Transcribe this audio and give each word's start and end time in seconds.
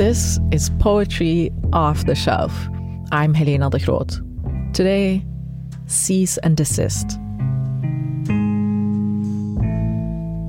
This 0.00 0.40
is 0.50 0.70
Poetry 0.78 1.52
Off 1.74 2.06
the 2.06 2.14
Shelf. 2.14 2.54
I'm 3.12 3.34
Helena 3.34 3.68
de 3.68 3.78
Groot. 3.78 4.18
Today, 4.72 5.22
cease 5.88 6.38
and 6.38 6.56
desist. 6.56 7.18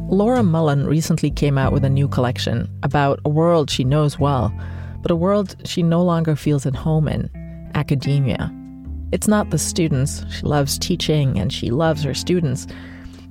Laura 0.09 0.41
Mullen 0.41 0.87
recently 0.87 1.29
came 1.29 1.57
out 1.57 1.73
with 1.73 1.83
a 1.83 1.89
new 1.89 2.07
collection 2.07 2.69
about 2.83 3.19
a 3.25 3.29
world 3.29 3.69
she 3.69 3.83
knows 3.83 4.17
well, 4.17 4.53
but 5.01 5.11
a 5.11 5.17
world 5.17 5.57
she 5.65 5.83
no 5.83 6.01
longer 6.01 6.37
feels 6.37 6.65
at 6.65 6.73
home 6.73 7.09
in 7.09 7.29
academia. 7.75 8.49
It's 9.11 9.27
not 9.27 9.49
the 9.49 9.57
students, 9.57 10.23
she 10.31 10.43
loves 10.43 10.79
teaching 10.79 11.37
and 11.37 11.51
she 11.51 11.71
loves 11.71 12.03
her 12.03 12.13
students, 12.13 12.67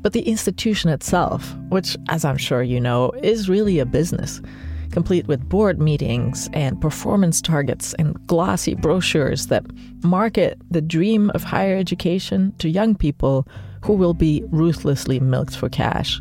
but 0.02 0.12
the 0.12 0.28
institution 0.28 0.90
itself, 0.90 1.56
which, 1.70 1.96
as 2.10 2.26
I'm 2.26 2.36
sure 2.36 2.62
you 2.62 2.78
know, 2.78 3.10
is 3.22 3.48
really 3.48 3.78
a 3.78 3.86
business 3.86 4.42
complete 4.90 5.26
with 5.26 5.48
board 5.48 5.80
meetings 5.80 6.48
and 6.52 6.80
performance 6.80 7.40
targets 7.40 7.94
and 7.94 8.16
glossy 8.26 8.74
brochures 8.74 9.46
that 9.46 9.64
market 10.02 10.60
the 10.70 10.80
dream 10.80 11.30
of 11.30 11.44
higher 11.44 11.76
education 11.76 12.52
to 12.58 12.68
young 12.68 12.94
people 12.94 13.46
who 13.82 13.94
will 13.94 14.14
be 14.14 14.42
ruthlessly 14.50 15.20
milked 15.20 15.56
for 15.56 15.68
cash. 15.68 16.20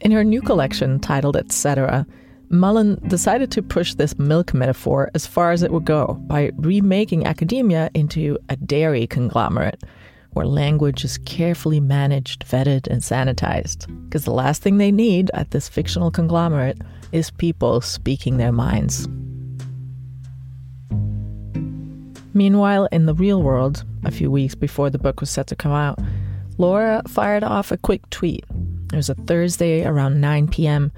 In 0.00 0.12
her 0.12 0.24
new 0.24 0.40
collection 0.40 1.00
titled 1.00 1.36
Etc., 1.36 2.06
Mullen 2.50 2.98
decided 3.08 3.50
to 3.52 3.62
push 3.62 3.94
this 3.94 4.18
milk 4.18 4.54
metaphor 4.54 5.10
as 5.14 5.26
far 5.26 5.52
as 5.52 5.62
it 5.62 5.70
would 5.70 5.84
go 5.84 6.14
by 6.26 6.50
remaking 6.56 7.26
academia 7.26 7.90
into 7.92 8.38
a 8.48 8.56
dairy 8.56 9.06
conglomerate 9.06 9.82
where 10.38 10.46
language 10.46 11.04
is 11.04 11.18
carefully 11.24 11.80
managed, 11.80 12.46
vetted, 12.46 12.86
and 12.86 13.02
sanitized. 13.02 13.88
Because 14.04 14.24
the 14.24 14.30
last 14.30 14.62
thing 14.62 14.78
they 14.78 14.92
need 14.92 15.32
at 15.34 15.50
this 15.50 15.68
fictional 15.68 16.12
conglomerate 16.12 16.78
is 17.10 17.32
people 17.32 17.80
speaking 17.80 18.36
their 18.36 18.52
minds. 18.52 19.08
Meanwhile, 22.34 22.88
in 22.92 23.06
the 23.06 23.14
real 23.14 23.42
world, 23.42 23.82
a 24.04 24.12
few 24.12 24.30
weeks 24.30 24.54
before 24.54 24.90
the 24.90 24.98
book 24.98 25.18
was 25.18 25.28
set 25.28 25.48
to 25.48 25.56
come 25.56 25.72
out, 25.72 25.98
Laura 26.56 27.02
fired 27.08 27.42
off 27.42 27.72
a 27.72 27.76
quick 27.76 28.08
tweet. 28.10 28.44
It 28.92 28.96
was 28.96 29.10
a 29.10 29.16
Thursday 29.16 29.84
around 29.84 30.20
9 30.20 30.46
p.m., 30.46 30.92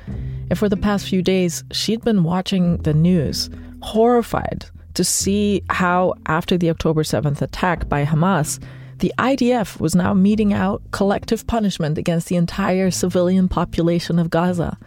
and 0.51 0.59
for 0.59 0.69
the 0.69 0.77
past 0.77 1.09
few 1.09 1.23
days, 1.23 1.65
she'd 1.73 2.05
been 2.05 2.25
watching 2.25 2.77
the 2.83 2.93
news, 2.93 3.49
horrified 3.81 4.67
to 4.93 5.03
see 5.03 5.63
how, 5.71 6.13
after 6.27 6.59
the 6.59 6.69
October 6.69 7.05
7th 7.05 7.41
attack 7.41 7.89
by 7.89 8.05
Hamas, 8.05 8.63
the 9.01 9.13
IDF 9.19 9.81
was 9.81 9.95
now 9.95 10.13
meting 10.13 10.53
out 10.53 10.83
collective 10.91 11.47
punishment 11.47 11.97
against 11.97 12.29
the 12.29 12.37
entire 12.37 12.91
civilian 12.91 13.49
population 13.49 14.19
of 14.19 14.29
Gaza, 14.29 14.79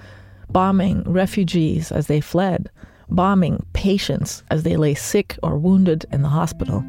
bombing 0.49 1.01
refugees 1.05 1.91
as 1.91 2.05
they 2.05 2.21
fled, 2.21 2.69
bombing 3.09 3.65
patients 3.73 4.43
as 4.51 4.63
they 4.63 4.77
lay 4.77 4.93
sick 4.93 5.37
or 5.41 5.57
wounded 5.57 6.05
in 6.11 6.21
the 6.21 6.29
hospital. 6.29 6.83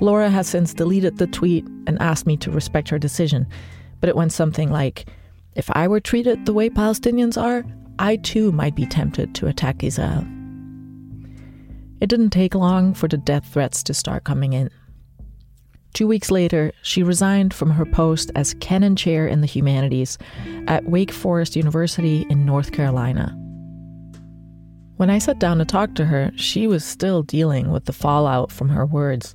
Laura 0.00 0.30
has 0.30 0.48
since 0.48 0.72
deleted 0.72 1.18
the 1.18 1.26
tweet 1.26 1.66
and 1.86 2.00
asked 2.00 2.26
me 2.26 2.36
to 2.36 2.50
respect 2.50 2.88
her 2.88 2.98
decision, 2.98 3.46
but 4.00 4.08
it 4.08 4.16
went 4.16 4.32
something 4.32 4.70
like 4.70 5.06
If 5.54 5.70
I 5.72 5.86
were 5.88 6.00
treated 6.00 6.46
the 6.46 6.52
way 6.52 6.70
Palestinians 6.70 7.40
are, 7.40 7.64
I 7.98 8.16
too 8.16 8.52
might 8.52 8.74
be 8.74 8.86
tempted 8.86 9.34
to 9.34 9.48
attack 9.48 9.82
Israel. 9.82 10.24
It 12.00 12.08
didn't 12.08 12.30
take 12.30 12.54
long 12.54 12.94
for 12.94 13.06
the 13.06 13.18
death 13.18 13.46
threats 13.52 13.82
to 13.84 13.94
start 13.94 14.24
coming 14.24 14.54
in. 14.54 14.70
Two 15.94 16.06
weeks 16.06 16.30
later, 16.30 16.72
she 16.82 17.02
resigned 17.02 17.52
from 17.52 17.70
her 17.70 17.84
post 17.84 18.30
as 18.34 18.54
Kenan 18.54 18.96
Chair 18.96 19.26
in 19.26 19.42
the 19.42 19.46
Humanities 19.46 20.16
at 20.66 20.84
Wake 20.84 21.12
Forest 21.12 21.54
University 21.54 22.26
in 22.30 22.46
North 22.46 22.72
Carolina. 22.72 23.36
When 24.96 25.10
I 25.10 25.18
sat 25.18 25.38
down 25.38 25.58
to 25.58 25.64
talk 25.66 25.94
to 25.96 26.06
her, 26.06 26.30
she 26.36 26.66
was 26.66 26.84
still 26.84 27.22
dealing 27.22 27.70
with 27.70 27.84
the 27.84 27.92
fallout 27.92 28.50
from 28.50 28.70
her 28.70 28.86
words. 28.86 29.34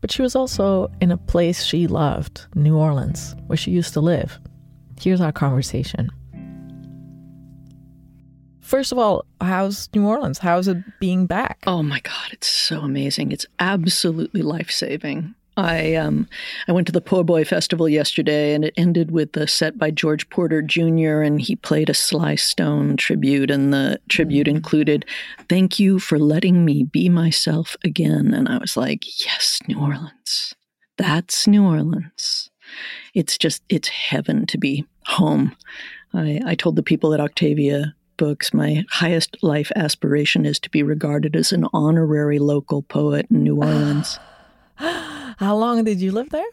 But 0.00 0.12
she 0.12 0.22
was 0.22 0.36
also 0.36 0.90
in 1.00 1.10
a 1.10 1.16
place 1.16 1.64
she 1.64 1.86
loved, 1.86 2.46
New 2.54 2.76
Orleans, 2.76 3.34
where 3.46 3.56
she 3.56 3.70
used 3.70 3.94
to 3.94 4.00
live. 4.00 4.38
Here's 5.00 5.20
our 5.20 5.32
conversation. 5.32 6.10
First 8.60 8.92
of 8.92 8.98
all, 8.98 9.24
how's 9.40 9.88
New 9.94 10.06
Orleans? 10.06 10.38
How's 10.38 10.68
it 10.68 10.76
being 11.00 11.26
back? 11.26 11.62
Oh 11.66 11.82
my 11.82 12.00
God, 12.00 12.32
it's 12.32 12.48
so 12.48 12.80
amazing. 12.80 13.32
It's 13.32 13.46
absolutely 13.58 14.42
life 14.42 14.70
saving. 14.70 15.34
I 15.58 15.96
um, 15.96 16.28
I 16.68 16.72
went 16.72 16.86
to 16.86 16.92
the 16.92 17.00
Po' 17.00 17.24
Boy 17.24 17.44
Festival 17.44 17.88
yesterday, 17.88 18.54
and 18.54 18.64
it 18.64 18.74
ended 18.76 19.10
with 19.10 19.36
a 19.36 19.48
set 19.48 19.76
by 19.76 19.90
George 19.90 20.30
Porter 20.30 20.62
Jr. 20.62 21.20
and 21.22 21.40
he 21.40 21.56
played 21.56 21.90
a 21.90 21.94
Sly 21.94 22.36
Stone 22.36 22.96
tribute, 22.96 23.50
and 23.50 23.74
the 23.74 24.00
tribute 24.08 24.46
mm-hmm. 24.46 24.56
included 24.56 25.04
"Thank 25.48 25.80
you 25.80 25.98
for 25.98 26.16
letting 26.16 26.64
me 26.64 26.84
be 26.84 27.08
myself 27.08 27.76
again." 27.82 28.32
And 28.34 28.48
I 28.48 28.58
was 28.58 28.76
like, 28.76 29.04
"Yes, 29.26 29.58
New 29.66 29.80
Orleans. 29.80 30.54
That's 30.96 31.48
New 31.48 31.64
Orleans. 31.64 32.50
It's 33.12 33.36
just 33.36 33.64
it's 33.68 33.88
heaven 33.88 34.46
to 34.46 34.58
be 34.58 34.86
home." 35.06 35.56
I, 36.14 36.40
I 36.46 36.54
told 36.54 36.76
the 36.76 36.84
people 36.84 37.12
at 37.12 37.20
Octavia 37.20 37.96
books, 38.16 38.54
my 38.54 38.84
highest 38.90 39.36
life 39.42 39.72
aspiration 39.74 40.46
is 40.46 40.60
to 40.60 40.70
be 40.70 40.84
regarded 40.84 41.34
as 41.34 41.50
an 41.50 41.66
honorary 41.72 42.38
local 42.38 42.82
poet 42.82 43.26
in 43.28 43.42
New 43.42 43.56
Orleans. 43.60 44.20
How 45.38 45.56
long 45.56 45.84
did 45.84 46.00
you 46.00 46.10
live 46.10 46.30
there? 46.30 46.44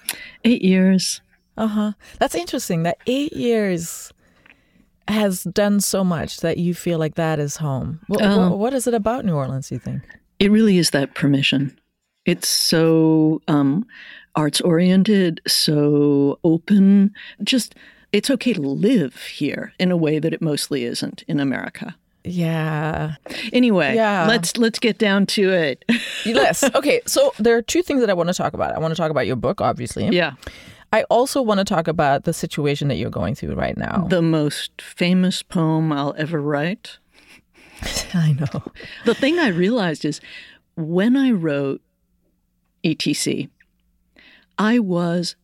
Eight 0.43 0.61
years. 0.61 1.21
Uh 1.57 1.67
huh. 1.67 1.91
That's 2.19 2.35
interesting. 2.35 2.83
That 2.83 2.97
eight 3.07 3.33
years 3.33 4.13
has 5.07 5.43
done 5.43 5.79
so 5.79 6.03
much 6.03 6.41
that 6.41 6.57
you 6.57 6.73
feel 6.73 6.99
like 6.99 7.15
that 7.15 7.39
is 7.39 7.57
home. 7.57 7.99
What, 8.07 8.21
um, 8.21 8.59
what 8.59 8.73
is 8.73 8.87
it 8.87 8.93
about 8.93 9.25
New 9.25 9.35
Orleans, 9.35 9.71
you 9.71 9.79
think? 9.79 10.03
It 10.39 10.51
really 10.51 10.77
is 10.77 10.91
that 10.91 11.15
permission. 11.15 11.79
It's 12.25 12.47
so 12.47 13.41
um, 13.47 13.85
arts 14.35 14.61
oriented, 14.61 15.41
so 15.47 16.39
open. 16.43 17.13
Just, 17.43 17.75
it's 18.11 18.29
okay 18.29 18.53
to 18.53 18.61
live 18.61 19.15
here 19.25 19.73
in 19.79 19.91
a 19.91 19.97
way 19.97 20.19
that 20.19 20.33
it 20.33 20.41
mostly 20.41 20.83
isn't 20.83 21.23
in 21.27 21.39
America. 21.39 21.95
Yeah. 22.25 23.15
Anyway, 23.53 23.95
yeah. 23.95 24.25
let's 24.27 24.57
let's 24.57 24.79
get 24.79 24.97
down 24.97 25.25
to 25.27 25.51
it. 25.51 25.85
yes. 26.25 26.63
Okay. 26.75 27.01
So 27.05 27.33
there 27.39 27.55
are 27.55 27.61
two 27.61 27.81
things 27.81 28.01
that 28.01 28.09
I 28.09 28.13
want 28.13 28.29
to 28.29 28.33
talk 28.33 28.53
about. 28.53 28.75
I 28.75 28.79
want 28.79 28.91
to 28.91 28.95
talk 28.95 29.11
about 29.11 29.27
your 29.27 29.35
book, 29.35 29.61
obviously. 29.61 30.07
Yeah. 30.07 30.33
I 30.91 31.03
also 31.03 31.41
want 31.41 31.59
to 31.59 31.65
talk 31.65 31.87
about 31.87 32.23
the 32.23 32.33
situation 32.33 32.87
that 32.87 32.95
you're 32.95 33.09
going 33.09 33.35
through 33.35 33.55
right 33.55 33.77
now. 33.77 34.07
The 34.09 34.21
most 34.21 34.81
famous 34.81 35.43
poem 35.43 35.91
I'll 35.91 36.15
ever 36.17 36.41
write. 36.41 36.97
I 38.13 38.33
know. 38.33 38.63
The 39.03 39.13
thing 39.13 39.37
I 39.37 39.49
realized 39.49 40.05
is 40.05 40.21
when 40.75 41.17
I 41.17 41.31
wrote 41.31 41.81
ETC, 42.83 43.49
I 44.57 44.79
was 44.79 45.35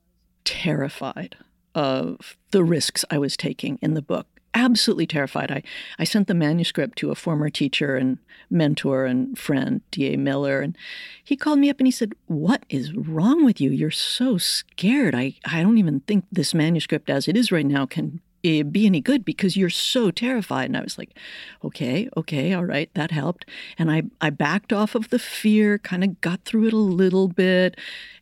terrified 0.46 1.36
of 1.76 2.38
the 2.52 2.64
risks 2.64 3.04
I 3.10 3.18
was 3.18 3.36
taking 3.36 3.78
in 3.82 3.94
the 3.94 4.02
book 4.02 4.28
absolutely 4.54 5.08
terrified. 5.08 5.52
I, 5.52 5.64
I 6.00 6.04
sent 6.04 6.28
the 6.28 6.34
manuscript 6.34 6.98
to 7.00 7.12
a 7.12 7.16
former 7.16 7.50
teacher 7.50 7.96
and 7.96 8.18
mentor 8.50 9.06
and 9.06 9.38
friend, 9.38 9.82
D.A. 9.92 10.18
Miller, 10.18 10.62
and 10.62 10.78
he 11.24 11.36
called 11.36 11.60
me 11.60 11.70
up 11.70 11.80
and 11.80 11.88
he 11.88 11.92
said, 11.92 12.14
What 12.28 12.66
is 12.70 12.94
wrong 12.94 13.46
with 13.46 13.62
you? 13.62 13.72
You're 13.72 13.92
so 13.92 14.38
scared. 14.38 15.16
I, 15.16 15.36
I 15.46 15.64
don't 15.64 15.78
even 15.78 16.02
think 16.02 16.26
this 16.32 16.54
manuscript 16.54 17.10
as 17.10 17.28
it 17.28 17.38
is 17.38 17.52
right 17.52 17.66
now 17.66 17.86
can 17.86 18.22
eh, 18.44 18.64
be 18.64 18.86
any 18.86 19.02
good 19.02 19.24
because 19.24 19.56
you're 19.56 19.70
so 19.70 20.12
terrified. 20.12 20.66
And 20.66 20.78
I 20.78 20.82
was 20.82 20.98
like, 20.98 21.18
okay, 21.64 22.10
okay, 22.18 22.54
all 22.54 22.66
right, 22.66 22.90
that 22.94 23.12
helped. 23.12 23.46
And 23.78 23.92
I, 23.92 24.04
I 24.20 24.30
backed 24.30 24.74
off 24.74 24.96
of 24.96 25.10
the 25.10 25.20
fear, 25.20 25.78
kind 25.78 26.04
of 26.04 26.20
got 26.22 26.44
through 26.44 26.68
it 26.68 26.74
a 26.74 26.78
little 26.78 27.28
bit. 27.28 27.78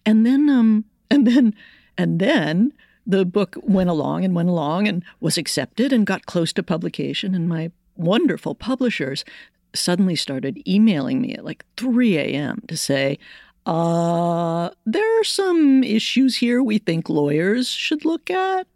And 0.06 0.26
then, 0.26 0.50
um, 0.50 0.86
and 1.10 1.26
then, 1.26 1.56
and 1.98 2.20
then 2.20 2.74
the 3.06 3.26
book 3.26 3.56
went 3.64 3.90
along 3.90 4.24
and 4.24 4.36
went 4.36 4.50
along 4.50 4.88
and 4.88 5.04
was 5.20 5.38
accepted 5.38 5.92
and 5.92 6.06
got 6.06 6.26
close 6.26 6.54
to 6.54 6.64
publication. 6.64 7.34
And 7.34 7.48
my 7.50 7.72
wonderful 7.96 8.56
publishers 8.56 9.26
suddenly 9.74 10.16
started 10.16 10.62
emailing 10.68 11.22
me 11.22 11.34
at 11.34 11.46
like 11.46 11.66
3 11.78 12.18
a.m. 12.18 12.64
to 12.68 12.78
say, 12.78 13.18
uh, 13.66 14.70
there 14.86 15.20
are 15.20 15.24
some 15.24 15.84
issues 15.84 16.38
here 16.38 16.64
we 16.64 16.78
think 16.80 17.10
lawyers 17.10 17.70
should 17.70 18.06
look 18.06 18.30
at. 18.30 18.68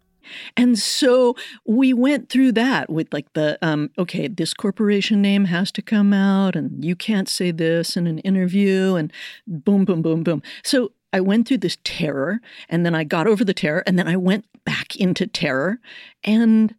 And 0.56 0.78
so 0.78 1.36
we 1.66 1.92
went 1.92 2.28
through 2.28 2.52
that 2.52 2.90
with 2.90 3.12
like 3.12 3.32
the 3.34 3.58
um, 3.60 3.90
okay, 3.98 4.28
this 4.28 4.54
corporation 4.54 5.20
name 5.20 5.46
has 5.46 5.70
to 5.72 5.82
come 5.82 6.12
out, 6.12 6.56
and 6.56 6.84
you 6.84 6.96
can't 6.96 7.28
say 7.28 7.50
this 7.50 7.96
in 7.96 8.06
an 8.06 8.20
interview, 8.20 8.94
and 8.94 9.12
boom, 9.46 9.84
boom, 9.84 10.00
boom, 10.00 10.22
boom. 10.22 10.42
So 10.62 10.92
I 11.14 11.20
went 11.20 11.46
through 11.46 11.58
this 11.58 11.78
terror 11.84 12.40
and 12.68 12.84
then 12.84 12.92
I 12.92 13.04
got 13.04 13.28
over 13.28 13.44
the 13.44 13.54
terror 13.54 13.84
and 13.86 13.96
then 13.96 14.08
I 14.08 14.16
went 14.16 14.46
back 14.64 14.96
into 14.96 15.28
terror. 15.28 15.78
And 16.24 16.74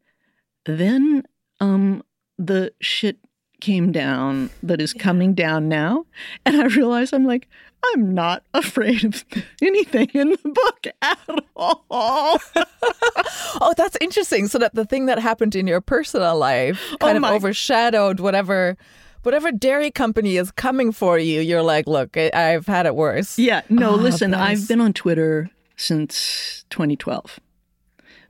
then 0.65 1.23
um, 1.61 2.03
the 2.37 2.73
shit 2.81 3.17
came 3.61 3.93
down 3.93 4.49
that 4.61 4.81
is 4.81 4.91
coming 4.91 5.35
down 5.35 5.69
now. 5.69 6.05
And 6.45 6.61
I 6.61 6.65
realize 6.65 7.13
I'm 7.13 7.25
like, 7.25 7.47
I'm 7.93 8.13
not 8.13 8.43
afraid 8.53 9.05
of 9.05 9.23
anything 9.61 10.09
in 10.13 10.31
the 10.31 10.49
book 10.49 10.87
at 11.01 11.19
all. 11.55 11.85
oh, 13.61 13.73
that's 13.77 13.95
interesting. 14.01 14.49
So 14.49 14.57
that 14.59 14.75
the 14.75 14.85
thing 14.85 15.05
that 15.05 15.17
happened 15.17 15.55
in 15.55 15.65
your 15.65 15.79
personal 15.79 16.37
life 16.37 16.93
kind 16.99 17.23
Oh 17.23 17.29
of 17.29 17.35
overshadowed 17.35 18.19
whatever 18.19 18.75
whatever 19.25 19.51
dairy 19.51 19.91
company 19.91 20.37
is 20.37 20.51
coming 20.51 20.91
for 20.91 21.17
you. 21.17 21.41
You're 21.41 21.61
like, 21.63 21.87
look, 21.87 22.15
I- 22.15 22.31
I've 22.33 22.67
had 22.67 22.85
it 22.85 22.95
worse. 22.95 23.37
Yeah, 23.39 23.61
no, 23.69 23.91
Ah, 23.91 23.95
listen, 23.95 24.31
bless. 24.31 24.41
I've 24.61 24.67
been 24.67 24.81
on 24.81 24.93
Twitter 24.93 25.49
since 25.75 26.63
2012. 26.69 27.39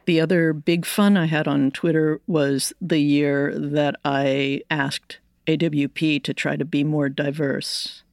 The 0.06 0.21
other 0.21 0.53
big 0.53 0.86
fun 0.86 1.18
I 1.18 1.25
had 1.25 1.47
on 1.47 1.71
Twitter 1.71 2.21
was 2.27 2.74
the 2.80 3.00
year 3.00 3.53
that 3.57 3.95
I 4.06 4.62
asked 4.69 5.19
AWP 5.47 6.24
to 6.24 6.33
try 6.33 6.56
to 6.56 6.65
be 6.65 6.83
more 6.83 7.09
diverse. 7.09 8.03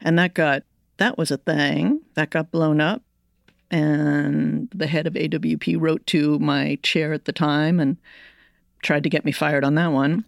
And 0.00 0.18
that 0.18 0.34
got 0.34 0.62
that 0.96 1.18
was 1.18 1.30
a 1.30 1.36
thing. 1.38 2.00
That 2.14 2.30
got 2.30 2.50
blown 2.50 2.80
up. 2.80 3.02
And 3.70 4.68
the 4.74 4.86
head 4.86 5.06
of 5.06 5.14
AWP 5.14 5.76
wrote 5.80 6.06
to 6.08 6.38
my 6.38 6.78
chair 6.82 7.12
at 7.12 7.24
the 7.24 7.32
time 7.32 7.80
and 7.80 7.96
tried 8.82 9.02
to 9.02 9.08
get 9.10 9.24
me 9.24 9.32
fired 9.32 9.64
on 9.64 9.74
that 9.74 9.92
one. 9.92 10.24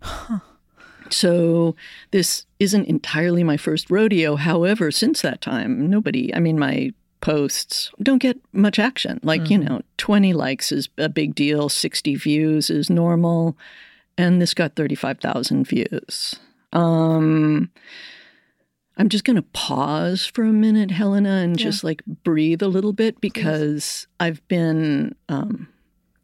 So 1.11 1.77
this 2.11 2.47
isn't 2.59 2.87
entirely 2.87 3.45
my 3.45 3.57
first 3.57 3.91
rodeo. 3.91 4.37
However, 4.37 4.91
since 4.91 5.23
that 5.23 5.41
time, 5.41 5.89
nobody, 5.89 6.35
I 6.35 6.41
mean, 6.41 6.59
my 6.59 6.93
posts 7.21 7.91
don't 8.03 8.19
get 8.23 8.39
much 8.53 8.79
action. 8.79 9.21
Like, 9.23 9.51
you 9.51 9.59
know, 9.59 9.83
20 9.97 10.33
likes 10.33 10.71
is 10.71 10.89
a 10.99 11.09
big 11.09 11.35
deal, 11.35 11.69
60 11.69 12.15
views 12.17 12.71
is 12.71 12.91
normal. 12.91 13.57
And 14.19 14.41
this 14.41 14.55
got 14.55 14.77
35,000 14.77 15.67
views. 15.67 16.37
Um, 16.73 17.71
I'm 18.97 19.09
just 19.09 19.25
going 19.25 19.37
to 19.37 19.43
pause 19.43 20.25
for 20.25 20.45
a 20.45 20.53
minute, 20.53 20.91
Helena, 20.91 21.43
and 21.43 21.59
just 21.59 21.85
like 21.85 22.03
breathe 22.07 22.63
a 22.63 22.69
little 22.69 22.95
bit 22.95 23.21
because 23.21 24.07
I've 24.19 24.47
been 24.49 25.15
um, 25.29 25.69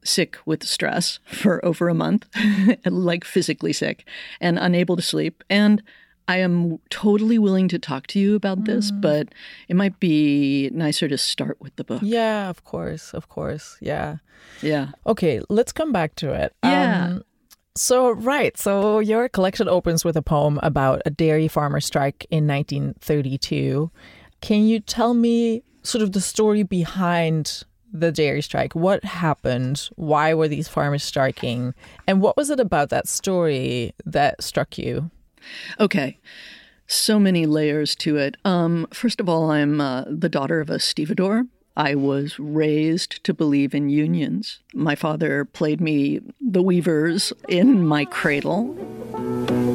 sick 0.05 0.39
with 0.45 0.65
stress 0.65 1.19
for 1.25 1.65
over 1.65 1.89
a 1.89 1.95
month, 1.95 2.27
like 2.87 3.25
physically 3.25 3.73
sick 3.73 4.07
and 4.41 4.59
unable 4.59 4.97
to 4.97 5.03
sleep. 5.03 5.43
And 5.49 5.83
I 6.29 6.39
am 6.39 6.79
totally 6.91 7.39
willing 7.39 7.69
to 7.69 7.79
talk 7.79 8.07
to 8.09 8.19
you 8.19 8.35
about 8.35 8.65
this, 8.65 8.91
but 8.91 9.29
it 9.69 9.75
might 9.75 9.99
be 9.99 10.71
nicer 10.73 11.09
to 11.09 11.19
start 11.19 11.61
with 11.61 11.75
the 11.77 11.85
book. 11.85 12.01
Yeah, 12.05 12.49
of 12.49 12.65
course, 12.65 13.13
of 13.13 13.29
course. 13.29 13.77
Yeah. 13.81 14.17
Yeah. 14.61 14.89
Okay, 15.07 15.41
let's 15.49 15.73
come 15.73 15.93
back 15.93 16.15
to 16.17 16.33
it. 16.33 16.55
Yeah. 16.63 17.07
Um, 17.07 17.23
so, 17.75 18.11
right. 18.13 18.57
So, 18.57 18.99
your 18.99 19.29
collection 19.29 19.69
opens 19.69 20.05
with 20.05 20.17
a 20.17 20.23
poem 20.23 20.61
about 20.63 21.03
a 21.07 21.11
dairy 21.11 21.49
farmer 21.49 21.81
strike 21.81 22.27
in 22.31 22.47
1932. 22.47 23.91
Can 24.41 24.67
you 24.67 24.81
tell 24.81 25.15
me 25.15 25.63
sort 25.83 26.03
of 26.03 26.13
the 26.13 26.21
story 26.21 26.63
behind 26.63 27.65
the 27.93 28.11
dairy 28.11 28.43
strike? 28.43 28.75
What 28.75 29.05
happened? 29.05 29.89
Why 29.97 30.35
were 30.35 30.49
these 30.49 30.69
farmers 30.69 31.05
striking? 31.05 31.75
And 32.07 32.21
what 32.21 32.37
was 32.37 32.51
it 32.51 32.61
about 32.61 32.91
that 32.91 33.09
story 33.09 33.95
that 34.05 34.43
struck 34.43 34.79
you? 34.79 35.11
Okay. 35.79 36.19
So 36.87 37.19
many 37.19 37.47
layers 37.47 37.95
to 37.97 38.17
it. 38.17 38.37
Um, 38.45 38.87
first 38.93 39.21
of 39.21 39.29
all, 39.29 39.51
I'm 39.51 39.81
uh, 39.81 40.05
the 40.07 40.29
daughter 40.29 40.61
of 40.61 40.71
a 40.71 40.79
stevedore. 40.79 41.47
I 41.77 41.95
was 41.95 42.39
raised 42.39 43.25
to 43.25 43.33
believe 43.33 43.75
in 43.75 43.89
unions. 43.89 44.61
My 44.75 44.95
father 44.95 45.47
played 45.47 45.81
me 45.81 46.21
the 46.39 46.63
weavers 46.63 47.33
in 47.49 47.87
my 47.87 48.05
cradle. 48.05 48.75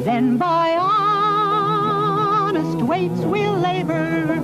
Then 0.04 0.38
by 0.38 0.76
honest 0.78 2.78
weights 2.86 3.18
we'll 3.20 3.58
labor. 3.58 4.36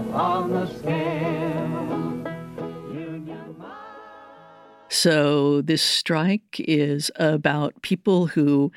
upon 0.00 0.50
the 0.50 0.66
scale. 0.66 1.18
So, 4.88 5.62
this 5.62 5.82
strike 5.82 6.60
is 6.60 7.10
about 7.16 7.80
people 7.82 8.26
who 8.26 8.70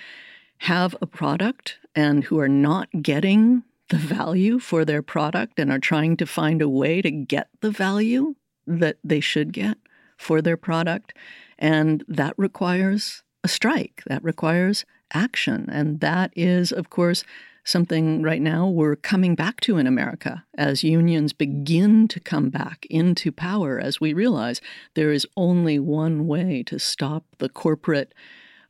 have 0.59 0.95
a 1.01 1.05
product 1.05 1.77
and 1.93 2.23
who 2.23 2.39
are 2.39 2.47
not 2.47 2.89
getting 3.01 3.63
the 3.89 3.97
value 3.97 4.57
for 4.57 4.85
their 4.85 5.03
product 5.03 5.59
and 5.59 5.71
are 5.71 5.77
trying 5.77 6.17
to 6.17 6.25
find 6.25 6.61
a 6.61 6.69
way 6.69 7.01
to 7.01 7.11
get 7.11 7.49
the 7.59 7.69
value 7.69 8.35
that 8.65 8.97
they 9.03 9.19
should 9.19 9.51
get 9.51 9.77
for 10.17 10.41
their 10.41 10.57
product. 10.57 11.13
And 11.57 12.03
that 12.07 12.33
requires 12.37 13.23
a 13.43 13.47
strike, 13.47 14.03
that 14.07 14.23
requires 14.23 14.85
action. 15.13 15.69
And 15.71 15.99
that 15.99 16.31
is, 16.35 16.71
of 16.71 16.89
course, 16.89 17.23
something 17.63 18.21
right 18.21 18.41
now 18.41 18.67
we're 18.67 18.95
coming 18.95 19.33
back 19.33 19.59
to 19.59 19.77
in 19.77 19.87
America 19.87 20.45
as 20.57 20.83
unions 20.83 21.33
begin 21.33 22.07
to 22.07 22.19
come 22.19 22.49
back 22.49 22.85
into 22.89 23.31
power, 23.31 23.79
as 23.79 23.99
we 23.99 24.13
realize 24.13 24.61
there 24.93 25.11
is 25.11 25.27
only 25.35 25.79
one 25.79 26.27
way 26.27 26.63
to 26.63 26.77
stop 26.77 27.25
the 27.39 27.49
corporate 27.49 28.13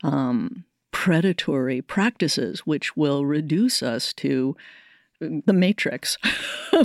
um, 0.02 0.64
predatory 0.92 1.82
practices, 1.82 2.60
which 2.60 2.96
will 2.96 3.26
reduce 3.26 3.82
us 3.82 4.12
to 4.14 4.56
the 5.20 5.52
matrix. 5.52 6.18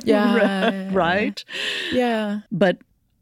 Yeah. 0.06 0.90
right? 0.94 1.44
Yeah. 1.92 2.42
But 2.50 2.78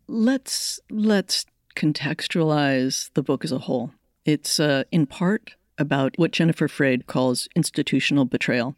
let's 0.09 0.79
let's 0.89 1.45
contextualize 1.75 3.11
the 3.13 3.23
book 3.23 3.45
as 3.45 3.51
a 3.51 3.59
whole. 3.59 3.91
It's 4.25 4.59
uh, 4.59 4.83
in 4.91 5.05
part 5.05 5.55
about 5.77 6.17
what 6.17 6.31
Jennifer 6.31 6.67
Freyd 6.67 7.05
calls 7.05 7.47
institutional 7.55 8.25
betrayal. 8.25 8.75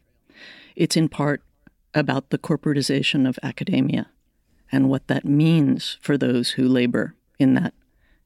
It's 0.76 0.96
in 0.96 1.08
part 1.08 1.42
about 1.94 2.30
the 2.30 2.38
corporatization 2.38 3.28
of 3.28 3.38
academia 3.42 4.08
and 4.70 4.88
what 4.88 5.08
that 5.08 5.24
means 5.24 5.98
for 6.00 6.16
those 6.16 6.50
who 6.50 6.68
labor 6.68 7.14
in 7.38 7.54
that 7.54 7.74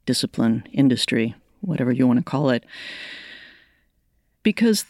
discipline, 0.05 0.65
industry, 0.73 1.35
whatever 1.61 1.93
you 1.93 2.07
want 2.07 2.19
to 2.19 2.25
call 2.25 2.51
it. 2.51 2.65
Because 4.43 4.85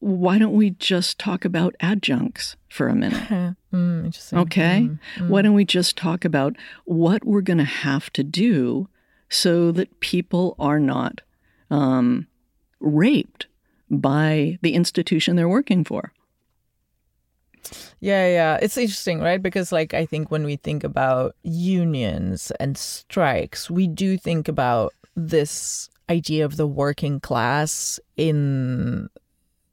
why 0.00 0.38
don't 0.38 0.54
we 0.54 0.70
just 0.70 1.18
talk 1.18 1.44
about 1.44 1.74
adjuncts 1.80 2.56
for 2.68 2.88
a 2.88 2.94
minute? 2.94 3.56
Mm. 3.76 4.32
Okay. 4.32 4.88
Why 5.26 5.42
don't 5.42 5.52
we 5.52 5.66
just 5.66 5.98
talk 5.98 6.24
about 6.24 6.56
what 6.86 7.24
we're 7.24 7.42
going 7.42 7.58
to 7.58 7.64
have 7.64 8.10
to 8.14 8.24
do 8.24 8.88
so 9.28 9.70
that 9.72 10.00
people 10.00 10.56
are 10.58 10.80
not 10.80 11.20
um, 11.70 12.26
raped 12.80 13.48
by 13.90 14.58
the 14.62 14.72
institution 14.72 15.36
they're 15.36 15.46
working 15.46 15.84
for? 15.84 16.12
Yeah, 18.00 18.26
yeah. 18.28 18.58
It's 18.62 18.76
interesting, 18.76 19.20
right? 19.20 19.42
Because, 19.42 19.72
like, 19.72 19.92
I 19.92 20.06
think 20.06 20.30
when 20.30 20.44
we 20.44 20.56
think 20.56 20.84
about 20.84 21.34
unions 21.42 22.52
and 22.60 22.78
strikes, 22.78 23.70
we 23.70 23.86
do 23.88 24.16
think 24.16 24.48
about 24.48 24.94
this 25.16 25.90
idea 26.08 26.44
of 26.44 26.56
the 26.56 26.66
working 26.66 27.20
class 27.20 27.98
in 28.16 29.08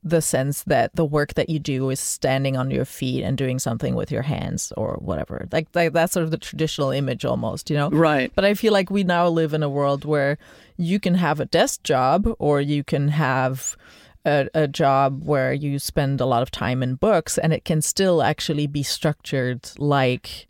the 0.04 0.22
sense 0.22 0.64
that 0.64 0.94
the 0.96 1.06
work 1.06 1.36
that 1.36 1.50
you 1.50 1.60
do 1.60 1.90
is 1.90 2.00
standing 2.00 2.58
on 2.58 2.70
your 2.70 2.86
feet 2.86 3.24
and 3.24 3.38
doing 3.38 3.58
something 3.58 3.96
with 3.96 4.12
your 4.12 4.22
hands 4.22 4.74
or 4.76 4.98
whatever. 5.00 5.48
Like, 5.52 5.68
like 5.74 5.94
that's 5.94 6.14
sort 6.14 6.26
of 6.26 6.32
the 6.32 6.38
traditional 6.38 6.92
image 6.92 7.24
almost, 7.24 7.70
you 7.70 7.78
know? 7.78 7.90
Right. 7.90 8.32
But 8.36 8.44
I 8.44 8.54
feel 8.54 8.74
like 8.74 8.90
we 8.90 9.04
now 9.04 9.28
live 9.30 9.54
in 9.54 9.64
a 9.64 9.70
world 9.70 10.04
where 10.04 10.38
you 10.78 11.00
can 11.00 11.16
have 11.16 11.40
a 11.40 11.46
desk 11.46 11.84
job 11.84 12.28
or 12.40 12.60
you 12.60 12.84
can 12.84 13.08
have 13.10 13.78
a, 14.26 14.48
a 14.54 14.68
job 14.68 15.24
where 15.26 15.54
you 15.54 15.80
spend 15.80 16.20
a 16.22 16.26
lot 16.26 16.42
of 16.42 16.52
time 16.52 16.84
in 16.84 16.96
books 16.96 17.38
and 17.38 17.54
it 17.54 17.66
can 17.66 17.82
still 17.82 18.22
actually 18.22 18.68
be 18.68 18.84
structured 18.84 19.70
like 19.78 20.48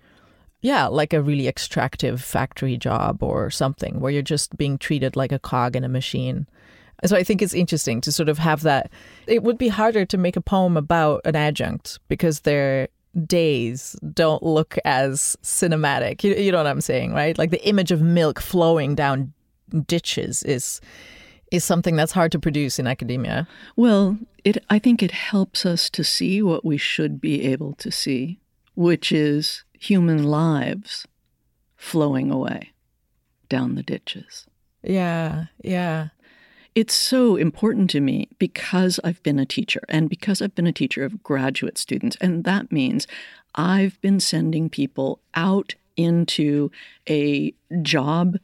yeah 0.61 0.85
like 0.85 1.13
a 1.13 1.21
really 1.21 1.47
extractive 1.47 2.21
factory 2.21 2.77
job 2.77 3.23
or 3.23 3.49
something 3.49 3.99
where 3.99 4.11
you're 4.11 4.21
just 4.21 4.55
being 4.57 4.77
treated 4.77 5.15
like 5.15 5.31
a 5.31 5.39
cog 5.39 5.75
in 5.75 5.83
a 5.83 5.89
machine 5.89 6.47
so 7.05 7.15
i 7.15 7.23
think 7.23 7.41
it's 7.41 7.53
interesting 7.53 8.01
to 8.01 8.11
sort 8.11 8.29
of 8.29 8.37
have 8.37 8.61
that 8.61 8.91
it 9.27 9.43
would 9.43 9.57
be 9.57 9.67
harder 9.67 10.05
to 10.05 10.17
make 10.17 10.35
a 10.35 10.41
poem 10.41 10.77
about 10.77 11.21
an 11.25 11.35
adjunct 11.35 11.99
because 12.07 12.41
their 12.41 12.87
days 13.27 13.95
don't 14.13 14.41
look 14.41 14.77
as 14.85 15.37
cinematic 15.43 16.23
you, 16.23 16.33
you 16.35 16.51
know 16.51 16.57
what 16.57 16.67
i'm 16.67 16.81
saying 16.81 17.13
right 17.13 17.37
like 17.37 17.51
the 17.51 17.67
image 17.67 17.91
of 17.91 18.01
milk 18.01 18.39
flowing 18.39 18.95
down 18.95 19.31
ditches 19.87 20.43
is 20.43 20.81
is 21.53 21.63
something 21.63 21.95
that's 21.95 22.11
hard 22.11 22.31
to 22.31 22.39
produce 22.39 22.79
in 22.79 22.87
academia. 22.87 23.47
Well, 23.75 24.17
it 24.43 24.57
I 24.71 24.79
think 24.79 25.03
it 25.03 25.11
helps 25.11 25.67
us 25.67 25.87
to 25.91 26.03
see 26.03 26.41
what 26.41 26.65
we 26.65 26.77
should 26.77 27.21
be 27.21 27.43
able 27.45 27.73
to 27.73 27.91
see, 27.91 28.39
which 28.73 29.11
is 29.11 29.63
human 29.79 30.23
lives 30.23 31.05
flowing 31.77 32.31
away 32.31 32.73
down 33.49 33.75
the 33.75 33.83
ditches. 33.83 34.47
Yeah, 34.81 35.45
yeah. 35.63 36.07
It's 36.75 36.93
so 36.93 37.35
important 37.35 37.89
to 37.91 38.01
me 38.01 38.29
because 38.39 38.99
I've 39.03 39.21
been 39.23 39.39
a 39.39 39.45
teacher 39.45 39.81
and 39.89 40.09
because 40.09 40.41
I've 40.41 40.55
been 40.55 40.67
a 40.67 40.73
teacher 40.73 41.03
of 41.03 41.21
graduate 41.23 41.77
students. 41.77 42.17
And 42.19 42.43
that 42.45 42.71
means 42.71 43.07
I've 43.55 43.99
been 44.01 44.19
sending 44.19 44.69
people 44.69 45.19
out 45.35 45.75
into 45.95 46.71
a 47.07 47.53
job 47.81 48.37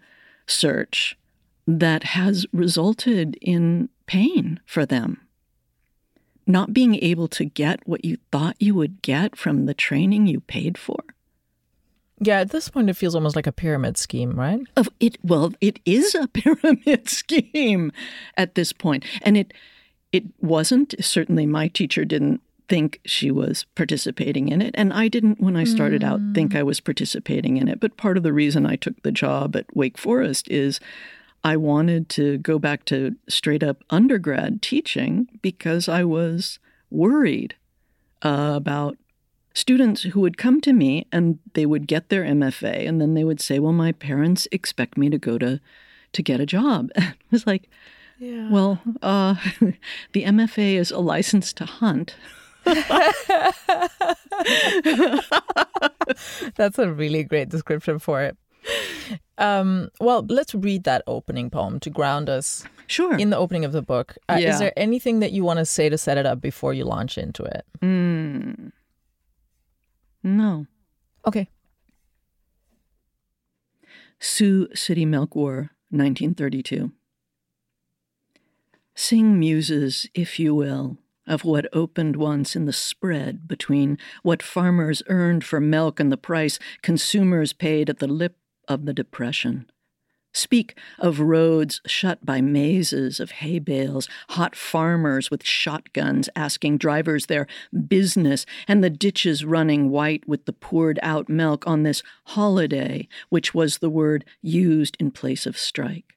search 0.45 1.17
that 1.65 2.03
has 2.03 2.45
resulted 2.53 3.37
in 3.41 3.89
pain 4.05 4.59
for 4.65 4.85
them. 4.85 5.21
Not 6.45 6.73
being 6.73 6.95
able 6.95 7.27
to 7.29 7.45
get 7.45 7.87
what 7.87 8.05
you 8.05 8.17
thought 8.31 8.55
you 8.59 8.73
would 8.75 9.01
get 9.01 9.35
from 9.35 9.65
the 9.65 9.73
training 9.73 10.27
you 10.27 10.39
paid 10.41 10.77
for. 10.77 10.97
Yeah, 12.21 12.41
at 12.41 12.49
this 12.49 12.69
point, 12.69 12.89
it 12.89 12.95
feels 12.95 13.15
almost 13.15 13.35
like 13.35 13.47
a 13.47 13.51
pyramid 13.51 13.97
scheme, 13.97 14.37
right? 14.37 14.59
Of 14.75 14.89
it, 14.99 15.17
well, 15.23 15.53
it 15.61 15.79
is 15.85 16.15
a 16.15 16.27
pyramid 16.33 17.09
scheme 17.09 17.91
at 18.37 18.55
this 18.55 18.73
point, 18.73 19.05
and 19.21 19.37
it 19.37 19.53
it 20.11 20.25
wasn't. 20.41 20.95
Certainly, 20.99 21.45
my 21.45 21.67
teacher 21.67 22.03
didn't 22.03 22.41
think 22.67 22.99
she 23.03 23.31
was 23.31 23.65
participating 23.75 24.49
in 24.49 24.61
it, 24.61 24.75
and 24.77 24.93
I 24.93 25.07
didn't 25.07 25.39
when 25.39 25.55
I 25.55 25.63
started 25.63 26.01
mm. 26.01 26.07
out 26.07 26.19
think 26.33 26.55
I 26.55 26.63
was 26.63 26.79
participating 26.79 27.57
in 27.57 27.67
it. 27.67 27.79
But 27.79 27.97
part 27.97 28.17
of 28.17 28.23
the 28.23 28.33
reason 28.33 28.65
I 28.65 28.75
took 28.75 29.01
the 29.01 29.11
job 29.11 29.55
at 29.55 29.75
Wake 29.75 29.97
Forest 29.97 30.49
is 30.49 30.79
I 31.43 31.55
wanted 31.57 32.09
to 32.09 32.37
go 32.37 32.59
back 32.59 32.85
to 32.85 33.15
straight 33.27 33.63
up 33.63 33.83
undergrad 33.89 34.61
teaching 34.61 35.27
because 35.41 35.87
I 35.87 36.03
was 36.03 36.59
worried 36.91 37.55
uh, 38.23 38.53
about 38.55 38.97
students 39.59 40.03
who 40.03 40.21
would 40.21 40.37
come 40.37 40.61
to 40.61 40.73
me 40.73 41.05
and 41.11 41.39
they 41.53 41.65
would 41.65 41.85
get 41.87 42.09
their 42.09 42.23
MFA 42.23 42.87
and 42.87 43.01
then 43.01 43.13
they 43.13 43.23
would 43.23 43.41
say, 43.41 43.59
"Well, 43.59 43.73
my 43.73 43.91
parents 43.91 44.47
expect 44.51 44.97
me 44.97 45.09
to 45.09 45.17
go 45.17 45.37
to 45.37 45.59
to 46.13 46.23
get 46.23 46.39
a 46.39 46.45
job." 46.45 46.89
it 46.95 47.15
was 47.31 47.45
like, 47.45 47.69
yeah. 48.17 48.49
"Well, 48.49 48.81
uh, 49.01 49.35
the 50.13 50.23
MFA 50.23 50.75
is 50.75 50.91
a 50.91 50.99
license 50.99 51.53
to 51.53 51.65
hunt." 51.65 52.15
That's 56.55 56.79
a 56.79 56.91
really 56.91 57.23
great 57.23 57.49
description 57.49 57.99
for 57.99 58.21
it. 58.21 58.37
Um, 59.37 59.89
well, 59.99 60.25
let's 60.27 60.53
read 60.53 60.83
that 60.83 61.03
opening 61.07 61.49
poem 61.49 61.79
to 61.79 61.89
ground 61.89 62.29
us. 62.29 62.65
Sure. 62.87 63.15
In 63.15 63.29
the 63.29 63.37
opening 63.37 63.65
of 63.65 63.71
the 63.71 63.81
book, 63.81 64.17
uh, 64.27 64.37
yeah. 64.39 64.53
is 64.53 64.59
there 64.59 64.73
anything 64.75 65.19
that 65.19 65.31
you 65.31 65.43
want 65.43 65.59
to 65.59 65.65
say 65.65 65.89
to 65.89 65.97
set 65.97 66.17
it 66.17 66.25
up 66.25 66.41
before 66.41 66.73
you 66.73 66.85
launch 66.85 67.17
into 67.17 67.43
it? 67.43 67.65
Mm. 67.81 68.71
No. 70.23 70.67
Okay. 71.25 71.49
Sioux 74.19 74.67
City 74.73 75.05
Milk 75.05 75.35
War, 75.35 75.71
1932. 75.89 76.91
Sing 78.95 79.39
muses, 79.39 80.07
if 80.13 80.39
you 80.39 80.53
will, 80.53 80.97
of 81.25 81.45
what 81.45 81.67
opened 81.71 82.17
once 82.17 82.55
in 82.55 82.65
the 82.65 82.73
spread 82.73 83.47
between 83.47 83.97
what 84.23 84.43
farmers 84.43 85.01
earned 85.07 85.45
for 85.45 85.61
milk 85.61 85.99
and 85.99 86.11
the 86.11 86.17
price 86.17 86.59
consumers 86.81 87.53
paid 87.53 87.89
at 87.89 87.99
the 87.99 88.07
lip 88.07 88.35
of 88.67 88.85
the 88.85 88.93
Depression. 88.93 89.71
Speak 90.31 90.77
of 90.99 91.19
roads 91.19 91.81
shut 91.87 92.23
by 92.23 92.39
mazes 92.39 93.19
of 93.19 93.31
hay 93.31 93.57
bales, 93.57 94.07
hot 94.29 94.55
farmers 94.55 95.31
with 95.31 95.43
shotguns 95.43 96.29
asking 96.35 96.77
drivers 96.77 97.25
their 97.25 97.47
business, 97.87 98.45
and 98.67 98.83
the 98.83 98.91
ditches 98.91 99.43
running 99.43 99.89
white 99.89 100.27
with 100.27 100.45
the 100.45 100.53
poured 100.53 100.99
out 101.01 101.29
milk 101.29 101.65
on 101.65 101.83
this 101.83 102.03
holiday, 102.25 103.07
which 103.29 103.55
was 103.55 103.79
the 103.79 103.89
word 103.89 104.23
used 104.41 104.95
in 104.99 105.09
place 105.09 105.47
of 105.47 105.57
strike. 105.57 106.13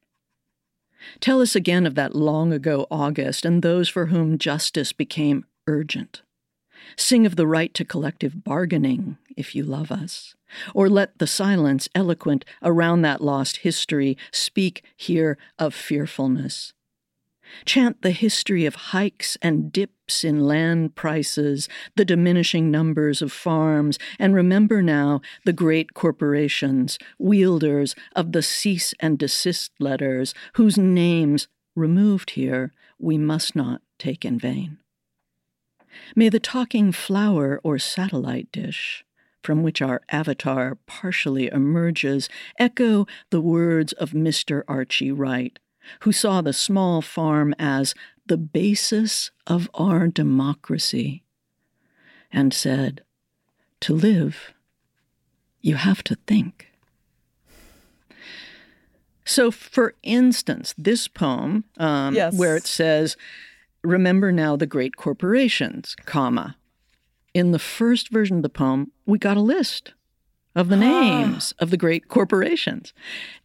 Tell 1.20 1.40
us 1.40 1.56
again 1.56 1.86
of 1.86 1.94
that 1.94 2.14
long 2.14 2.52
ago 2.52 2.86
August 2.90 3.44
and 3.44 3.62
those 3.62 3.88
for 3.88 4.06
whom 4.06 4.38
justice 4.38 4.92
became 4.92 5.46
urgent. 5.66 6.22
Sing 6.96 7.26
of 7.26 7.36
the 7.36 7.46
right 7.46 7.72
to 7.74 7.84
collective 7.84 8.44
bargaining, 8.44 9.16
if 9.36 9.54
you 9.54 9.64
love 9.64 9.90
us. 9.90 10.34
Or 10.74 10.88
let 10.88 11.18
the 11.18 11.26
silence 11.26 11.88
eloquent 11.94 12.44
around 12.62 13.02
that 13.02 13.20
lost 13.20 13.58
history 13.58 14.16
speak 14.30 14.84
here 14.96 15.38
of 15.58 15.74
fearfulness. 15.74 16.72
Chant 17.64 18.02
the 18.02 18.12
history 18.12 18.64
of 18.64 18.74
hikes 18.74 19.36
and 19.42 19.72
dips 19.72 20.24
in 20.24 20.40
land 20.40 20.94
prices, 20.94 21.68
the 21.96 22.04
diminishing 22.04 22.70
numbers 22.70 23.20
of 23.20 23.32
farms, 23.32 23.98
and 24.18 24.34
remember 24.34 24.82
now 24.82 25.20
the 25.44 25.52
great 25.52 25.94
corporations, 25.94 26.98
wielders 27.18 27.94
of 28.16 28.32
the 28.32 28.42
cease 28.42 28.94
and 29.00 29.18
desist 29.18 29.72
letters, 29.78 30.34
whose 30.54 30.78
names, 30.78 31.48
removed 31.74 32.30
here, 32.30 32.72
we 32.98 33.18
must 33.18 33.54
not 33.56 33.82
take 33.98 34.24
in 34.24 34.38
vain. 34.38 34.78
May 36.16 36.28
the 36.28 36.40
talking 36.40 36.92
flower 36.92 37.60
or 37.62 37.78
satellite 37.78 38.50
dish, 38.50 39.04
from 39.42 39.62
which 39.62 39.82
our 39.82 40.00
avatar 40.10 40.76
partially 40.86 41.48
emerges, 41.48 42.28
echo 42.58 43.06
the 43.30 43.40
words 43.40 43.92
of 43.94 44.10
Mr. 44.10 44.62
Archie 44.68 45.12
Wright, 45.12 45.58
who 46.00 46.12
saw 46.12 46.40
the 46.40 46.52
small 46.52 47.02
farm 47.02 47.54
as 47.58 47.94
the 48.26 48.36
basis 48.36 49.30
of 49.46 49.68
our 49.74 50.06
democracy, 50.08 51.24
and 52.32 52.54
said, 52.54 53.02
To 53.80 53.94
live, 53.94 54.52
you 55.60 55.74
have 55.74 56.02
to 56.04 56.16
think. 56.26 56.68
So, 59.24 59.50
for 59.50 59.94
instance, 60.02 60.74
this 60.76 61.08
poem, 61.08 61.64
um, 61.78 62.14
yes. 62.14 62.34
where 62.34 62.56
it 62.56 62.66
says, 62.66 63.16
Remember 63.82 64.30
now 64.30 64.56
the 64.56 64.66
great 64.66 64.96
corporations, 64.96 65.96
comma. 66.06 66.56
In 67.34 67.52
the 67.52 67.58
first 67.58 68.10
version 68.10 68.36
of 68.38 68.42
the 68.42 68.48
poem, 68.48 68.92
we 69.06 69.18
got 69.18 69.36
a 69.36 69.40
list 69.40 69.94
of 70.54 70.68
the 70.68 70.76
names 70.76 71.54
of 71.58 71.70
the 71.70 71.76
great 71.76 72.08
corporations. 72.08 72.92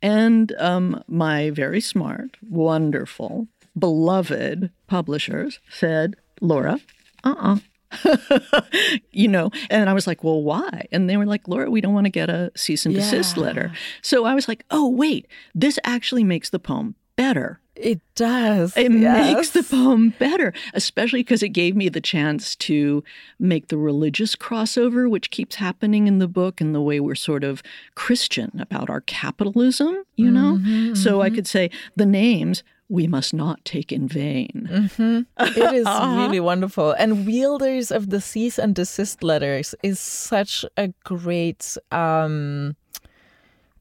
And 0.01 0.53
um, 0.59 1.03
my 1.07 1.51
very 1.51 1.79
smart, 1.79 2.35
wonderful, 2.49 3.47
beloved 3.77 4.71
publishers 4.87 5.59
said, 5.69 6.15
Laura, 6.41 6.79
uh 7.23 7.29
uh-uh. 7.29 7.57
uh 8.03 8.61
you 9.11 9.29
know, 9.29 9.49
and 9.69 9.89
I 9.89 9.93
was 9.93 10.05
like, 10.05 10.23
well, 10.23 10.43
why? 10.43 10.87
And 10.91 11.09
they 11.09 11.15
were 11.15 11.25
like, 11.25 11.47
Laura, 11.47 11.71
we 11.71 11.79
don't 11.79 11.93
want 11.93 12.05
to 12.05 12.11
get 12.11 12.29
a 12.29 12.51
cease 12.55 12.85
and 12.85 12.93
desist 12.93 13.37
yeah. 13.37 13.43
letter. 13.43 13.71
So 14.01 14.25
I 14.25 14.35
was 14.35 14.49
like, 14.49 14.65
oh, 14.69 14.89
wait, 14.89 15.27
this 15.55 15.79
actually 15.85 16.25
makes 16.25 16.49
the 16.49 16.59
poem 16.59 16.95
better 17.15 17.61
it 17.79 18.01
does. 18.15 18.75
It 18.75 18.91
yes. 18.91 19.35
makes 19.35 19.49
the 19.51 19.63
poem 19.63 20.13
better, 20.19 20.53
especially 20.73 21.21
because 21.21 21.43
it 21.43 21.49
gave 21.49 21.75
me 21.75 21.89
the 21.89 22.01
chance 22.01 22.55
to 22.57 23.03
make 23.39 23.67
the 23.67 23.77
religious 23.77 24.35
crossover, 24.35 25.09
which 25.09 25.31
keeps 25.31 25.55
happening 25.55 26.07
in 26.07 26.19
the 26.19 26.27
book, 26.27 26.59
and 26.61 26.73
the 26.73 26.81
way 26.81 26.99
we're 26.99 27.15
sort 27.15 27.43
of 27.43 27.61
Christian 27.95 28.59
about 28.59 28.89
our 28.89 29.01
capitalism, 29.01 30.03
you 30.15 30.31
know? 30.31 30.57
Mm-hmm, 30.57 30.95
so 30.95 31.13
mm-hmm. 31.13 31.21
I 31.21 31.29
could 31.29 31.47
say 31.47 31.69
the 31.95 32.05
names 32.05 32.63
we 32.89 33.05
must 33.05 33.33
not 33.33 33.63
take 33.65 33.91
in 33.91 34.07
vain. 34.07 34.67
Mm-hmm. 34.71 35.21
It 35.39 35.73
is 35.73 35.85
really 36.17 36.39
wonderful. 36.39 36.91
And 36.91 37.25
Wielders 37.25 37.91
of 37.91 38.09
the 38.09 38.21
Cease 38.21 38.57
and 38.57 38.73
Desist 38.73 39.23
letters 39.23 39.75
is 39.83 39.99
such 39.99 40.63
a 40.77 40.93
great. 41.03 41.77
Um, 41.91 42.75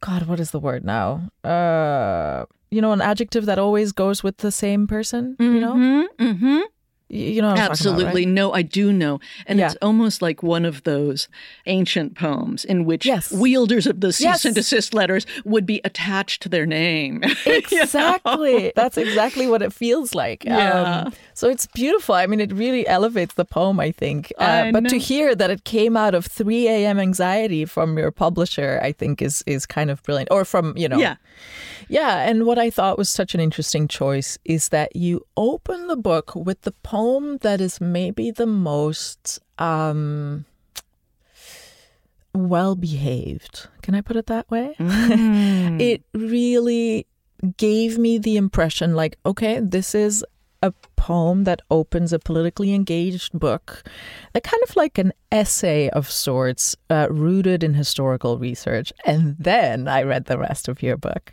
God, 0.00 0.26
what 0.26 0.40
is 0.40 0.50
the 0.50 0.60
word 0.60 0.84
now? 0.84 1.30
Uh, 1.44 2.46
you 2.70 2.80
know, 2.80 2.92
an 2.92 3.00
adjective 3.00 3.46
that 3.46 3.58
always 3.58 3.92
goes 3.92 4.22
with 4.22 4.38
the 4.38 4.52
same 4.52 4.86
person, 4.86 5.36
you 5.38 5.60
know? 5.60 5.74
Mm-hmm. 5.74 6.24
mm-hmm. 6.24 6.60
You 7.08 7.40
know 7.40 7.50
Absolutely. 7.50 8.02
About, 8.02 8.14
right? 8.16 8.26
No, 8.28 8.52
I 8.52 8.62
do 8.62 8.92
know. 8.92 9.20
And 9.46 9.60
yeah. 9.60 9.66
it's 9.66 9.76
almost 9.80 10.22
like 10.22 10.42
one 10.42 10.64
of 10.64 10.82
those 10.82 11.28
ancient 11.66 12.16
poems 12.16 12.64
in 12.64 12.84
which 12.84 13.06
yes. 13.06 13.30
wielders 13.30 13.86
of 13.86 14.00
the 14.00 14.12
cease 14.12 14.24
yes. 14.24 14.44
and 14.44 14.56
desist 14.56 14.92
letters 14.92 15.24
would 15.44 15.66
be 15.66 15.80
attached 15.84 16.42
to 16.42 16.48
their 16.48 16.66
name. 16.66 17.22
Exactly. 17.46 18.52
you 18.52 18.60
know? 18.64 18.72
That's 18.74 18.98
exactly 18.98 19.46
what 19.46 19.62
it 19.62 19.72
feels 19.72 20.16
like. 20.16 20.44
Yeah. 20.44 21.04
Um, 21.06 21.12
so 21.34 21.48
it's 21.48 21.66
beautiful. 21.66 22.16
I 22.16 22.26
mean, 22.26 22.40
it 22.40 22.52
really 22.52 22.86
elevates 22.88 23.34
the 23.34 23.44
poem, 23.44 23.78
I 23.78 23.92
think. 23.92 24.32
Uh, 24.40 24.44
I 24.44 24.72
but 24.72 24.88
to 24.88 24.98
hear 24.98 25.36
that 25.36 25.48
it 25.48 25.62
came 25.62 25.96
out 25.96 26.14
of 26.14 26.26
3 26.26 26.66
a.m. 26.66 26.98
anxiety 26.98 27.64
from 27.66 27.96
your 27.96 28.10
publisher, 28.10 28.80
I 28.82 28.90
think 28.90 29.22
is 29.22 29.44
is 29.46 29.64
kind 29.64 29.90
of 29.90 30.02
brilliant. 30.02 30.32
Or 30.32 30.44
from, 30.44 30.76
you 30.76 30.88
know. 30.88 30.98
Yeah. 30.98 31.16
Yeah. 31.88 32.28
And 32.28 32.46
what 32.46 32.58
I 32.58 32.70
thought 32.70 32.98
was 32.98 33.08
such 33.08 33.34
an 33.34 33.40
interesting 33.40 33.88
choice 33.88 34.38
is 34.44 34.70
that 34.70 34.96
you 34.96 35.26
open 35.36 35.86
the 35.86 35.96
book 35.96 36.34
with 36.34 36.62
the 36.62 36.72
poem 36.72 37.38
that 37.38 37.60
is 37.60 37.80
maybe 37.80 38.30
the 38.30 38.46
most 38.46 39.40
um, 39.58 40.44
well 42.34 42.74
behaved. 42.74 43.68
Can 43.82 43.94
I 43.94 44.00
put 44.00 44.16
it 44.16 44.26
that 44.26 44.50
way? 44.50 44.74
Mm. 44.78 45.80
it 45.80 46.02
really 46.12 47.06
gave 47.56 47.98
me 47.98 48.18
the 48.18 48.36
impression 48.36 48.94
like, 48.94 49.18
okay, 49.24 49.60
this 49.60 49.94
is 49.94 50.24
a 50.62 50.72
poem 50.96 51.44
that 51.44 51.62
opens 51.70 52.12
a 52.12 52.18
politically 52.18 52.74
engaged 52.74 53.38
book, 53.38 53.84
a 54.34 54.40
kind 54.40 54.62
of 54.68 54.76
like 54.76 54.98
an 54.98 55.12
essay 55.30 55.88
of 55.90 56.10
sorts, 56.10 56.76
uh, 56.90 57.08
rooted 57.10 57.62
in 57.62 57.74
historical 57.74 58.38
research. 58.38 58.92
And 59.04 59.36
then 59.38 59.88
I 59.88 60.02
read 60.02 60.26
the 60.26 60.38
rest 60.38 60.68
of 60.68 60.82
your 60.82 60.96
book. 60.96 61.32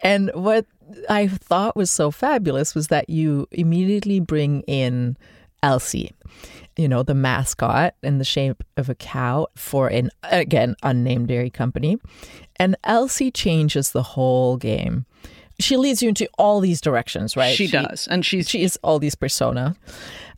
And 0.00 0.30
what 0.34 0.66
I 1.08 1.28
thought 1.28 1.76
was 1.76 1.90
so 1.90 2.10
fabulous 2.10 2.74
was 2.74 2.88
that 2.88 3.08
you 3.08 3.46
immediately 3.50 4.20
bring 4.20 4.62
in 4.62 5.16
Elsie, 5.62 6.12
you 6.76 6.88
know, 6.88 7.02
the 7.02 7.14
mascot 7.14 7.94
in 8.02 8.18
the 8.18 8.24
shape 8.24 8.64
of 8.76 8.88
a 8.88 8.94
cow 8.94 9.46
for 9.56 9.88
an, 9.88 10.10
again, 10.24 10.74
unnamed 10.82 11.28
dairy 11.28 11.50
company. 11.50 11.98
And 12.56 12.76
Elsie 12.84 13.30
changes 13.30 13.92
the 13.92 14.02
whole 14.02 14.56
game. 14.56 15.06
She 15.60 15.76
leads 15.76 16.02
you 16.02 16.08
into 16.08 16.28
all 16.38 16.60
these 16.60 16.80
directions, 16.80 17.36
right? 17.36 17.54
She, 17.54 17.66
does. 17.66 18.08
And 18.08 18.24
she's 18.24 18.48
She 18.48 18.62
is 18.62 18.78
all 18.82 18.98
these 18.98 19.14
persona. 19.14 19.76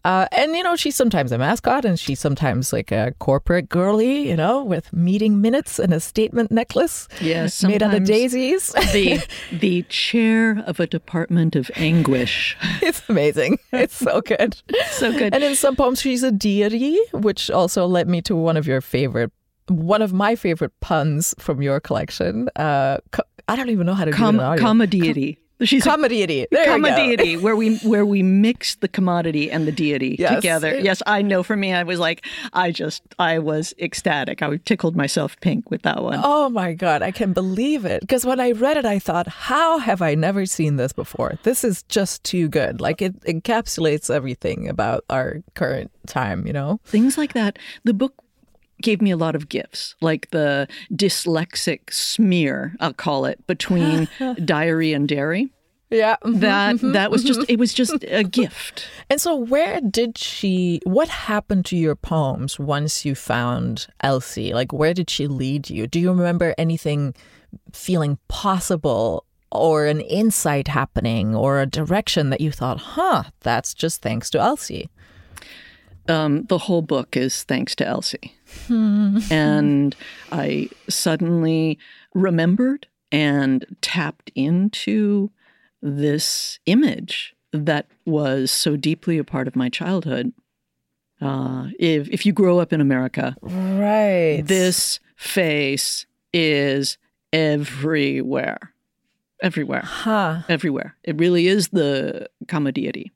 Uh, 0.05 0.27
and, 0.33 0.57
you 0.57 0.65
know, 0.65 0.75
she's 0.75 0.97
sometimes 0.97 1.31
a 1.31 1.39
mascot 1.39 1.85
and 1.85 1.99
she's 1.99 2.19
sometimes 2.19 2.73
like 2.73 2.91
a 2.91 3.15
corporate 3.21 3.69
girly, 3.69 4.29
you 4.29 4.37
know, 4.37 4.65
with 4.65 4.93
meeting 4.93 5.41
minutes 5.41 5.79
and 5.79 5.95
a 5.95 6.01
statement 6.01 6.51
necklace 6.51 7.07
yes, 7.21 7.63
made 7.63 7.83
out 7.83 7.95
of 7.95 8.05
daisies. 8.05 8.73
the 8.93 9.25
the 9.53 9.83
chair 9.85 10.59
of 10.67 10.81
a 10.81 10.89
department 10.89 11.55
of 11.55 11.71
anguish. 11.77 12.57
it's 12.83 13.09
amazing. 13.09 13.59
It's 13.73 13.95
so 13.97 14.21
good. 14.21 14.61
So 14.93 15.13
good. 15.13 15.35
And 15.35 15.43
in 15.43 15.57
some 15.57 15.75
poems, 15.75 16.01
she's 16.01 16.23
a 16.23 16.31
deity, 16.31 16.99
which 17.13 17.51
also 17.51 17.87
led 17.87 18.09
me 18.09 18.21
to 18.23 18.37
one 18.37 18.57
of 18.57 18.67
your 18.67 18.81
favorite, 18.81 19.33
one 19.69 20.03
of 20.03 20.13
my 20.13 20.37
favorite 20.37 20.73
puns 20.81 21.35
from 21.39 21.63
your 21.63 21.81
collection. 21.81 22.49
Uh, 22.57 22.99
I 23.49 23.57
don't 23.57 23.71
even 23.71 23.87
know 23.87 23.95
how 23.95 24.05
to 24.05 24.13
Com- 24.13 24.37
do 24.37 24.41
it 24.41 24.45
in 24.45 24.49
audio. 24.51 24.65
comma 24.65 24.87
deity. 24.87 25.39
She's 25.65 25.85
deity. 25.85 26.47
There 26.51 26.65
comma 26.65 26.89
you 26.89 26.97
go. 26.97 27.07
deity, 27.17 27.37
where 27.37 27.55
we 27.55 27.77
where 27.79 28.05
we 28.05 28.21
mix 28.25 28.75
the 28.77 28.89
commodity 28.89 29.49
and 29.49 29.65
the 29.65 29.71
deity 29.71 30.17
Yes. 30.19 30.35
together. 30.35 30.77
Yes, 30.77 31.03
I 31.07 31.23
know. 31.23 31.45
For 31.45 31.57
me, 31.57 31.73
I 31.73 31.85
was 31.85 32.01
like, 32.01 32.27
I 32.53 32.73
just, 32.73 33.01
I 33.21 33.39
was 33.39 33.73
ecstatic. 33.79 34.43
I 34.43 34.57
tickled 34.57 34.97
myself 34.97 35.39
pink 35.41 35.71
with 35.71 35.83
that 35.83 36.03
one. 36.03 36.21
Oh 36.21 36.49
my 36.49 36.73
God, 36.73 37.03
I 37.03 37.13
can 37.13 37.33
believe 37.33 37.85
it. 37.85 38.01
Because 38.01 38.25
when 38.27 38.41
I 38.41 38.51
read 38.51 38.77
it, 38.77 38.85
I 38.85 38.99
thought, 38.99 39.29
how 39.29 39.79
have 39.79 40.03
I 40.03 40.17
never 40.17 40.47
seen 40.47 40.77
this 40.79 40.93
before? 40.93 41.39
This 41.45 41.63
is 41.63 41.85
just 41.85 42.25
too 42.25 42.49
good. 42.49 42.81
Like 42.81 43.01
it 43.01 43.21
encapsulates 43.21 44.13
everything 44.13 44.69
about 44.69 45.05
our 45.11 45.43
current 45.55 45.93
time, 46.09 46.45
you 46.45 46.53
know? 46.53 46.81
Things 46.87 47.17
like 47.17 47.35
that. 47.35 47.57
The 47.85 47.95
book 47.95 48.15
gave 48.83 49.01
me 49.01 49.11
a 49.11 49.17
lot 49.17 49.35
of 49.35 49.49
gifts, 49.49 49.95
like 50.01 50.31
the 50.31 50.69
dyslexic 50.93 51.93
smear, 51.93 52.75
I'll 52.81 52.93
call 52.93 53.25
it, 53.25 53.47
between 53.47 54.09
diary 54.45 54.93
and 54.93 55.09
dairy. 55.09 55.51
Yeah. 55.93 56.17
Mm-hmm, 56.25 56.41
that 56.41 56.77
mm-hmm, 56.77 56.93
that 56.93 57.11
was 57.11 57.23
just 57.23 57.41
mm-hmm. 57.41 57.53
it 57.53 57.59
was 57.59 57.75
just 57.75 58.03
a 58.05 58.25
gift. 58.41 58.89
And 59.11 59.21
so, 59.21 59.37
where 59.37 59.81
did 59.81 60.17
she, 60.17 60.81
what 60.85 61.09
happened 61.09 61.67
to 61.67 61.77
your 61.77 61.95
poems 61.95 62.59
once 62.59 63.05
you 63.05 63.15
found 63.15 63.87
Elsie? 64.01 64.55
Like, 64.55 64.73
where 64.73 64.95
did 64.95 65.11
she 65.11 65.27
lead 65.27 65.69
you? 65.69 65.87
Do 65.87 66.01
you 66.01 66.11
remember 66.11 66.55
anything 66.57 67.15
feeling 67.73 68.19
possible 68.29 69.27
or 69.51 69.85
an 69.85 70.01
insight 70.01 70.69
happening 70.69 71.37
or 71.37 71.61
a 71.61 71.67
direction 71.67 72.31
that 72.31 72.41
you 72.41 72.51
thought, 72.51 72.79
huh, 72.79 73.25
that's 73.41 73.75
just 73.75 74.01
thanks 74.01 74.31
to 74.31 74.41
Elsie? 74.41 74.89
Um, 76.09 76.45
the 76.45 76.59
whole 76.59 76.83
book 76.83 77.17
is 77.17 77.45
thanks 77.45 77.75
to 77.77 77.87
Elsie. 77.87 78.35
and 79.31 79.95
I 80.31 80.69
suddenly 80.89 81.79
remembered 82.15 82.87
and 83.11 83.65
tapped 83.81 84.31
into 84.35 85.31
this 85.83 86.59
image 86.67 87.35
that 87.53 87.87
was 88.07 88.51
so 88.51 88.77
deeply 88.77 89.19
a 89.19 89.25
part 89.25 89.47
of 89.49 89.57
my 89.57 89.69
childhood. 89.69 90.33
Uh, 91.21 91.69
if, 91.79 92.09
if 92.09 92.25
you 92.27 92.33
grow 92.33 92.59
up 92.59 92.73
in 92.73 92.81
America, 92.81 93.37
Right. 93.43 94.43
this 94.45 94.99
face 95.17 96.07
is 96.33 96.99
everywhere. 97.33 98.59
Everywhere 99.43 99.83
Huh. 99.85 100.43
everywhere. 100.49 100.97
It 101.05 101.19
really 101.19 101.47
is 101.49 101.69
the 101.69 102.29
comma 102.49 102.73
deity. 102.73 103.13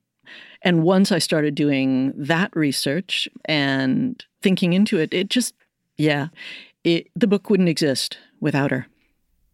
And 0.61 0.83
once 0.83 1.11
I 1.11 1.19
started 1.19 1.55
doing 1.55 2.13
that 2.15 2.55
research 2.55 3.27
and 3.45 4.23
thinking 4.41 4.73
into 4.73 4.97
it, 4.97 5.13
it 5.13 5.29
just, 5.29 5.53
yeah, 5.97 6.27
it, 6.83 7.07
the 7.15 7.27
book 7.27 7.49
wouldn't 7.49 7.69
exist 7.69 8.17
without 8.39 8.71
her. 8.71 8.87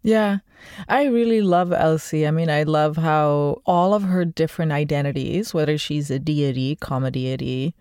Yeah. 0.01 0.39
I 0.87 1.05
really 1.05 1.41
love 1.41 1.71
Elsie. 1.73 2.25
I 2.27 2.31
mean, 2.31 2.49
I 2.49 2.63
love 2.63 2.97
how 2.97 3.61
all 3.65 3.93
of 3.93 4.03
her 4.03 4.23
different 4.25 4.71
identities, 4.71 5.53
whether 5.53 5.77
she's 5.77 6.09
a 6.09 6.19
deity, 6.19 6.75
comma 6.77 7.11
deity, 7.11 7.73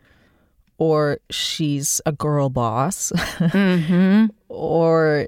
or 0.79 1.19
she's 1.31 2.01
a 2.07 2.13
girl 2.13 2.49
boss, 2.49 3.13
Mm-hmm. 3.39 4.27
or 4.49 5.27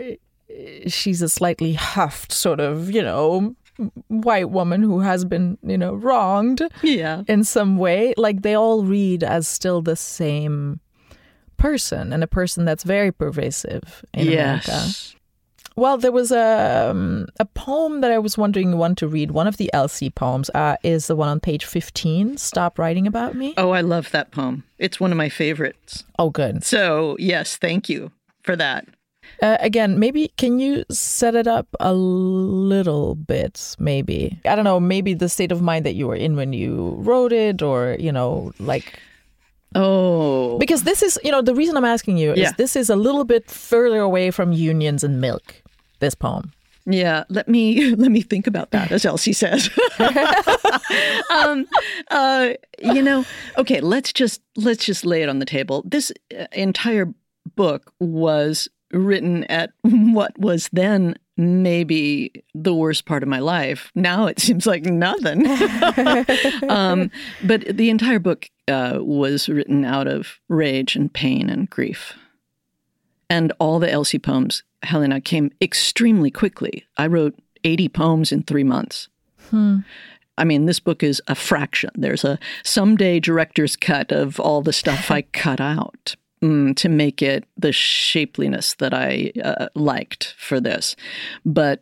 she's 0.86 1.22
a 1.22 1.28
slightly 1.28 1.74
huffed 1.74 2.32
sort 2.32 2.60
of, 2.60 2.90
you 2.90 3.02
know, 3.02 3.54
white 4.08 4.50
woman 4.50 4.82
who 4.82 5.00
has 5.00 5.24
been, 5.24 5.58
you 5.62 5.76
know, 5.78 5.94
wronged 5.94 6.62
Yeah. 6.82 7.22
in 7.28 7.44
some 7.44 7.76
way. 7.76 8.14
Like 8.16 8.42
they 8.42 8.54
all 8.54 8.84
read 8.84 9.24
as 9.24 9.48
still 9.48 9.82
the 9.82 9.96
same 9.96 10.80
person 11.56 12.12
and 12.12 12.22
a 12.22 12.26
person 12.26 12.64
that's 12.64 12.84
very 12.84 13.12
pervasive 13.12 14.04
in 14.12 14.28
America. 14.28 14.64
yes. 14.68 15.14
Well, 15.76 15.98
there 15.98 16.12
was 16.12 16.30
a 16.30 16.88
um, 16.92 17.26
a 17.40 17.44
poem 17.44 18.00
that 18.00 18.12
I 18.12 18.18
was 18.18 18.38
wondering 18.38 18.70
you 18.70 18.76
want 18.76 18.96
to 18.98 19.08
read. 19.08 19.32
One 19.32 19.48
of 19.48 19.56
the 19.56 19.68
Elsie 19.74 20.08
poems 20.10 20.48
uh, 20.54 20.76
is 20.84 21.08
the 21.08 21.16
one 21.16 21.28
on 21.28 21.40
page 21.40 21.64
fifteen. 21.64 22.36
Stop 22.36 22.78
writing 22.78 23.08
about 23.08 23.34
me. 23.34 23.54
Oh, 23.56 23.70
I 23.70 23.80
love 23.80 24.12
that 24.12 24.30
poem. 24.30 24.62
It's 24.78 25.00
one 25.00 25.10
of 25.10 25.18
my 25.18 25.28
favorites. 25.28 26.04
Oh, 26.16 26.30
good. 26.30 26.62
So, 26.62 27.16
yes, 27.18 27.56
thank 27.56 27.88
you 27.88 28.12
for 28.44 28.54
that. 28.54 28.86
Uh, 29.42 29.56
again, 29.60 29.98
maybe 29.98 30.32
can 30.36 30.58
you 30.58 30.84
set 30.90 31.34
it 31.34 31.46
up 31.46 31.66
a 31.80 31.92
little 31.94 33.14
bit? 33.14 33.76
Maybe 33.78 34.38
I 34.44 34.54
don't 34.54 34.64
know. 34.64 34.80
Maybe 34.80 35.14
the 35.14 35.28
state 35.28 35.52
of 35.52 35.60
mind 35.62 35.84
that 35.86 35.94
you 35.94 36.06
were 36.06 36.16
in 36.16 36.36
when 36.36 36.52
you 36.52 36.96
wrote 36.98 37.32
it, 37.32 37.62
or 37.62 37.96
you 37.98 38.12
know, 38.12 38.52
like 38.58 39.00
Oh, 39.74 40.56
because 40.58 40.84
this 40.84 41.02
is 41.02 41.18
you 41.24 41.32
know 41.32 41.42
the 41.42 41.54
reason 41.54 41.76
I'm 41.76 41.84
asking 41.84 42.18
you 42.18 42.32
is 42.32 42.52
this 42.52 42.76
is 42.76 42.90
a 42.90 42.96
little 42.96 43.24
bit 43.24 43.50
further 43.50 44.00
away 44.00 44.30
from 44.30 44.52
unions 44.52 45.02
and 45.02 45.20
milk. 45.20 45.62
This 45.98 46.14
poem. 46.14 46.52
Yeah, 46.86 47.24
let 47.28 47.48
me 47.48 47.94
let 47.96 48.10
me 48.10 48.20
think 48.20 48.46
about 48.46 48.70
that, 48.70 48.92
as 48.92 49.04
Elsie 49.04 49.32
says. 49.32 49.70
um, 51.30 51.66
uh, 52.10 52.50
you 52.80 53.02
know, 53.02 53.24
okay, 53.58 53.80
let's 53.80 54.12
just 54.12 54.42
let's 54.56 54.84
just 54.84 55.04
lay 55.04 55.22
it 55.22 55.28
on 55.28 55.38
the 55.38 55.46
table. 55.46 55.82
This 55.84 56.12
uh, 56.38 56.46
entire 56.52 57.12
book 57.56 57.92
was 57.98 58.68
written 58.94 59.44
at 59.44 59.72
what 59.82 60.38
was 60.38 60.68
then 60.72 61.16
maybe 61.36 62.44
the 62.54 62.74
worst 62.74 63.06
part 63.06 63.22
of 63.22 63.28
my 63.28 63.40
life. 63.40 63.90
Now 63.94 64.26
it 64.26 64.38
seems 64.38 64.66
like 64.66 64.84
nothing. 64.84 65.46
um, 66.70 67.10
but 67.42 67.62
the 67.76 67.90
entire 67.90 68.20
book 68.20 68.48
uh, 68.68 68.98
was 69.00 69.48
written 69.48 69.84
out 69.84 70.06
of 70.06 70.38
rage 70.48 70.94
and 70.96 71.12
pain 71.12 71.50
and 71.50 71.68
grief. 71.68 72.14
And 73.28 73.52
all 73.58 73.78
the 73.78 73.90
Elsie 73.90 74.18
poems, 74.18 74.62
Helena, 74.82 75.20
came 75.20 75.50
extremely 75.60 76.30
quickly. 76.30 76.84
I 76.96 77.08
wrote 77.08 77.34
80 77.64 77.88
poems 77.88 78.30
in 78.30 78.42
three 78.42 78.64
months. 78.64 79.08
I 80.36 80.44
mean, 80.44 80.66
this 80.66 80.80
book 80.80 81.02
is 81.02 81.22
a 81.26 81.34
fraction. 81.34 81.90
There's 81.94 82.24
a 82.24 82.38
someday 82.62 83.20
director's 83.20 83.76
cut 83.76 84.12
of 84.12 84.38
all 84.38 84.62
the 84.62 84.72
stuff 84.72 85.10
I 85.10 85.22
cut 85.32 85.60
out 85.60 86.16
mm, 86.44 86.76
to 86.76 86.88
make 86.88 87.22
it 87.22 87.44
the 87.56 87.72
shapeliness 87.72 88.74
that 88.74 88.92
I 88.92 89.32
uh, 89.42 89.68
liked 89.74 90.34
for 90.38 90.60
this. 90.60 90.94
But 91.44 91.80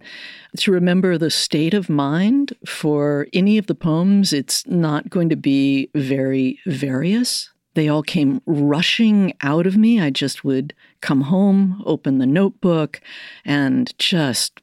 to 0.59 0.71
remember 0.71 1.19
the 1.19 1.31
state 1.31 1.75
of 1.75 1.89
mind 1.89 2.53
for 2.67 3.27
any 3.33 3.59
of 3.59 3.67
the 3.67 3.75
poems, 3.75 4.33
it's 4.33 4.67
not 4.67 5.11
going 5.11 5.29
to 5.31 5.37
be 5.37 5.91
very 5.95 6.61
various. 6.67 7.51
They 7.75 7.89
all 7.89 8.03
came 8.03 8.41
rushing 8.47 9.33
out 9.41 9.67
of 9.67 9.77
me. 9.77 10.01
I 10.01 10.11
just 10.11 10.45
would 10.45 10.75
come 11.01 11.23
home, 11.23 11.83
open 11.85 12.19
the 12.19 12.27
notebook, 12.27 13.01
and 13.45 13.93
just 13.99 14.61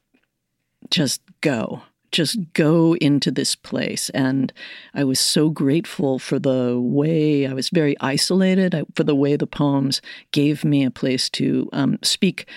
just 0.90 1.22
go 1.42 1.84
just 2.12 2.54
go 2.54 2.96
into 2.96 3.32
this 3.32 3.56
place. 3.56 4.10
And 4.12 4.52
i 4.94 5.04
was 5.04 5.20
so 5.20 5.50
grateful 5.50 6.20
for 6.20 6.40
the 6.40 6.80
way 6.80 7.48
i 7.48 7.54
was 7.54 7.70
very 7.70 7.96
isolated 8.00 8.74
I, 8.76 8.84
for 8.96 9.04
the 9.04 9.16
way 9.16 9.36
the 9.36 9.48
poems 9.48 10.02
gave 10.32 10.64
me 10.64 10.84
a 10.84 10.92
place 10.92 11.30
to 11.32 11.70
um, 11.74 12.00
speak. 12.02 12.48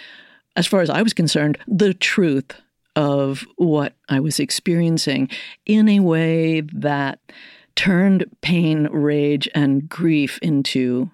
As 0.57 0.67
far 0.67 0.81
as 0.81 0.91
i 0.91 1.03
was 1.03 1.13
concerned 1.13 1.59
the 1.67 1.95
truth 1.95 2.53
of 2.95 3.47
what 3.57 3.95
i 4.09 4.21
was 4.21 4.39
experiencing 4.39 5.29
in 5.67 5.89
a 5.89 6.01
way 6.01 6.61
that 6.61 7.19
turned 7.75 8.25
pain 8.43 8.87
rage 8.93 9.49
and 9.55 9.89
grief 9.89 10.39
into 10.43 11.11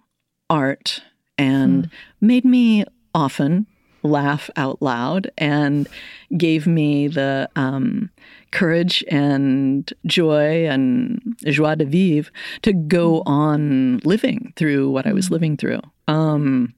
art 0.50 1.02
and 1.36 1.90
made 2.20 2.44
me 2.44 2.84
often 3.14 3.66
laugh 4.10 4.50
out 4.56 4.80
loud 4.82 5.30
and 5.38 5.88
gave 6.36 6.66
me 6.66 7.08
the 7.08 7.48
um, 7.56 8.10
courage 8.50 9.04
and 9.08 9.92
joy 10.06 10.66
and 10.66 11.36
joie 11.44 11.74
de 11.74 11.84
vivre 11.84 12.30
to 12.62 12.72
go 12.72 13.22
on 13.26 13.98
living 14.04 14.52
through 14.56 14.90
what 14.90 15.06
I 15.06 15.12
was 15.12 15.30
living 15.30 15.56
through. 15.56 15.80
Um, 16.06 16.74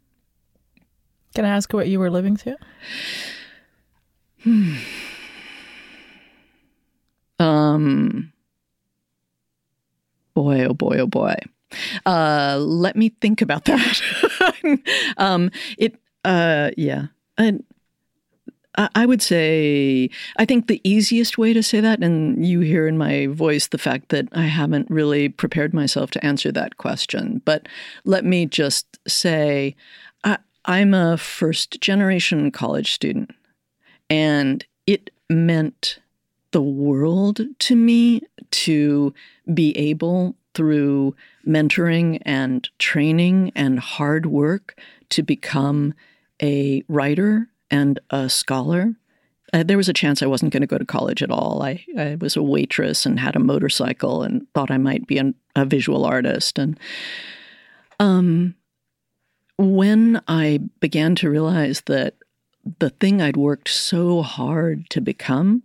Can 1.34 1.44
I 1.44 1.50
ask 1.50 1.72
what 1.72 1.88
you 1.88 1.98
were 1.98 2.10
living 2.10 2.36
through? 2.36 2.56
Um, 7.40 8.34
boy, 10.34 10.66
oh 10.66 10.74
boy, 10.74 10.98
oh 10.98 11.06
boy. 11.06 11.34
Uh, 12.04 12.58
let 12.60 12.96
me 12.96 13.10
think 13.20 13.40
about 13.40 13.64
that. 13.64 14.02
um, 15.16 15.50
it, 15.78 15.96
uh, 16.24 16.70
yeah. 16.76 17.06
And 17.40 17.64
I 18.76 19.04
would 19.04 19.20
say, 19.20 20.10
I 20.36 20.44
think 20.44 20.66
the 20.66 20.80
easiest 20.84 21.38
way 21.38 21.52
to 21.52 21.62
say 21.62 21.80
that, 21.80 22.02
and 22.02 22.46
you 22.46 22.60
hear 22.60 22.86
in 22.86 22.96
my 22.96 23.26
voice 23.26 23.66
the 23.66 23.78
fact 23.78 24.10
that 24.10 24.28
I 24.32 24.42
haven't 24.42 24.88
really 24.90 25.28
prepared 25.28 25.74
myself 25.74 26.10
to 26.12 26.24
answer 26.24 26.52
that 26.52 26.76
question, 26.76 27.42
but 27.44 27.66
let 28.04 28.24
me 28.24 28.46
just 28.46 28.98
say, 29.08 29.74
I, 30.22 30.38
I'm 30.66 30.94
a 30.94 31.16
first 31.16 31.80
generation 31.80 32.50
college 32.52 32.92
student, 32.92 33.34
and 34.08 34.64
it 34.86 35.10
meant 35.28 35.98
the 36.52 36.62
world 36.62 37.40
to 37.58 37.74
me 37.74 38.22
to 38.50 39.12
be 39.52 39.76
able 39.76 40.36
through 40.54 41.16
mentoring 41.46 42.20
and 42.22 42.68
training 42.78 43.50
and 43.56 43.78
hard 43.80 44.26
work 44.26 44.78
to 45.08 45.22
become 45.22 45.94
a 46.40 46.82
writer 46.88 47.48
and 47.70 47.98
a 48.10 48.28
scholar. 48.28 48.94
Uh, 49.52 49.62
there 49.62 49.76
was 49.76 49.88
a 49.88 49.94
chance 49.94 50.22
I 50.22 50.26
wasn't 50.26 50.52
going 50.52 50.60
to 50.60 50.66
go 50.66 50.78
to 50.78 50.84
college 50.84 51.22
at 51.22 51.30
all. 51.30 51.62
I, 51.62 51.84
I, 51.98 52.16
was 52.20 52.36
a 52.36 52.42
waitress 52.42 53.04
and 53.04 53.18
had 53.18 53.34
a 53.34 53.40
motorcycle 53.40 54.22
and 54.22 54.46
thought 54.54 54.70
I 54.70 54.78
might 54.78 55.06
be 55.06 55.18
an, 55.18 55.34
a 55.56 55.64
visual 55.64 56.04
artist. 56.04 56.58
And 56.58 56.78
um, 57.98 58.54
when 59.58 60.22
I 60.28 60.60
began 60.78 61.14
to 61.16 61.30
realize 61.30 61.82
that 61.86 62.14
the 62.78 62.90
thing 62.90 63.20
I'd 63.20 63.36
worked 63.36 63.68
so 63.68 64.22
hard 64.22 64.88
to 64.90 65.00
become 65.00 65.62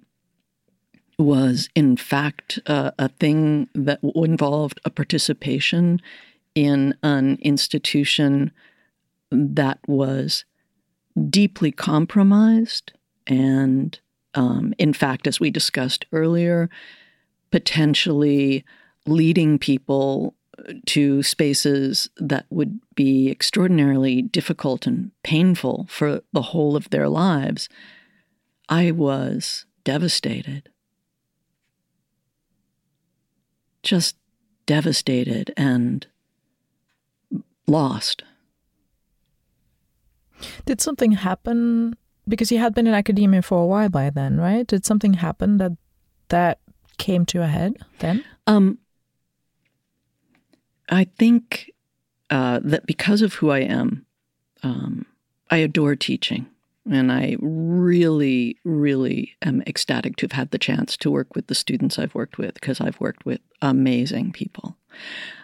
was, 1.18 1.70
in 1.76 1.96
fact, 1.96 2.60
uh, 2.66 2.92
a 2.98 3.08
thing 3.08 3.70
that 3.74 4.00
involved 4.04 4.82
a 4.84 4.90
participation 4.90 6.02
in 6.56 6.96
an 7.04 7.38
institution 7.42 8.52
that 9.32 9.80
was 9.88 10.46
deeply 11.30 11.72
compromised 11.72 12.92
and, 13.28 14.00
um, 14.34 14.74
in 14.78 14.94
fact, 14.94 15.28
as 15.28 15.40
we 15.40 15.50
discussed 15.50 16.06
earlier, 16.12 16.70
potentially 17.52 18.66
leading 19.06 19.58
people 19.58 20.36
to 20.86 21.22
spaces 21.24 22.10
that 22.18 22.46
would 22.50 22.80
be 22.96 23.30
extraordinarily 23.30 24.22
difficult 24.22 24.88
and 24.88 25.12
painful 25.24 25.86
for 25.90 26.22
the 26.34 26.42
whole 26.42 26.76
of 26.76 26.90
their 26.90 27.10
lives, 27.10 27.70
I 28.70 28.92
was 28.92 29.66
devastated. 29.84 30.70
Just 33.84 34.16
devastated 34.66 35.54
and 35.56 36.08
lost. 37.68 38.24
Did 40.66 40.82
something 40.82 41.14
happen 41.14 41.96
because 42.28 42.52
you 42.52 42.60
had 42.60 42.74
been 42.74 42.88
in 42.88 42.94
academia 42.94 43.42
for 43.42 43.62
a 43.62 43.66
while 43.66 43.90
by 43.90 44.10
then, 44.10 44.38
right? 44.38 44.66
Did 44.66 44.86
something 44.86 45.14
happen 45.14 45.58
that 45.58 45.74
that 46.30 46.60
came 46.98 47.26
to 47.28 47.42
a 47.42 47.48
head 47.48 47.78
then? 48.00 48.24
Um, 48.48 48.80
I 50.90 51.06
think 51.18 51.72
uh, 52.30 52.60
that 52.64 52.86
because 52.86 53.22
of 53.22 53.36
who 53.36 53.50
I 53.50 53.60
am, 53.60 54.06
um, 54.64 55.06
I 55.50 55.58
adore 55.58 55.96
teaching. 55.96 56.48
And 56.90 57.12
I 57.12 57.36
really, 57.40 58.58
really 58.64 59.36
am 59.42 59.64
ecstatic 59.66 60.18
to 60.18 60.26
have 60.26 60.34
had 60.34 60.52
the 60.52 60.60
chance 60.60 60.96
to 60.98 61.10
work 61.10 61.34
with 61.34 61.48
the 61.48 61.56
students 61.56 61.98
I've 61.98 62.14
worked 62.14 62.38
with 62.38 62.54
because 62.54 62.80
I've 62.80 63.00
worked 63.00 63.26
with 63.26 63.42
amazing 63.60 64.32
people. 64.34 64.78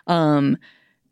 Um, 0.06 0.58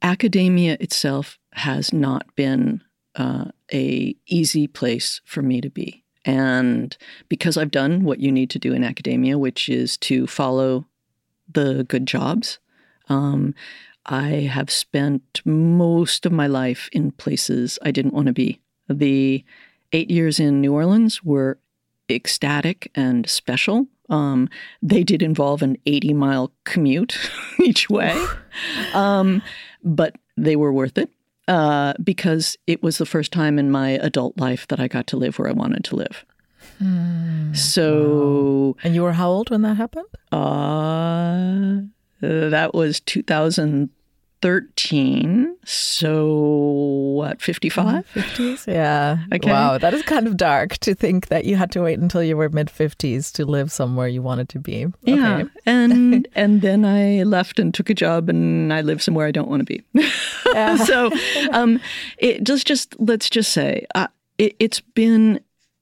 academia 0.03 0.77
itself 0.79 1.39
has 1.53 1.91
not 1.91 2.35
been 2.35 2.83
uh, 3.19 3.45
a 3.71 4.15
easy 4.27 4.65
place 4.65 5.21
for 5.25 5.41
me 5.41 5.61
to 5.61 5.69
be. 5.69 6.03
And 6.25 6.95
because 7.27 7.57
I've 7.57 7.71
done 7.71 8.03
what 8.03 8.19
you 8.19 8.31
need 8.31 8.49
to 8.51 8.59
do 8.59 8.73
in 8.73 8.83
academia, 8.83 9.37
which 9.37 9.69
is 9.69 9.97
to 9.97 10.25
follow 10.25 10.85
the 11.51 11.83
good 11.83 12.05
jobs, 12.05 12.59
um, 13.09 13.53
I 14.05 14.49
have 14.51 14.71
spent 14.71 15.41
most 15.45 16.25
of 16.25 16.31
my 16.31 16.47
life 16.47 16.89
in 16.93 17.11
places 17.11 17.77
I 17.83 17.91
didn't 17.91 18.13
want 18.13 18.27
to 18.27 18.33
be. 18.33 18.61
The 18.87 19.43
eight 19.91 20.09
years 20.09 20.39
in 20.39 20.61
New 20.61 20.73
Orleans 20.73 21.23
were 21.23 21.59
ecstatic 22.09 22.89
and 22.95 23.29
special. 23.29 23.87
Um, 24.09 24.49
they 24.81 25.03
did 25.03 25.21
involve 25.21 25.61
an 25.61 25.77
80 25.85 26.13
mile 26.13 26.51
commute 26.63 27.19
each 27.59 27.89
way, 27.89 28.19
um, 28.93 29.43
but 29.83 30.15
they 30.37 30.55
were 30.55 30.73
worth 30.73 30.97
it 30.97 31.11
uh, 31.49 31.93
because 32.01 32.55
it 32.67 32.81
was 32.83 32.99
the 32.99 33.05
first 33.05 33.33
time 33.33 33.57
in 33.57 33.71
my 33.71 33.89
adult 33.89 34.37
life 34.37 34.67
that 34.67 34.79
I 34.79 34.87
got 34.87 35.07
to 35.07 35.17
live 35.17 35.39
where 35.39 35.49
I 35.49 35.51
wanted 35.51 35.83
to 35.85 35.95
live. 35.95 36.23
Hmm. 36.77 37.53
So, 37.55 38.77
and 38.83 38.93
you 38.93 39.01
were 39.01 39.13
how 39.13 39.29
old 39.29 39.49
when 39.49 39.63
that 39.63 39.75
happened? 39.75 40.05
Uh, 40.31 41.81
that 42.21 42.73
was 42.73 42.99
2000 42.99 43.89
13. 44.41 45.55
So, 45.65 46.25
what, 47.15 47.41
55? 47.41 48.07
50s? 48.13 48.67
Yeah. 48.67 49.17
Okay. 49.33 49.51
Wow. 49.51 49.77
That 49.77 49.93
is 49.93 50.01
kind 50.03 50.27
of 50.27 50.37
dark 50.37 50.77
to 50.79 50.95
think 50.95 51.27
that 51.27 51.45
you 51.45 51.55
had 51.55 51.71
to 51.71 51.81
wait 51.81 51.99
until 51.99 52.23
you 52.23 52.37
were 52.37 52.49
mid 52.49 52.67
50s 52.67 53.31
to 53.33 53.45
live 53.45 53.71
somewhere 53.71 54.07
you 54.07 54.21
wanted 54.21 54.49
to 54.49 54.59
be. 54.59 54.85
Okay. 54.85 54.93
Yeah. 55.03 55.43
And, 55.65 56.27
and 56.35 56.61
then 56.61 56.85
I 56.85 57.23
left 57.23 57.59
and 57.59 57.73
took 57.73 57.89
a 57.89 57.93
job 57.93 58.29
and 58.29 58.73
I 58.73 58.81
live 58.81 59.01
somewhere 59.01 59.27
I 59.27 59.31
don't 59.31 59.49
want 59.49 59.61
to 59.61 59.65
be. 59.65 59.83
Yeah. 60.45 60.75
so, 60.85 61.11
um, 61.51 61.79
it 62.17 62.43
just, 62.43 62.65
just, 62.65 62.95
let's 62.99 63.29
just 63.29 63.51
say, 63.51 63.85
uh, 63.95 64.07
it, 64.37 64.55
it's 64.59 64.79
been 64.79 65.41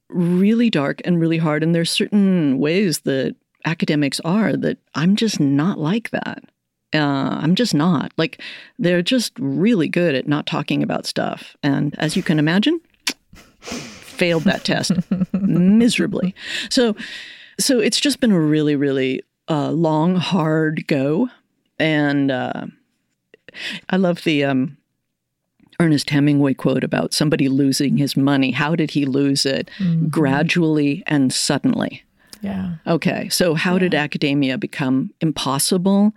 really 0.09 0.69
dark 0.69 1.01
and 1.05 1.19
really 1.19 1.37
hard. 1.37 1.63
And 1.63 1.75
there's 1.75 1.91
certain 1.91 2.59
ways 2.59 2.99
that 2.99 3.35
academics 3.65 4.19
are 4.21 4.55
that 4.55 4.77
I'm 4.95 5.15
just 5.15 5.39
not 5.39 5.77
like 5.77 6.09
that. 6.11 6.43
Uh, 6.97 7.37
I'm 7.41 7.55
just 7.55 7.73
not. 7.73 8.11
Like, 8.17 8.41
they're 8.79 9.01
just 9.01 9.33
really 9.39 9.87
good 9.87 10.15
at 10.15 10.27
not 10.27 10.45
talking 10.45 10.83
about 10.83 11.05
stuff. 11.05 11.55
And 11.63 11.95
as 11.99 12.15
you 12.15 12.23
can 12.23 12.39
imagine, 12.39 12.81
failed 13.61 14.43
that 14.43 14.63
test 14.63 14.91
miserably. 15.33 16.33
So, 16.69 16.95
so 17.59 17.79
it's 17.79 17.99
just 17.99 18.19
been 18.19 18.31
a 18.31 18.39
really, 18.39 18.75
really 18.75 19.21
uh, 19.49 19.71
long, 19.71 20.15
hard 20.15 20.87
go. 20.87 21.29
And 21.79 22.31
uh, 22.31 22.67
I 23.89 23.97
love 23.97 24.23
the 24.23 24.43
um, 24.43 24.77
Ernest 25.79 26.09
Hemingway 26.09 26.53
quote 26.53 26.83
about 26.83 27.13
somebody 27.13 27.47
losing 27.49 27.97
his 27.97 28.17
money. 28.17 28.51
How 28.51 28.75
did 28.75 28.91
he 28.91 29.05
lose 29.05 29.45
it? 29.45 29.69
Mm-hmm. 29.77 30.07
Gradually 30.07 31.03
and 31.07 31.31
suddenly. 31.31 32.03
Yeah. 32.41 32.75
Okay. 32.85 33.29
So, 33.29 33.55
how 33.55 33.73
yeah. 33.73 33.79
did 33.79 33.95
academia 33.95 34.57
become 34.57 35.11
impossible 35.21 36.13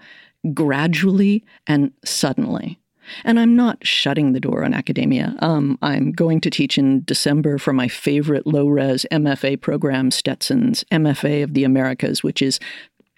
gradually 0.55 1.44
and 1.66 1.92
suddenly. 2.05 2.79
And 3.24 3.40
I'm 3.40 3.57
not 3.57 3.85
shutting 3.85 4.33
the 4.33 4.40
door 4.40 4.64
on 4.64 4.72
academia. 4.72 5.35
Um, 5.40 5.79
I'm 5.83 6.12
going 6.12 6.40
to 6.42 6.50
teach 6.50 6.79
in 6.79 7.03
December 7.05 7.59
for 7.59 7.72
my 7.72 7.88
favorite 7.88 8.46
low 8.46 8.68
res 8.68 9.05
MFA 9.11 9.61
program, 9.61 10.11
Stetson's 10.11 10.85
MFA 10.92 11.42
of 11.42 11.55
the 11.55 11.64
Americas, 11.64 12.22
which 12.22 12.40
is 12.40 12.61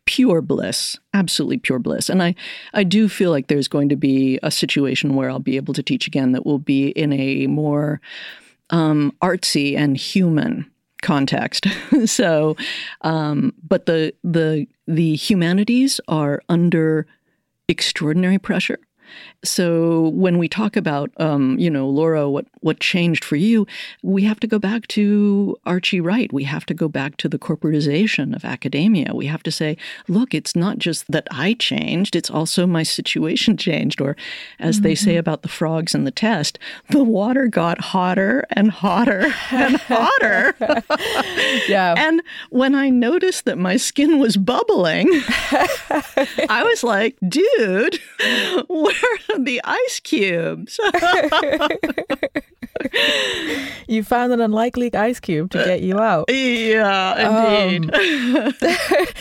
pure 0.05 0.41
bliss, 0.41 0.99
absolutely 1.15 1.59
pure 1.59 1.79
bliss. 1.79 2.09
And 2.09 2.23
I, 2.23 2.35
I 2.75 2.85
do 2.85 3.09
feel 3.09 3.31
like 3.31 3.47
there's 3.47 3.69
going 3.69 3.89
to 3.91 3.97
be 3.97 4.39
a 4.43 4.51
situation 4.51 5.15
where 5.15 5.31
I'll 5.31 5.39
be 5.39 5.57
able 5.57 5.75
to 5.75 5.83
teach 5.83 6.07
again 6.07 6.33
that 6.33 6.47
will 6.47 6.59
be 6.59 6.89
in 6.89 7.13
a 7.13 7.47
more 7.47 8.01
um, 8.71 9.13
artsy 9.23 9.77
and 9.77 9.97
human 9.97 10.72
context. 11.03 11.67
so, 12.07 12.57
um, 13.03 13.53
but 13.67 13.87
the 13.87 14.15
the 14.25 14.67
the 14.87 15.15
humanities 15.17 16.01
are 16.09 16.43
under 16.49 17.07
extraordinary 17.69 18.39
pressure. 18.39 18.79
So 19.45 20.09
when 20.11 20.39
we 20.39 20.49
talk 20.49 20.77
about, 20.77 21.11
um, 21.17 21.59
you 21.59 21.71
know, 21.71 21.89
Laura, 21.89 22.31
what 22.31 22.47
what 22.61 22.79
changed 22.79 23.25
for 23.25 23.37
you, 23.37 23.67
we 24.03 24.23
have 24.23 24.39
to 24.41 24.47
go 24.47 24.59
back 24.59 24.87
to 24.89 25.57
Archie 25.67 26.01
Wright. 26.01 26.33
We 26.33 26.45
have 26.45 26.65
to 26.67 26.75
go 26.75 26.89
back 26.89 27.17
to 27.19 27.29
the 27.29 27.39
corporatization 27.39 28.37
of 28.37 28.45
academia. 28.45 29.15
We 29.15 29.27
have 29.27 29.43
to 29.43 29.51
say, 29.51 29.77
look, 30.07 30.33
it's 30.33 30.55
not 30.55 30.79
just 30.79 31.11
that 31.11 31.27
I 31.31 31.55
changed; 31.55 32.15
it's 32.15 32.31
also 32.31 32.67
my 32.67 32.85
situation 32.85 33.57
changed. 33.69 34.01
Or, 34.01 34.17
as 34.59 34.77
mm-hmm. 34.77 34.85
they 34.85 34.95
say 34.95 35.11
mm-hmm. 35.13 35.21
about 35.21 35.43
the 35.43 35.49
frogs 35.49 35.95
in 35.95 36.05
the 36.05 36.11
test, 36.11 36.59
the 36.91 37.05
water 37.05 37.49
got 37.49 37.81
hotter 37.81 38.45
and 38.51 38.71
hotter 38.71 39.35
and 39.51 39.77
hotter. 39.89 40.55
yeah. 41.69 41.95
And 41.97 42.23
when 42.51 42.75
I 42.75 42.91
noticed 42.91 43.45
that 43.45 43.59
my 43.59 43.77
skin 43.77 44.19
was 44.19 44.37
bubbling, 44.37 45.09
I 46.49 46.63
was 46.65 46.85
like, 46.85 47.17
dude, 47.29 47.99
where 48.69 48.95
the 49.39 49.61
ice 49.65 50.01
cubes. 50.01 50.79
you 53.89 54.03
found 54.03 54.33
an 54.33 54.41
unlikely 54.41 54.95
ice 54.95 55.21
cube 55.21 55.51
to 55.51 55.65
get 55.65 55.83
you 55.83 55.99
out. 55.99 56.27
Yeah, 56.29 57.69
indeed. 57.69 57.91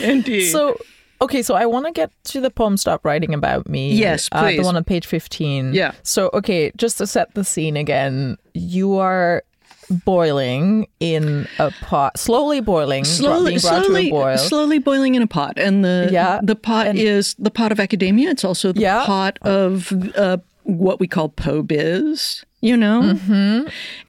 indeed. 0.00 0.50
So, 0.50 0.78
okay, 1.20 1.42
so 1.42 1.54
I 1.54 1.66
want 1.66 1.86
to 1.86 1.92
get 1.92 2.10
to 2.24 2.40
the 2.40 2.50
poem 2.50 2.76
"Stop 2.76 3.04
Writing 3.04 3.34
About 3.34 3.68
Me." 3.68 3.92
Yes, 3.92 4.28
uh, 4.32 4.50
the 4.50 4.62
one 4.62 4.76
on 4.76 4.84
page 4.84 5.06
fifteen. 5.06 5.72
Yeah. 5.72 5.92
So, 6.02 6.30
okay, 6.34 6.72
just 6.76 6.98
to 6.98 7.06
set 7.06 7.34
the 7.34 7.44
scene 7.44 7.76
again, 7.76 8.38
you 8.54 8.96
are 8.96 9.42
boiling 9.90 10.86
in 11.00 11.46
a 11.58 11.70
pot, 11.82 12.18
slowly 12.18 12.60
boiling, 12.60 13.04
slowly, 13.04 13.58
slowly, 13.58 14.10
boil. 14.10 14.38
slowly 14.38 14.78
boiling 14.78 15.14
in 15.14 15.22
a 15.22 15.26
pot, 15.26 15.54
and 15.58 15.84
the 15.84 16.08
Yeah, 16.12 16.40
the 16.42 16.54
pot 16.56 16.86
and- 16.88 16.98
is 16.98 17.34
the 17.38 17.50
pot 17.50 17.72
of 17.72 17.80
academia. 17.80 18.30
It's 18.30 18.44
also 18.44 18.72
the 18.72 18.80
Yeah. 18.80 19.04
pot 19.04 19.38
of 19.42 19.92
uh, 20.16 20.38
what 20.64 21.00
we 21.00 21.06
call 21.06 21.28
po 21.28 21.62
biz. 21.62 22.44
You 22.64 22.76
know, 22.76 23.02
mm-hmm. 23.02 23.66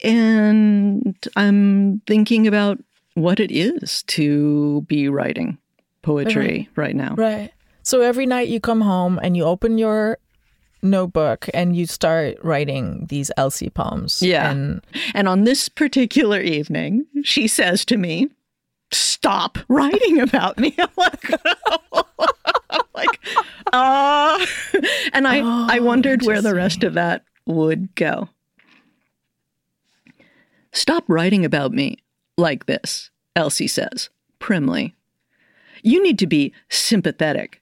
and 0.07 1.17
I'm 1.36 2.01
thinking 2.05 2.45
about 2.45 2.77
what 3.15 3.39
it 3.39 3.51
is 3.51 4.03
to 4.03 4.81
be 4.88 5.09
writing 5.09 5.57
poetry 6.03 6.69
right 6.75 6.95
now. 6.95 7.15
Right. 7.15 7.49
So 7.81 8.01
every 8.01 8.27
night 8.27 8.49
you 8.49 8.59
come 8.59 8.81
home 8.81 9.19
and 9.23 9.36
you 9.36 9.43
open 9.43 9.79
your 9.79 10.19
notebook 10.84 11.48
and 11.54 11.76
you 11.76 11.86
start 11.88 12.38
writing 12.43 13.06
these 13.10 13.32
Elsie 13.38 13.69
poems. 13.69 14.22
Yeah. 14.22 14.52
And 14.52 14.82
And 15.13 15.28
on 15.28 15.43
this 15.46 15.69
particular 15.69 16.39
evening, 16.41 17.06
she 17.24 17.48
says 17.48 17.86
to 17.86 17.98
me, 17.98 18.30
Stop 18.91 19.58
writing 19.69 20.19
about 20.19 20.60
me. 20.60 20.76
I'm 20.80 20.88
like, 20.98 21.32
like 22.93 23.19
uh, 23.74 24.46
and 25.13 25.28
I, 25.28 25.38
I 25.39 25.80
Oh, 25.80 25.84
wondered 25.84 26.22
where 26.24 26.41
the 26.43 26.54
rest 26.54 26.84
of 26.84 26.93
that 26.93 27.24
would 27.48 27.96
go. 27.96 28.30
Stop 30.74 31.04
writing 31.08 31.43
about 31.43 31.72
me 31.72 31.98
like 32.38 32.67
this, 32.67 33.10
Elsie 33.36 33.67
says, 33.67 34.10
primly. 34.38 34.93
You 35.82 36.02
need 36.04 36.19
to 36.19 36.28
be 36.28 36.54
sympathetic. 36.69 37.62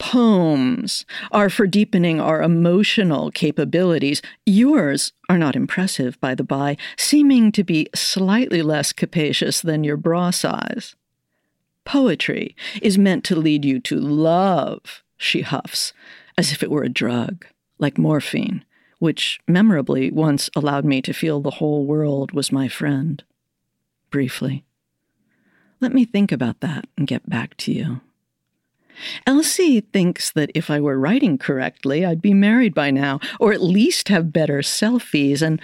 Poems 0.00 1.04
are 1.30 1.50
for 1.50 1.66
deepening 1.66 2.20
our 2.22 2.42
emotional 2.42 3.30
capabilities. 3.30 4.22
Yours 4.46 5.12
are 5.28 5.36
not 5.36 5.54
impressive, 5.54 6.18
by 6.20 6.34
the 6.34 6.42
by, 6.42 6.78
seeming 6.96 7.52
to 7.52 7.62
be 7.62 7.86
slightly 7.94 8.62
less 8.62 8.94
capacious 8.94 9.60
than 9.60 9.84
your 9.84 9.98
bra 9.98 10.30
size. 10.30 10.96
Poetry 11.84 12.56
is 12.80 12.96
meant 12.96 13.24
to 13.24 13.36
lead 13.36 13.64
you 13.64 13.78
to 13.80 14.00
love, 14.00 15.02
she 15.18 15.42
huffs, 15.42 15.92
as 16.36 16.50
if 16.50 16.62
it 16.62 16.70
were 16.70 16.82
a 16.82 16.88
drug, 16.88 17.44
like 17.78 17.98
morphine, 17.98 18.64
which 19.00 19.38
memorably 19.46 20.10
once 20.10 20.48
allowed 20.56 20.86
me 20.86 21.02
to 21.02 21.12
feel 21.12 21.40
the 21.40 21.50
whole 21.50 21.84
world 21.84 22.32
was 22.32 22.50
my 22.50 22.68
friend. 22.68 23.22
Briefly. 24.10 24.64
Let 25.78 25.92
me 25.92 26.06
think 26.06 26.32
about 26.32 26.60
that 26.60 26.86
and 26.96 27.06
get 27.06 27.28
back 27.28 27.56
to 27.58 27.72
you. 27.72 28.00
Elsie 29.26 29.80
thinks 29.80 30.30
that 30.32 30.50
if 30.54 30.70
I 30.70 30.80
were 30.80 30.98
writing 30.98 31.38
correctly, 31.38 32.04
I'd 32.04 32.22
be 32.22 32.34
married 32.34 32.74
by 32.74 32.90
now, 32.90 33.20
or 33.38 33.52
at 33.52 33.62
least 33.62 34.08
have 34.08 34.32
better 34.32 34.58
selfies. 34.58 35.42
And 35.42 35.60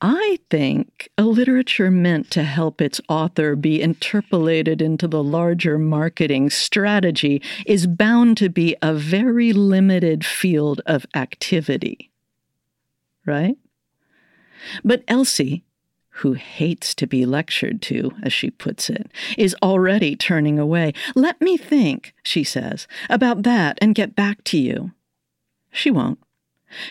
I 0.00 0.38
think 0.48 1.08
a 1.18 1.24
literature 1.24 1.90
meant 1.90 2.30
to 2.30 2.44
help 2.44 2.80
its 2.80 3.00
author 3.08 3.56
be 3.56 3.82
interpolated 3.82 4.80
into 4.80 5.08
the 5.08 5.22
larger 5.22 5.76
marketing 5.78 6.50
strategy 6.50 7.42
is 7.66 7.88
bound 7.88 8.36
to 8.36 8.48
be 8.48 8.76
a 8.80 8.94
very 8.94 9.52
limited 9.52 10.24
field 10.24 10.80
of 10.86 11.04
activity. 11.14 12.10
Right? 13.26 13.56
But 14.84 15.02
Elsie, 15.08 15.64
who 16.18 16.32
hates 16.32 16.94
to 16.96 17.06
be 17.06 17.24
lectured 17.24 17.80
to, 17.82 18.12
as 18.22 18.32
she 18.32 18.50
puts 18.50 18.90
it, 18.90 19.10
is 19.36 19.56
already 19.62 20.16
turning 20.16 20.58
away. 20.58 20.92
Let 21.14 21.40
me 21.40 21.56
think, 21.56 22.14
she 22.22 22.44
says, 22.44 22.86
about 23.08 23.42
that 23.44 23.78
and 23.80 23.94
get 23.94 24.16
back 24.16 24.42
to 24.44 24.58
you. 24.58 24.92
She 25.70 25.90
won't. 25.90 26.18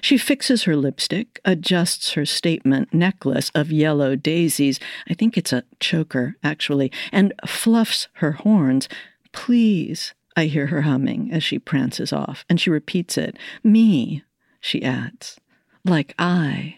She 0.01 0.17
fixes 0.17 0.63
her 0.63 0.75
lipstick, 0.75 1.39
adjusts 1.45 2.13
her 2.13 2.25
statement 2.25 2.93
necklace 2.93 3.51
of 3.53 3.71
yellow 3.71 4.15
daisies, 4.15 4.79
I 5.09 5.13
think 5.13 5.37
it's 5.37 5.53
a 5.53 5.65
choker, 5.79 6.35
actually, 6.43 6.91
and 7.11 7.33
fluffs 7.45 8.07
her 8.13 8.33
horns. 8.33 8.89
Please, 9.33 10.13
I 10.35 10.45
hear 10.45 10.67
her 10.67 10.81
humming 10.81 11.31
as 11.31 11.43
she 11.43 11.59
prances 11.59 12.11
off, 12.11 12.45
and 12.49 12.59
she 12.59 12.69
repeats 12.69 13.17
it. 13.17 13.37
Me, 13.63 14.23
she 14.59 14.83
adds, 14.83 15.39
like 15.85 16.15
I. 16.17 16.77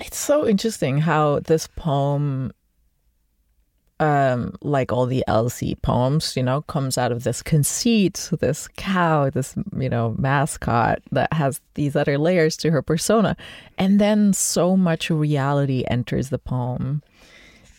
it's 0.00 0.18
so 0.18 0.46
interesting 0.46 0.98
how 0.98 1.40
this 1.40 1.68
poem, 1.76 2.52
um, 4.00 4.54
like 4.62 4.92
all 4.92 5.06
the 5.06 5.24
Elsie 5.26 5.76
poems, 5.82 6.36
you 6.36 6.42
know, 6.42 6.62
comes 6.62 6.96
out 6.96 7.12
of 7.12 7.24
this 7.24 7.42
conceit, 7.42 8.30
this 8.40 8.68
cow, 8.76 9.30
this, 9.30 9.54
you 9.76 9.88
know, 9.88 10.14
mascot 10.18 11.00
that 11.10 11.32
has 11.32 11.60
these 11.74 11.96
other 11.96 12.18
layers 12.18 12.56
to 12.58 12.70
her 12.70 12.82
persona. 12.82 13.36
And 13.76 14.00
then 14.00 14.32
so 14.32 14.76
much 14.76 15.10
reality 15.10 15.84
enters 15.90 16.30
the 16.30 16.38
poem. 16.38 17.02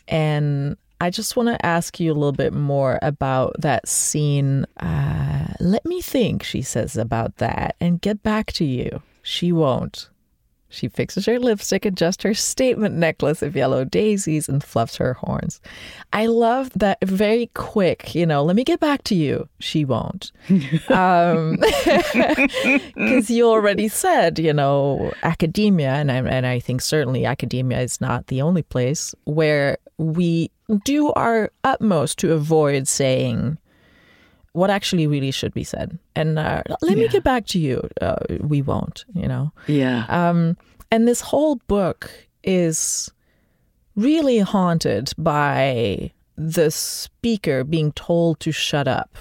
And 0.07 0.75
I 0.99 1.09
just 1.09 1.37
want 1.37 1.47
to 1.47 1.65
ask 1.65 1.99
you 1.99 2.11
a 2.11 2.15
little 2.15 2.33
bit 2.33 2.51
more 2.51 2.99
about 3.01 3.55
that 3.59 3.87
scene. 3.87 4.65
Uh, 4.77 5.53
let 5.61 5.85
me 5.85 6.01
think, 6.01 6.43
she 6.43 6.61
says 6.61 6.97
about 6.97 7.37
that, 7.37 7.77
and 7.79 8.01
get 8.01 8.21
back 8.21 8.51
to 8.53 8.65
you. 8.65 9.01
She 9.21 9.53
won't. 9.53 10.09
She 10.69 10.87
fixes 10.87 11.25
her 11.25 11.39
lipstick, 11.39 11.85
adjusts 11.85 12.23
her 12.23 12.33
statement 12.33 12.95
necklace 12.95 13.41
of 13.41 13.55
yellow 13.55 13.83
daisies, 13.83 14.47
and 14.47 14.63
fluffs 14.63 14.97
her 14.97 15.15
horns. 15.15 15.59
I 16.13 16.27
love 16.27 16.69
that 16.75 16.99
very 17.03 17.47
quick, 17.55 18.13
you 18.13 18.25
know, 18.25 18.43
let 18.43 18.55
me 18.55 18.63
get 18.63 18.79
back 18.79 19.03
to 19.05 19.15
you. 19.15 19.49
She 19.59 19.85
won't. 19.85 20.31
Um, 20.89 21.57
because 22.93 23.29
you 23.29 23.47
already 23.47 23.87
said, 23.87 24.39
you 24.39 24.53
know, 24.53 25.13
academia, 25.23 25.91
and 25.91 26.11
I, 26.11 26.15
and 26.15 26.45
I 26.45 26.59
think 26.59 26.81
certainly 26.81 27.25
academia 27.25 27.79
is 27.79 28.01
not 28.01 28.27
the 28.27 28.41
only 28.41 28.63
place 28.63 29.13
where 29.25 29.77
we 29.97 30.51
do 30.83 31.11
our 31.13 31.51
utmost 31.63 32.17
to 32.19 32.33
avoid 32.33 32.87
saying 32.87 33.57
what 34.53 34.69
actually 34.69 35.07
really 35.07 35.31
should 35.31 35.53
be 35.53 35.63
said. 35.63 35.97
And 36.15 36.39
uh, 36.39 36.63
let 36.81 36.97
me 36.97 37.07
get 37.07 37.23
back 37.23 37.45
to 37.47 37.59
you. 37.59 37.87
Uh, 38.01 38.15
we 38.39 38.61
won't, 38.61 39.05
you 39.13 39.27
know. 39.27 39.51
Yeah. 39.67 40.05
Um, 40.09 40.57
and 40.91 41.07
this 41.07 41.21
whole 41.21 41.55
book 41.67 42.11
is 42.43 43.11
really 43.95 44.39
haunted 44.39 45.11
by 45.17 46.11
the 46.35 46.71
speaker 46.71 47.63
being 47.63 47.91
told 47.91 48.39
to 48.39 48.51
shut 48.51 48.87
up, 48.87 49.17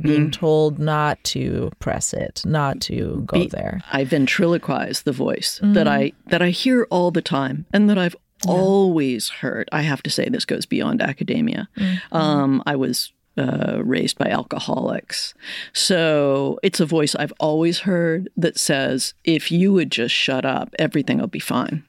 being 0.00 0.30
told 0.30 0.78
not 0.78 1.22
to 1.24 1.72
press 1.80 2.12
it, 2.12 2.42
not 2.44 2.80
to 2.82 3.24
go 3.26 3.40
Be- 3.40 3.46
there. 3.48 3.80
I 3.92 4.04
ventriloquize 4.04 5.02
the 5.02 5.12
voice 5.12 5.58
that 5.62 5.88
I 5.88 6.12
that 6.26 6.40
I 6.40 6.50
hear 6.50 6.86
all 6.90 7.10
the 7.10 7.22
time 7.22 7.66
and 7.72 7.90
that 7.90 7.98
I've 7.98 8.14
always 8.46 9.28
heard. 9.28 9.68
I 9.72 9.82
have 9.82 10.02
to 10.04 10.10
say 10.10 10.28
this 10.28 10.44
goes 10.44 10.66
beyond 10.66 11.02
academia. 11.02 11.68
Um, 12.12 12.62
I 12.66 12.76
was 12.76 13.12
uh, 13.38 13.80
raised 13.84 14.18
by 14.18 14.26
alcoholics, 14.26 15.34
so 15.72 16.58
it's 16.62 16.80
a 16.80 16.86
voice 16.86 17.14
I've 17.14 17.32
always 17.38 17.80
heard 17.80 18.28
that 18.36 18.58
says, 18.58 19.14
"If 19.24 19.50
you 19.52 19.72
would 19.72 19.90
just 19.90 20.14
shut 20.14 20.44
up, 20.44 20.74
everything 20.78 21.18
will 21.18 21.28
be 21.28 21.38
fine." 21.38 21.84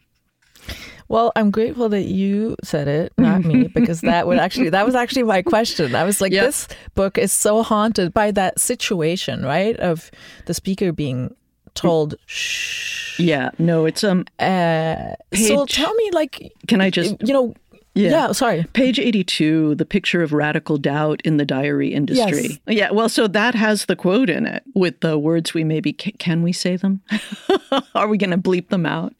Well, 1.07 1.31
I'm 1.35 1.49
grateful 1.49 1.89
that 1.89 2.03
you 2.03 2.55
said 2.63 2.87
it, 2.87 3.11
not 3.17 3.43
me, 3.43 3.67
because 3.73 4.01
that 4.01 4.27
would 4.27 4.37
actually 4.37 4.69
that 4.69 4.85
was 4.85 4.93
actually 4.93 5.23
my 5.23 5.41
question. 5.41 5.95
I 5.95 6.03
was 6.03 6.21
like, 6.21 6.31
Yep. 6.31 6.45
this 6.45 6.67
book 6.93 7.17
is 7.17 7.33
so 7.33 7.63
haunted 7.63 8.13
by 8.13 8.29
that 8.31 8.59
situation, 8.59 9.43
right? 9.43 9.75
Of 9.77 10.11
the 10.45 10.53
speaker 10.53 10.91
being 10.91 11.35
told 11.73 12.13
shh. 12.27 13.19
Yeah, 13.19 13.49
no, 13.57 13.85
it's 13.85 14.03
um. 14.03 14.25
Uh, 14.37 15.15
so 15.33 15.65
tell 15.65 15.93
me, 15.95 16.11
like, 16.13 16.53
Can 16.67 16.79
I 16.79 16.91
just 16.91 17.15
you 17.27 17.33
know, 17.33 17.55
Yeah. 17.99 18.09
yeah 18.11 18.31
sorry. 18.31 18.65
Page 18.73 18.99
82, 18.99 19.75
the 19.75 19.85
picture 19.85 20.21
of 20.21 20.31
radical 20.33 20.77
doubt 20.77 21.21
in 21.25 21.37
the 21.37 21.45
diary 21.45 21.93
industry. 21.93 22.61
Yeah, 22.67 22.91
well, 22.91 23.09
so 23.09 23.27
that 23.27 23.55
has 23.55 23.85
the 23.85 23.95
quote 23.95 24.29
in 24.29 24.45
it 24.45 24.63
with 24.73 24.99
the 25.01 25.17
words 25.17 25.53
we 25.53 25.63
maybe, 25.63 25.93
ca- 25.93 26.13
can 26.17 26.41
we 26.41 26.53
say 26.53 26.77
them? 26.77 27.01
Are 27.95 28.07
we 28.07 28.17
going 28.17 28.31
to 28.31 28.37
bleep 28.37 28.69
them 28.69 28.85
out? 28.85 29.13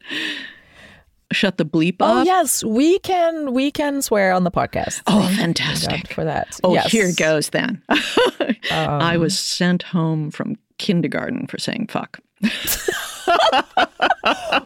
Shut 1.32 1.58
the 1.58 1.64
bleep 1.64 1.96
off. 2.00 2.10
Oh 2.10 2.20
up? 2.20 2.26
yes, 2.26 2.64
we 2.64 2.98
can 3.00 3.52
we 3.54 3.70
can 3.70 4.02
swear 4.02 4.32
on 4.32 4.42
the 4.42 4.50
podcast. 4.50 5.02
Oh, 5.06 5.28
fantastic. 5.36 6.12
For 6.12 6.24
that. 6.24 6.58
Oh, 6.64 6.72
Yes. 6.74 6.86
Um, 6.86 6.90
here 6.90 7.12
goes 7.16 7.50
then. 7.50 7.82
I 8.70 9.16
was 9.16 9.38
sent 9.38 9.84
home 9.84 10.32
from 10.32 10.56
kindergarten 10.78 11.46
for 11.46 11.58
saying 11.58 11.86
fuck. 11.88 12.18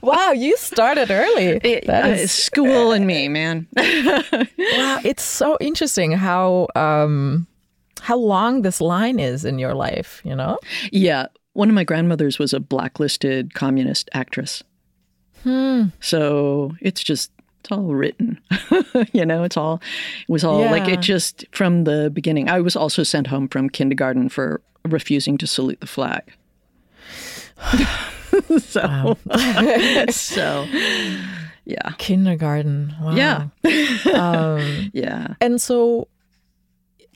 Wow, 0.05 0.33
you 0.33 0.55
started 0.59 1.11
early. 1.11 1.59
That 1.87 2.05
Uh, 2.05 2.27
school 2.27 2.93
and 2.93 3.07
me, 3.07 3.29
man. 3.29 3.67
wow, 3.77 5.01
it's 5.03 5.23
so 5.23 5.57
interesting 5.61 6.13
how 6.13 6.69
um 6.77 7.47
how 8.01 8.19
long 8.19 8.63
this 8.63 8.83
line 8.83 9.19
is 9.19 9.47
in 9.47 9.59
your 9.59 9.75
life. 9.75 10.21
You 10.25 10.37
know. 10.37 10.59
yeah. 10.93 11.27
one 11.55 11.69
of 11.69 11.75
my 11.75 11.85
grandmothers 11.85 12.39
was 12.39 12.53
a 12.53 12.61
blacklisted 12.61 13.55
communist 13.55 14.11
actress. 14.13 14.63
Hmm. 15.43 15.85
So 16.01 16.75
it's 16.81 17.03
just 17.03 17.31
it's 17.61 17.73
all 17.73 17.95
written. 17.95 18.39
you 19.15 19.25
know, 19.25 19.43
it's 19.43 19.57
all 19.57 19.81
it 20.29 20.33
was 20.33 20.45
all 20.45 20.61
like 20.71 20.87
it 20.87 21.01
just 21.01 21.47
from 21.53 21.85
the 21.85 22.11
beginning. 22.13 22.51
I 22.51 22.61
was 22.61 22.77
also 22.77 23.05
sent 23.05 23.29
home 23.29 23.49
from 23.49 23.71
kindergarten 23.71 24.29
for 24.29 24.61
refusing 24.85 25.39
to 25.39 25.47
salute 25.47 25.81
the 25.81 25.87
flag. 25.87 26.25
so 28.59 29.17
so 30.11 30.67
yeah. 31.67 31.93
Kindergarten. 31.99 32.95
Wow. 33.01 33.15
Yeah. 33.15 33.47
Um, 34.13 34.91
Yeah. 34.93 35.35
and 35.41 35.61
so, 35.61 36.09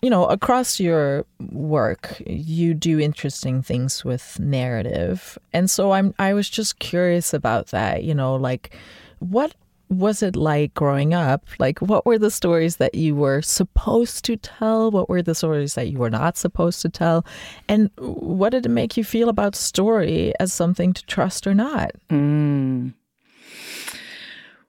you 0.01 0.09
know, 0.11 0.25
across 0.27 0.81
your 0.81 1.27
work, 1.53 2.23
you 2.27 2.73
do 2.73 2.99
interesting 2.99 3.63
things 3.63 4.05
with 4.05 4.39
narrative. 4.41 5.39
And 5.53 5.71
so 5.71 5.93
I'm 5.93 6.15
I 6.19 6.33
was 6.35 6.49
just 6.49 6.79
curious 6.79 7.35
about 7.35 7.69
that, 7.69 8.05
you 8.05 8.15
know, 8.15 8.37
like 8.37 8.75
what 9.19 9.55
was 9.89 10.23
it 10.23 10.37
like 10.37 10.75
growing 10.75 11.15
up? 11.15 11.47
Like 11.59 11.79
what 11.81 12.05
were 12.07 12.19
the 12.19 12.31
stories 12.31 12.77
that 12.77 12.95
you 12.95 13.15
were 13.15 13.43
supposed 13.43 14.25
to 14.27 14.37
tell? 14.37 14.91
What 14.91 15.09
were 15.09 15.23
the 15.23 15.35
stories 15.35 15.75
that 15.75 15.89
you 15.89 15.99
were 15.99 16.11
not 16.11 16.37
supposed 16.37 16.83
to 16.83 16.89
tell? 16.89 17.25
And 17.69 17.91
what 17.97 18.51
did 18.51 18.67
it 18.67 18.71
make 18.71 18.97
you 18.97 19.05
feel 19.05 19.29
about 19.29 19.55
story 19.55 20.33
as 20.41 20.53
something 20.53 20.93
to 20.93 21.05
trust 21.07 21.47
or 21.47 21.55
not? 21.55 21.93
Mm. 22.11 22.95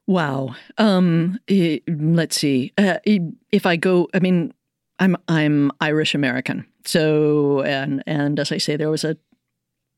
Wow. 0.07 0.55
Um, 0.77 1.39
eh, 1.47 1.79
let's 1.87 2.37
see. 2.37 2.73
Uh, 2.77 2.97
if 3.05 3.65
I 3.65 3.75
go, 3.75 4.07
I 4.13 4.19
mean, 4.19 4.53
I'm 4.99 5.15
I'm 5.27 5.71
Irish 5.81 6.15
American. 6.15 6.65
So 6.85 7.61
and 7.61 8.03
and 8.07 8.39
as 8.39 8.51
I 8.51 8.57
say, 8.57 8.75
there 8.75 8.89
was 8.89 9.03
a 9.03 9.17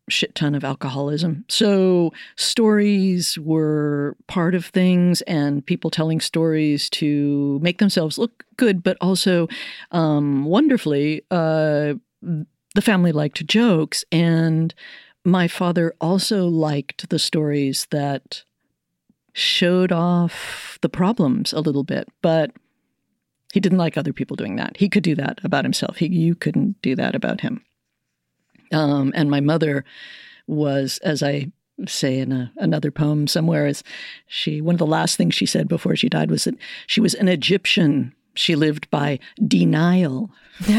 shit 0.09 0.35
ton 0.35 0.55
of 0.55 0.63
alcoholism. 0.63 1.45
So 1.47 2.11
stories 2.35 3.37
were 3.37 4.15
part 4.27 4.55
of 4.55 4.65
things, 4.65 5.21
and 5.23 5.65
people 5.65 5.89
telling 5.89 6.19
stories 6.19 6.89
to 6.91 7.59
make 7.61 7.79
themselves 7.79 8.17
look 8.17 8.45
good, 8.57 8.83
but 8.83 8.97
also 9.01 9.47
um, 9.91 10.45
wonderfully. 10.45 11.23
Uh, 11.31 11.93
the 12.21 12.81
family 12.81 13.11
liked 13.11 13.45
jokes, 13.47 14.05
and 14.11 14.73
my 15.23 15.47
father 15.47 15.93
also 16.01 16.47
liked 16.47 17.09
the 17.09 17.19
stories 17.19 17.87
that 17.91 18.43
showed 19.33 19.91
off 19.91 20.77
the 20.81 20.89
problems 20.89 21.53
a 21.53 21.59
little 21.59 21.83
bit, 21.83 22.09
but 22.21 22.51
he 23.53 23.59
didn't 23.59 23.77
like 23.77 23.97
other 23.97 24.13
people 24.13 24.35
doing 24.35 24.55
that. 24.55 24.77
He 24.77 24.89
could 24.89 25.03
do 25.03 25.15
that 25.15 25.39
about 25.43 25.65
himself. 25.65 25.97
He, 25.97 26.07
you 26.07 26.35
couldn't 26.35 26.81
do 26.81 26.95
that 26.95 27.15
about 27.15 27.41
him. 27.41 27.63
Um, 28.71 29.11
and 29.15 29.29
my 29.29 29.39
mother 29.39 29.83
was, 30.47 30.97
as 30.99 31.23
I 31.23 31.51
say 31.87 32.19
in 32.19 32.31
a, 32.31 32.51
another 32.57 32.91
poem 32.91 33.27
somewhere, 33.27 33.67
is 33.67 33.83
she 34.27 34.61
one 34.61 34.75
of 34.75 34.79
the 34.79 34.85
last 34.85 35.17
things 35.17 35.33
she 35.35 35.45
said 35.45 35.67
before 35.67 35.95
she 35.95 36.09
died 36.09 36.31
was 36.31 36.43
that 36.45 36.55
she 36.87 37.01
was 37.01 37.13
an 37.15 37.27
Egyptian. 37.27 38.13
She 38.33 38.55
lived 38.55 38.89
by 38.89 39.19
denial. 39.45 40.29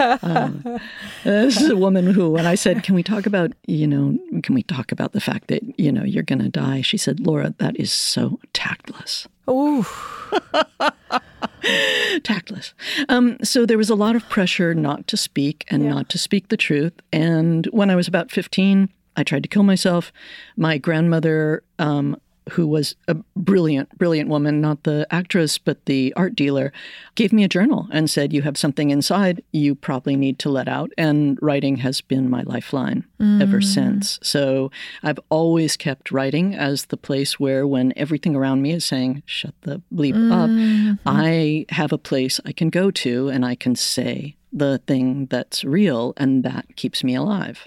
Um, 0.00 0.80
this 1.24 1.60
is 1.60 1.70
a 1.70 1.76
woman 1.76 2.06
who, 2.06 2.30
when 2.30 2.46
I 2.46 2.54
said, 2.54 2.82
"Can 2.82 2.94
we 2.94 3.02
talk 3.02 3.26
about, 3.26 3.52
you 3.66 3.86
know, 3.86 4.18
can 4.42 4.54
we 4.54 4.62
talk 4.62 4.92
about 4.92 5.12
the 5.12 5.20
fact 5.20 5.48
that 5.48 5.62
you 5.78 5.92
know 5.92 6.04
you're 6.04 6.22
going 6.22 6.40
to 6.40 6.48
die?" 6.48 6.80
She 6.80 6.96
said, 6.96 7.20
"Laura, 7.20 7.54
that 7.58 7.78
is 7.78 7.92
so 7.92 8.40
tactless." 8.52 9.26
Ooh. 9.48 9.84
tactless. 12.22 12.74
Um, 13.08 13.38
so 13.42 13.66
there 13.66 13.78
was 13.78 13.90
a 13.90 13.94
lot 13.94 14.16
of 14.16 14.28
pressure 14.28 14.74
not 14.74 15.06
to 15.08 15.16
speak 15.16 15.64
and 15.68 15.88
not 15.88 16.08
to 16.10 16.18
speak 16.18 16.48
the 16.48 16.56
truth. 16.56 16.92
And 17.12 17.66
when 17.66 17.90
I 17.90 17.96
was 17.96 18.08
about 18.08 18.30
15, 18.30 18.88
I 19.16 19.22
tried 19.22 19.42
to 19.44 19.48
kill 19.48 19.62
myself. 19.62 20.12
My 20.56 20.78
grandmother, 20.78 21.62
um, 21.78 22.16
who 22.50 22.66
was 22.66 22.94
a 23.08 23.14
brilliant, 23.36 23.96
brilliant 23.98 24.28
woman, 24.28 24.60
not 24.60 24.82
the 24.82 25.06
actress, 25.10 25.56
but 25.58 25.84
the 25.86 26.12
art 26.16 26.34
dealer, 26.34 26.72
gave 27.14 27.32
me 27.32 27.44
a 27.44 27.48
journal 27.48 27.88
and 27.90 28.10
said, 28.10 28.32
You 28.32 28.42
have 28.42 28.58
something 28.58 28.90
inside 28.90 29.42
you 29.52 29.74
probably 29.74 30.16
need 30.16 30.38
to 30.40 30.50
let 30.50 30.68
out. 30.68 30.90
And 30.98 31.38
writing 31.40 31.76
has 31.76 32.00
been 32.00 32.28
my 32.28 32.42
lifeline 32.42 33.04
ever 33.20 33.60
mm. 33.60 33.64
since. 33.64 34.18
So 34.22 34.70
I've 35.02 35.20
always 35.30 35.76
kept 35.76 36.10
writing 36.10 36.54
as 36.54 36.86
the 36.86 36.96
place 36.96 37.40
where, 37.40 37.66
when 37.66 37.92
everything 37.96 38.36
around 38.36 38.62
me 38.62 38.72
is 38.72 38.84
saying, 38.84 39.22
Shut 39.24 39.54
the 39.62 39.80
bleep 39.92 40.14
up, 40.30 40.50
mm-hmm. 40.50 40.94
I 41.06 41.66
have 41.70 41.92
a 41.92 41.98
place 41.98 42.40
I 42.44 42.52
can 42.52 42.68
go 42.68 42.90
to 42.90 43.28
and 43.28 43.44
I 43.44 43.54
can 43.54 43.74
say 43.74 44.36
the 44.52 44.78
thing 44.86 45.26
that's 45.26 45.64
real, 45.64 46.14
and 46.16 46.44
that 46.44 46.76
keeps 46.76 47.02
me 47.02 47.14
alive. 47.14 47.66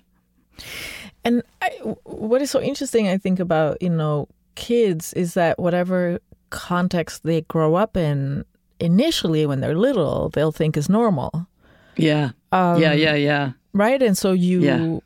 And 1.26 1.44
I, 1.62 1.70
what 2.04 2.42
is 2.42 2.50
so 2.50 2.62
interesting, 2.62 3.10
I 3.10 3.18
think, 3.18 3.40
about, 3.40 3.82
you 3.82 3.90
know, 3.90 4.30
kids 4.58 5.14
is 5.14 5.34
that 5.36 5.58
whatever 5.60 6.20
context 6.50 7.24
they 7.24 7.42
grow 7.42 7.76
up 7.76 7.96
in, 7.96 8.44
initially 8.80 9.46
when 9.46 9.62
they're 9.62 9.78
little, 9.78 10.30
they'll 10.34 10.52
think 10.52 10.76
is 10.76 10.90
normal, 10.90 11.48
Yeah. 11.96 12.32
yeah, 12.52 12.92
yeah, 12.94 13.16
yeah. 13.16 13.52
right? 13.74 14.02
And 14.04 14.18
so 14.18 14.34
you 14.34 14.60
Yeah. 14.62 15.00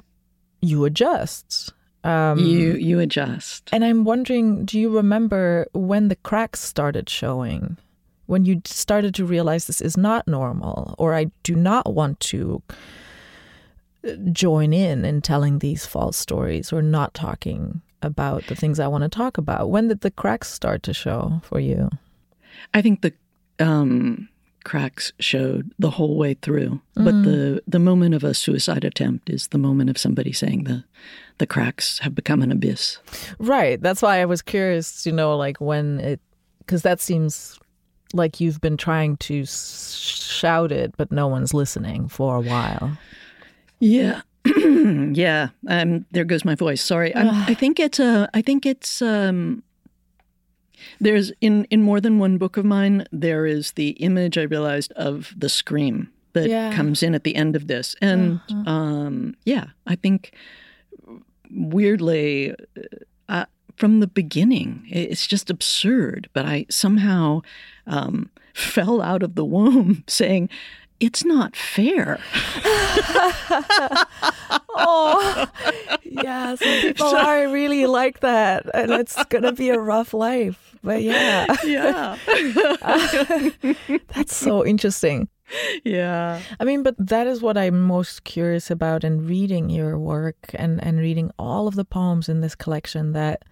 you 0.61 0.85
adjust. 0.85 1.73
Um, 2.03 2.39
you 2.39 2.73
you 2.73 2.99
adjust. 2.99 3.69
and 3.71 3.85
I'm 3.85 4.03
wondering, 4.05 4.65
do 4.65 4.79
you 4.79 4.89
remember 4.89 5.67
when 5.73 6.07
the 6.09 6.15
cracks 6.15 6.59
started 6.59 7.07
showing? 7.09 7.77
When 8.25 8.45
you 8.45 8.61
started 8.65 9.13
to 9.15 9.25
realize 9.25 9.67
this 9.67 9.81
is 9.81 9.97
not 9.97 10.27
normal, 10.27 10.95
or 10.97 11.13
I 11.13 11.29
do 11.43 11.53
not 11.55 11.93
want 11.93 12.19
to 12.31 12.63
uh, 14.07 14.15
join 14.31 14.73
in 14.73 15.05
in 15.05 15.21
telling 15.21 15.59
these 15.59 15.85
false 15.85 16.17
stories 16.17 16.73
or 16.73 16.81
not 16.81 17.13
talking 17.13 17.81
about 18.01 18.47
the 18.47 18.55
things 18.55 18.79
I 18.79 18.87
want 18.87 19.03
to 19.03 19.09
talk 19.09 19.37
about. 19.37 19.69
When 19.69 19.87
did 19.87 20.01
the 20.01 20.11
cracks 20.11 20.51
start 20.51 20.83
to 20.83 20.93
show 20.93 21.41
for 21.43 21.59
you? 21.59 21.89
I 22.73 22.81
think 22.81 23.01
the 23.01 23.13
um, 23.59 24.29
cracks 24.63 25.11
showed 25.19 25.71
the 25.79 25.91
whole 25.91 26.17
way 26.17 26.35
through, 26.35 26.81
but 26.95 27.23
the 27.23 27.63
the 27.67 27.79
moment 27.79 28.15
of 28.15 28.23
a 28.23 28.33
suicide 28.33 28.83
attempt 28.83 29.29
is 29.29 29.47
the 29.47 29.57
moment 29.57 29.89
of 29.89 29.97
somebody 29.97 30.31
saying 30.31 30.65
the 30.65 30.83
the 31.37 31.47
cracks 31.47 31.99
have 31.99 32.13
become 32.13 32.41
an 32.43 32.51
abyss. 32.51 32.99
Right. 33.39 33.81
That's 33.81 34.01
why 34.01 34.21
I 34.21 34.25
was 34.25 34.43
curious, 34.43 35.07
you 35.07 35.11
know, 35.11 35.35
like 35.35 35.57
when 35.59 35.99
it, 35.99 36.19
because 36.59 36.83
that 36.83 37.01
seems 37.01 37.59
like 38.13 38.39
you've 38.39 38.61
been 38.61 38.77
trying 38.77 39.17
to 39.17 39.45
shout 39.45 40.71
it, 40.71 40.93
but 40.97 41.11
no 41.11 41.27
one's 41.27 41.53
listening 41.53 42.07
for 42.07 42.35
a 42.35 42.41
while. 42.41 42.95
Yeah. 43.79 44.21
yeah, 45.13 45.49
um, 45.67 46.05
there 46.11 46.25
goes 46.25 46.43
my 46.45 46.55
voice. 46.55 46.81
Sorry, 46.81 47.15
I'm, 47.15 47.55
think 47.55 47.79
it's 47.79 47.99
a. 47.99 48.29
I 48.33 48.41
think 48.41 48.65
it's 48.65 49.01
um, 49.01 49.63
there's 50.99 51.31
in 51.41 51.65
in 51.65 51.83
more 51.83 52.01
than 52.01 52.17
one 52.19 52.37
book 52.37 52.57
of 52.57 52.65
mine. 52.65 53.05
There 53.11 53.45
is 53.45 53.73
the 53.73 53.89
image 53.91 54.37
I 54.37 54.43
realized 54.43 54.91
of 54.93 55.33
the 55.37 55.49
scream 55.49 56.09
that 56.33 56.49
Yeah. 56.49 56.73
comes 56.73 57.03
in 57.03 57.13
at 57.13 57.23
the 57.23 57.35
end 57.35 57.55
of 57.55 57.67
this, 57.67 57.95
and 58.01 58.39
um, 58.65 59.35
yeah, 59.45 59.65
I 59.85 59.95
think 59.95 60.33
weirdly 61.51 62.55
uh, 63.29 63.45
from 63.75 63.99
the 63.99 64.07
beginning, 64.07 64.85
it's 64.89 65.27
just 65.27 65.49
absurd. 65.49 66.29
But 66.33 66.45
I 66.45 66.65
somehow 66.69 67.41
um, 67.85 68.29
fell 68.53 69.01
out 69.01 69.23
of 69.23 69.35
the 69.35 69.45
womb 69.45 70.03
saying. 70.07 70.49
It's 71.01 71.25
not 71.25 71.55
fair. 71.55 72.19
Oh, 74.73 75.47
yeah. 76.03 76.55
Some 76.55 76.67
people 76.81 77.07
are 77.07 77.47
really 77.49 77.85
like 77.85 78.21
that, 78.21 78.65
and 78.73 78.91
it's 78.91 79.21
gonna 79.25 79.51
be 79.51 79.69
a 79.69 79.79
rough 79.79 80.13
life. 80.13 80.75
But 80.83 81.03
yeah, 81.03 81.45
Yeah. 81.63 82.17
that's 84.15 84.35
so 84.35 84.65
interesting. 84.65 85.27
Yeah. 85.83 86.39
I 86.59 86.63
mean, 86.63 86.83
but 86.83 86.95
that 86.97 87.27
is 87.27 87.41
what 87.41 87.57
I'm 87.57 87.81
most 87.81 88.23
curious 88.23 88.71
about 88.71 89.03
in 89.03 89.27
reading 89.27 89.69
your 89.69 89.99
work 89.99 90.37
and 90.53 90.81
and 90.83 90.99
reading 90.99 91.31
all 91.37 91.67
of 91.67 91.75
the 91.75 91.85
poems 91.85 92.29
in 92.29 92.39
this 92.41 92.55
collection 92.55 93.11
that 93.11 93.43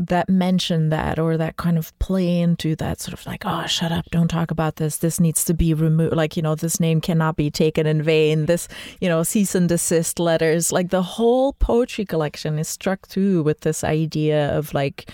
that 0.00 0.28
mention 0.28 0.90
that 0.90 1.18
or 1.18 1.36
that 1.36 1.56
kind 1.56 1.76
of 1.76 1.96
play 1.98 2.38
into 2.40 2.76
that 2.76 3.00
sort 3.00 3.12
of 3.18 3.26
like 3.26 3.42
oh 3.44 3.66
shut 3.66 3.90
up 3.90 4.04
don't 4.12 4.28
talk 4.28 4.50
about 4.52 4.76
this 4.76 4.98
this 4.98 5.18
needs 5.18 5.44
to 5.44 5.52
be 5.52 5.74
removed 5.74 6.14
like 6.14 6.36
you 6.36 6.42
know 6.42 6.54
this 6.54 6.78
name 6.78 7.00
cannot 7.00 7.34
be 7.34 7.50
taken 7.50 7.84
in 7.84 8.00
vain 8.00 8.46
this 8.46 8.68
you 9.00 9.08
know 9.08 9.24
cease 9.24 9.56
and 9.56 9.68
desist 9.68 10.20
letters 10.20 10.70
like 10.70 10.90
the 10.90 11.02
whole 11.02 11.52
poetry 11.54 12.04
collection 12.04 12.58
is 12.60 12.68
struck 12.68 13.08
through 13.08 13.42
with 13.42 13.60
this 13.62 13.82
idea 13.82 14.56
of 14.56 14.72
like 14.72 15.10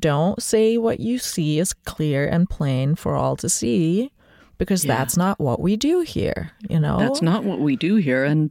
don't 0.00 0.42
say 0.42 0.76
what 0.78 0.98
you 0.98 1.18
see 1.18 1.60
is 1.60 1.72
clear 1.72 2.26
and 2.26 2.50
plain 2.50 2.96
for 2.96 3.14
all 3.14 3.36
to 3.36 3.48
see 3.48 4.10
because 4.58 4.84
Yeah. 4.84 4.96
that's 4.96 5.16
not 5.16 5.38
what 5.38 5.60
we 5.60 5.76
do 5.76 6.00
here 6.00 6.50
you 6.68 6.80
know 6.80 6.98
That's 6.98 7.22
not 7.22 7.44
what 7.44 7.60
we 7.60 7.76
do 7.76 7.96
here. 7.96 8.24
And 8.24 8.50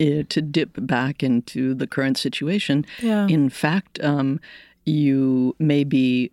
uh, 0.00 0.22
to 0.28 0.40
dip 0.40 0.70
back 0.78 1.22
into 1.22 1.74
the 1.74 1.86
current 1.86 2.16
situation, 2.18 2.84
Yeah. 3.02 3.26
in 3.28 3.48
fact, 3.50 3.98
um, 4.02 4.40
you 4.88 5.54
may 5.58 5.84
be 5.84 6.30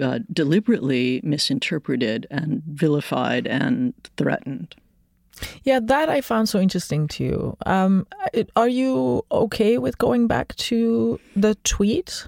uh, 0.00 0.18
deliberately 0.32 1.20
misinterpreted 1.24 2.26
and 2.30 2.62
vilified 2.64 3.46
and 3.46 3.94
threatened. 4.16 4.74
Yeah, 5.64 5.80
that 5.82 6.08
I 6.08 6.20
found 6.20 6.48
so 6.48 6.60
interesting 6.60 7.08
too. 7.08 7.56
Um, 7.66 8.06
it- 8.32 8.50
are 8.54 8.68
you 8.68 9.24
okay 9.32 9.78
with 9.78 9.98
going 9.98 10.26
back 10.26 10.54
to 10.56 11.18
the 11.34 11.54
tweet? 11.64 12.26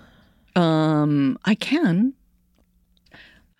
Um, 0.57 1.39
I 1.45 1.55
can. 1.55 2.15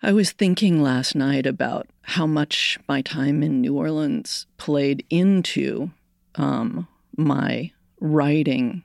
I 0.03 0.11
was 0.13 0.31
thinking 0.31 0.81
last 0.81 1.15
night 1.15 1.45
about 1.45 1.87
how 2.01 2.27
much 2.27 2.77
my 2.87 3.01
time 3.01 3.41
in 3.43 3.61
New 3.61 3.75
Orleans 3.75 4.45
played 4.57 5.05
into 5.09 5.91
um, 6.35 6.87
my 7.17 7.71
writing 7.99 8.83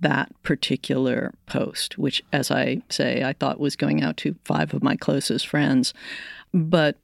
that 0.00 0.30
particular 0.42 1.32
post, 1.46 1.98
which, 1.98 2.22
as 2.32 2.50
I 2.50 2.82
say, 2.88 3.22
I 3.24 3.32
thought 3.32 3.60
was 3.60 3.76
going 3.76 4.02
out 4.02 4.16
to 4.18 4.36
five 4.44 4.74
of 4.74 4.82
my 4.82 4.96
closest 4.96 5.46
friends. 5.46 5.94
But 6.52 6.98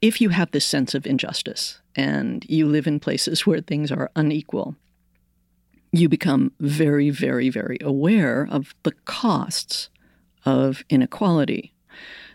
if 0.00 0.20
you 0.20 0.30
have 0.30 0.50
this 0.50 0.66
sense 0.66 0.94
of 0.94 1.06
injustice 1.06 1.80
and 1.96 2.46
you 2.48 2.66
live 2.66 2.86
in 2.86 3.00
places 3.00 3.46
where 3.46 3.60
things 3.60 3.90
are 3.90 4.10
unequal, 4.16 4.76
you 5.92 6.08
become 6.08 6.52
very, 6.60 7.10
very, 7.10 7.50
very 7.50 7.78
aware 7.80 8.46
of 8.50 8.74
the 8.84 8.92
costs 9.04 9.90
of 10.46 10.84
inequality. 10.88 11.72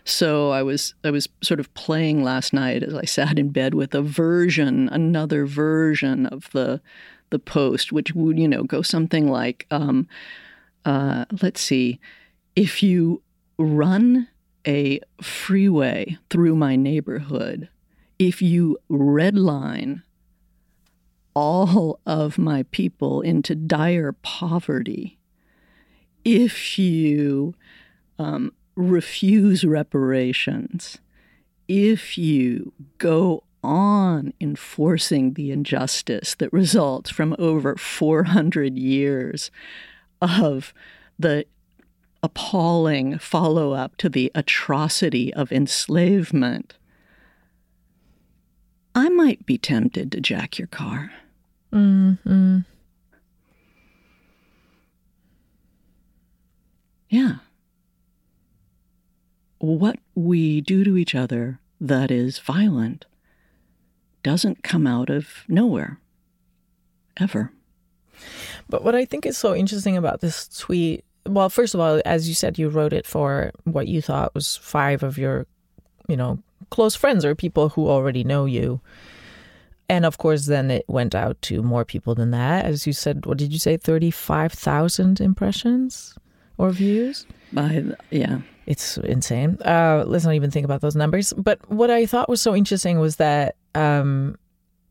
So 0.06 0.50
I 0.50 0.62
was 0.62 0.94
I 1.02 1.10
was 1.10 1.28
sort 1.42 1.58
of 1.58 1.72
playing 1.74 2.22
last 2.22 2.52
night 2.52 2.84
as 2.84 2.94
I 2.94 3.04
sat 3.04 3.40
in 3.40 3.48
bed 3.48 3.74
with 3.74 3.92
a 3.92 4.02
version, 4.02 4.88
another 4.90 5.46
version 5.46 6.26
of 6.26 6.48
the 6.52 6.80
the 7.30 7.40
post, 7.40 7.90
which 7.90 8.14
would 8.14 8.38
you 8.38 8.46
know 8.46 8.62
go 8.62 8.82
something 8.82 9.28
like, 9.28 9.66
um, 9.72 10.06
uh, 10.84 11.24
let's 11.42 11.60
see, 11.60 11.98
if 12.54 12.84
you 12.84 13.20
run 13.58 14.28
a 14.64 15.00
freeway 15.20 16.16
through 16.30 16.54
my 16.54 16.76
neighborhood, 16.76 17.68
if 18.20 18.40
you 18.40 18.78
redline 18.88 20.04
all 21.34 21.98
of 22.06 22.38
my 22.38 22.62
people 22.70 23.22
into 23.22 23.56
dire 23.56 24.12
poverty, 24.12 25.18
if 26.24 26.78
you 26.78 27.56
um, 28.20 28.52
refuse 28.76 29.64
reparations, 29.64 30.98
if 31.66 32.16
you 32.16 32.72
go 32.98 33.42
on 33.64 34.32
enforcing 34.40 35.32
the 35.32 35.50
injustice 35.50 36.34
that 36.36 36.52
results 36.52 37.10
from 37.10 37.34
over 37.38 37.74
400 37.74 38.78
years 38.78 39.50
of 40.20 40.72
the 41.18 41.44
appalling 42.22 43.18
follow 43.18 43.72
up 43.72 43.96
to 43.96 44.08
the 44.08 44.30
atrocity 44.34 45.34
of 45.34 45.50
enslavement, 45.50 46.76
I 48.94 49.08
might 49.08 49.44
be 49.44 49.58
tempted 49.58 50.12
to 50.12 50.20
jack 50.20 50.58
your 50.58 50.68
car. 50.68 51.12
Mm-hmm. 51.72 52.60
Yeah. 57.08 57.36
What 59.58 59.98
we 60.14 60.60
do 60.60 60.84
to 60.84 60.96
each 60.96 61.14
other 61.14 61.60
that 61.80 62.10
is 62.10 62.38
violent 62.38 63.06
doesn't 64.22 64.62
come 64.62 64.86
out 64.86 65.08
of 65.10 65.44
nowhere. 65.48 66.00
Ever. 67.18 67.52
But 68.68 68.84
what 68.84 68.94
I 68.94 69.04
think 69.04 69.24
is 69.24 69.38
so 69.38 69.54
interesting 69.54 69.96
about 69.96 70.20
this 70.20 70.48
tweet, 70.48 71.04
well, 71.24 71.48
first 71.48 71.74
of 71.74 71.80
all, 71.80 72.02
as 72.04 72.28
you 72.28 72.34
said, 72.34 72.58
you 72.58 72.68
wrote 72.68 72.92
it 72.92 73.06
for 73.06 73.52
what 73.64 73.88
you 73.88 74.02
thought 74.02 74.34
was 74.34 74.56
five 74.56 75.02
of 75.02 75.16
your, 75.16 75.46
you 76.08 76.16
know, 76.16 76.38
close 76.70 76.94
friends 76.94 77.24
or 77.24 77.34
people 77.34 77.70
who 77.70 77.88
already 77.88 78.24
know 78.24 78.44
you. 78.44 78.80
And 79.88 80.04
of 80.04 80.18
course, 80.18 80.46
then 80.46 80.70
it 80.70 80.84
went 80.88 81.14
out 81.14 81.40
to 81.42 81.62
more 81.62 81.84
people 81.84 82.14
than 82.14 82.32
that. 82.32 82.64
As 82.64 82.86
you 82.86 82.92
said, 82.92 83.24
what 83.24 83.38
did 83.38 83.52
you 83.52 83.58
say? 83.58 83.76
35,000 83.76 85.20
impressions 85.20 86.18
or 86.58 86.70
views? 86.70 87.26
By 87.52 87.84
yeah. 88.10 88.40
It's 88.66 88.98
insane. 88.98 89.58
Uh, 89.64 90.04
let's 90.06 90.24
not 90.24 90.34
even 90.34 90.50
think 90.50 90.64
about 90.64 90.80
those 90.80 90.96
numbers. 90.96 91.32
But 91.36 91.58
what 91.70 91.90
I 91.90 92.04
thought 92.06 92.28
was 92.28 92.40
so 92.42 92.54
interesting 92.54 92.98
was 92.98 93.16
that 93.16 93.54
um, 93.74 94.36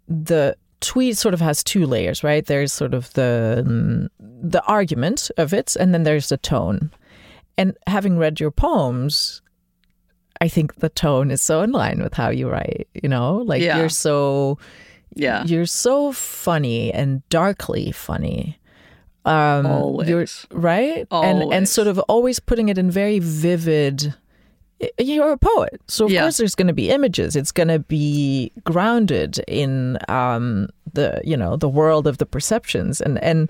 the 0.08 0.56
tweet 0.80 1.18
sort 1.18 1.34
of 1.34 1.42
has 1.42 1.64
two 1.64 1.86
layers, 1.86 2.24
right? 2.24 2.46
There's 2.46 2.72
sort 2.72 2.94
of 2.94 3.12
the 3.14 3.64
um, 3.66 4.10
the 4.20 4.64
argument 4.64 5.30
of 5.38 5.54
it, 5.54 5.76
and 5.76 5.94
then 5.94 6.04
there's 6.04 6.30
the 6.30 6.38
tone. 6.38 6.90
And 7.58 7.78
having 7.88 8.18
read 8.18 8.40
your 8.40 8.52
poems, 8.52 9.42
I 10.42 10.48
think 10.48 10.76
the 10.76 10.90
tone 10.90 11.32
is 11.32 11.42
so 11.42 11.62
in 11.62 11.72
line 11.72 12.02
with 12.02 12.14
how 12.14 12.30
you 12.30 12.50
write. 12.50 12.88
You 13.02 13.10
know, 13.10 13.38
like 13.38 13.62
Yeah. 13.62 13.78
you're 13.78 13.90
so 13.90 14.58
Yeah. 15.16 15.44
you're 15.46 15.66
so 15.66 16.12
funny 16.14 16.94
and 16.94 17.28
darkly 17.30 17.92
funny. 17.92 18.58
Um, 19.26 19.66
Always. 19.66 20.08
You're, 20.10 20.26
right? 20.52 21.08
And 21.12 21.52
and 21.54 21.68
sort 21.68 21.88
of 21.88 22.00
always 22.08 22.40
putting 22.40 22.70
it 22.70 22.78
in 22.78 22.92
very 22.92 23.20
vivid. 23.20 24.14
You're 25.00 25.32
a 25.32 25.38
poet, 25.38 25.82
so 25.88 26.06
of 26.06 26.12
Yeah. 26.12 26.22
course 26.24 26.38
there's 26.38 26.54
going 26.54 26.68
to 26.68 26.74
be 26.74 26.90
images. 26.90 27.36
It's 27.36 27.52
going 27.54 27.70
to 27.70 27.80
be 27.80 28.52
grounded 28.66 29.40
in 29.48 29.98
um, 30.10 30.68
the 30.94 31.22
you 31.24 31.38
know 31.38 31.56
the 31.56 31.70
world 31.70 32.08
of 32.08 32.18
the 32.18 32.26
perceptions, 32.26 33.00
and 33.02 33.18
and 33.24 33.50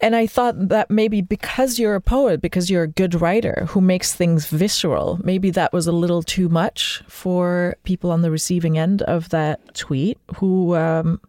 and 0.00 0.14
I 0.14 0.26
thought 0.26 0.68
that 0.68 0.90
maybe 0.90 1.22
because 1.22 1.78
you're 1.78 1.94
a 1.94 2.00
poet, 2.00 2.40
because 2.40 2.70
you're 2.70 2.82
a 2.84 2.88
good 2.88 3.20
writer 3.20 3.66
who 3.68 3.80
makes 3.80 4.14
things 4.14 4.46
visceral, 4.46 5.18
maybe 5.24 5.50
that 5.50 5.72
was 5.72 5.86
a 5.86 5.92
little 5.92 6.22
too 6.22 6.48
much 6.48 7.02
for 7.08 7.74
people 7.84 8.10
on 8.10 8.22
the 8.22 8.30
receiving 8.30 8.76
end 8.78 9.02
of 9.02 9.30
that 9.30 9.74
tweet. 9.74 10.18
Who 10.36 10.76
um, 10.76 11.20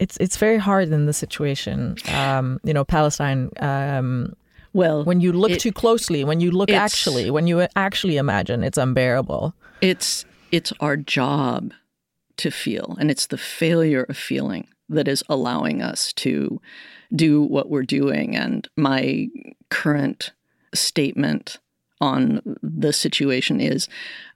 it's 0.00 0.16
it's 0.18 0.36
very 0.36 0.58
hard 0.58 0.88
in 0.90 1.06
the 1.06 1.12
situation. 1.12 1.96
Um, 2.08 2.58
you 2.64 2.74
know, 2.74 2.84
Palestine. 2.84 3.50
Um, 3.60 4.34
Well, 4.72 5.04
when 5.04 5.20
you 5.20 5.32
look 5.32 5.50
It- 5.50 5.60
too 5.60 5.72
closely, 5.72 6.24
when 6.24 6.40
you 6.40 6.50
look 6.50 6.70
actually, 6.70 7.30
when 7.30 7.46
you 7.46 7.66
actually 7.76 8.16
imagine, 8.16 8.64
it's 8.64 8.78
unbearable. 8.78 9.54
it's 9.80 10.24
it's 10.50 10.72
our 10.80 10.96
job 10.96 11.72
to 12.36 12.50
feel, 12.50 12.96
and 12.98 13.10
it's 13.10 13.26
the 13.26 13.38
failure 13.38 14.04
of 14.08 14.16
feeling 14.16 14.66
that 14.88 15.06
is 15.08 15.22
allowing 15.28 15.82
us 15.82 16.12
to 16.14 16.60
do 17.14 17.42
what 17.42 17.68
we're 17.70 17.84
doing. 18.00 18.36
And 18.36 18.66
my 18.76 19.28
current 19.68 20.32
statement 20.74 21.58
on 22.00 22.40
the 22.62 22.92
situation 22.92 23.60
is 23.60 23.88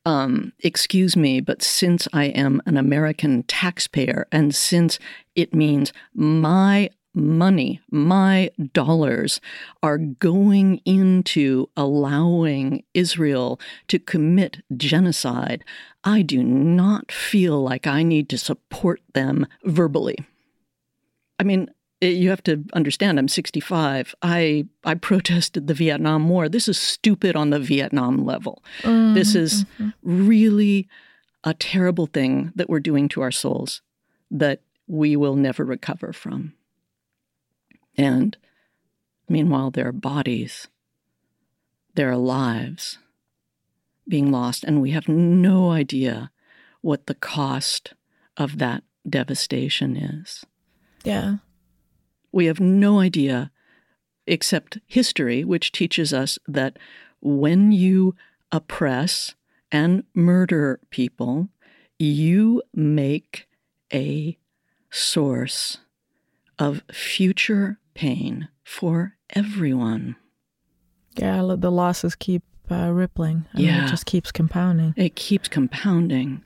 um, 0.06 0.52
excuse 0.60 1.16
me, 1.16 1.40
but 1.40 1.62
since 1.62 2.06
I 2.12 2.26
am 2.26 2.60
an 2.66 2.76
American 2.76 3.42
taxpayer 3.44 4.26
and 4.30 4.54
since 4.54 4.98
it 5.34 5.54
means 5.54 5.92
my 6.14 6.90
money, 7.14 7.80
my 7.90 8.50
dollars 8.72 9.40
are 9.82 9.98
going 9.98 10.78
into 10.84 11.70
allowing 11.76 12.82
Israel 12.92 13.60
to 13.88 13.98
commit 13.98 14.62
genocide, 14.76 15.64
I 16.02 16.22
do 16.22 16.42
not 16.42 17.10
feel 17.12 17.62
like 17.62 17.86
I 17.86 18.02
need 18.02 18.28
to 18.30 18.38
support 18.38 19.00
them 19.14 19.46
verbally. 19.64 20.18
I 21.38 21.44
mean, 21.44 21.70
you 22.10 22.30
have 22.30 22.42
to 22.44 22.64
understand 22.72 23.18
I'm 23.18 23.28
65. 23.28 24.14
I 24.22 24.66
I 24.84 24.94
protested 24.94 25.66
the 25.66 25.74
Vietnam 25.74 26.28
War. 26.28 26.48
This 26.48 26.68
is 26.68 26.78
stupid 26.78 27.36
on 27.36 27.50
the 27.50 27.58
Vietnam 27.58 28.24
level. 28.24 28.62
This 28.82 29.30
mm-hmm, 29.30 29.38
is 29.38 29.64
mm-hmm. 29.64 29.88
really 30.02 30.88
a 31.44 31.54
terrible 31.54 32.06
thing 32.06 32.52
that 32.54 32.68
we're 32.68 32.80
doing 32.80 33.08
to 33.10 33.20
our 33.20 33.30
souls 33.30 33.82
that 34.30 34.60
we 34.86 35.16
will 35.16 35.36
never 35.36 35.64
recover 35.64 36.12
from. 36.12 36.54
And 37.96 38.36
meanwhile, 39.28 39.70
there 39.70 39.88
are 39.88 39.92
bodies, 39.92 40.68
there 41.94 42.10
are 42.10 42.16
lives 42.16 42.98
being 44.08 44.30
lost, 44.30 44.64
and 44.64 44.82
we 44.82 44.90
have 44.90 45.08
no 45.08 45.70
idea 45.70 46.30
what 46.80 47.06
the 47.06 47.14
cost 47.14 47.94
of 48.36 48.58
that 48.58 48.82
devastation 49.08 49.96
is. 49.96 50.44
Yeah. 51.04 51.36
We 52.34 52.46
have 52.46 52.58
no 52.58 52.98
idea, 52.98 53.52
except 54.26 54.78
history, 54.86 55.44
which 55.44 55.70
teaches 55.70 56.12
us 56.12 56.36
that 56.48 56.80
when 57.20 57.70
you 57.70 58.16
oppress 58.50 59.36
and 59.70 60.02
murder 60.14 60.80
people, 60.90 61.48
you 61.96 62.60
make 62.74 63.46
a 63.92 64.36
source 64.90 65.78
of 66.58 66.82
future 66.92 67.78
pain 67.94 68.48
for 68.64 69.14
everyone. 69.30 70.16
Yeah, 71.16 71.54
the 71.56 71.70
losses 71.70 72.16
keep 72.16 72.42
uh, 72.68 72.90
rippling. 72.90 73.46
I 73.54 73.58
mean, 73.58 73.66
Yeah. 73.66 73.86
it 73.86 73.90
just 73.90 74.06
keeps 74.06 74.32
compounding. 74.32 74.92
It 74.96 75.14
keeps 75.14 75.46
compounding. 75.46 76.42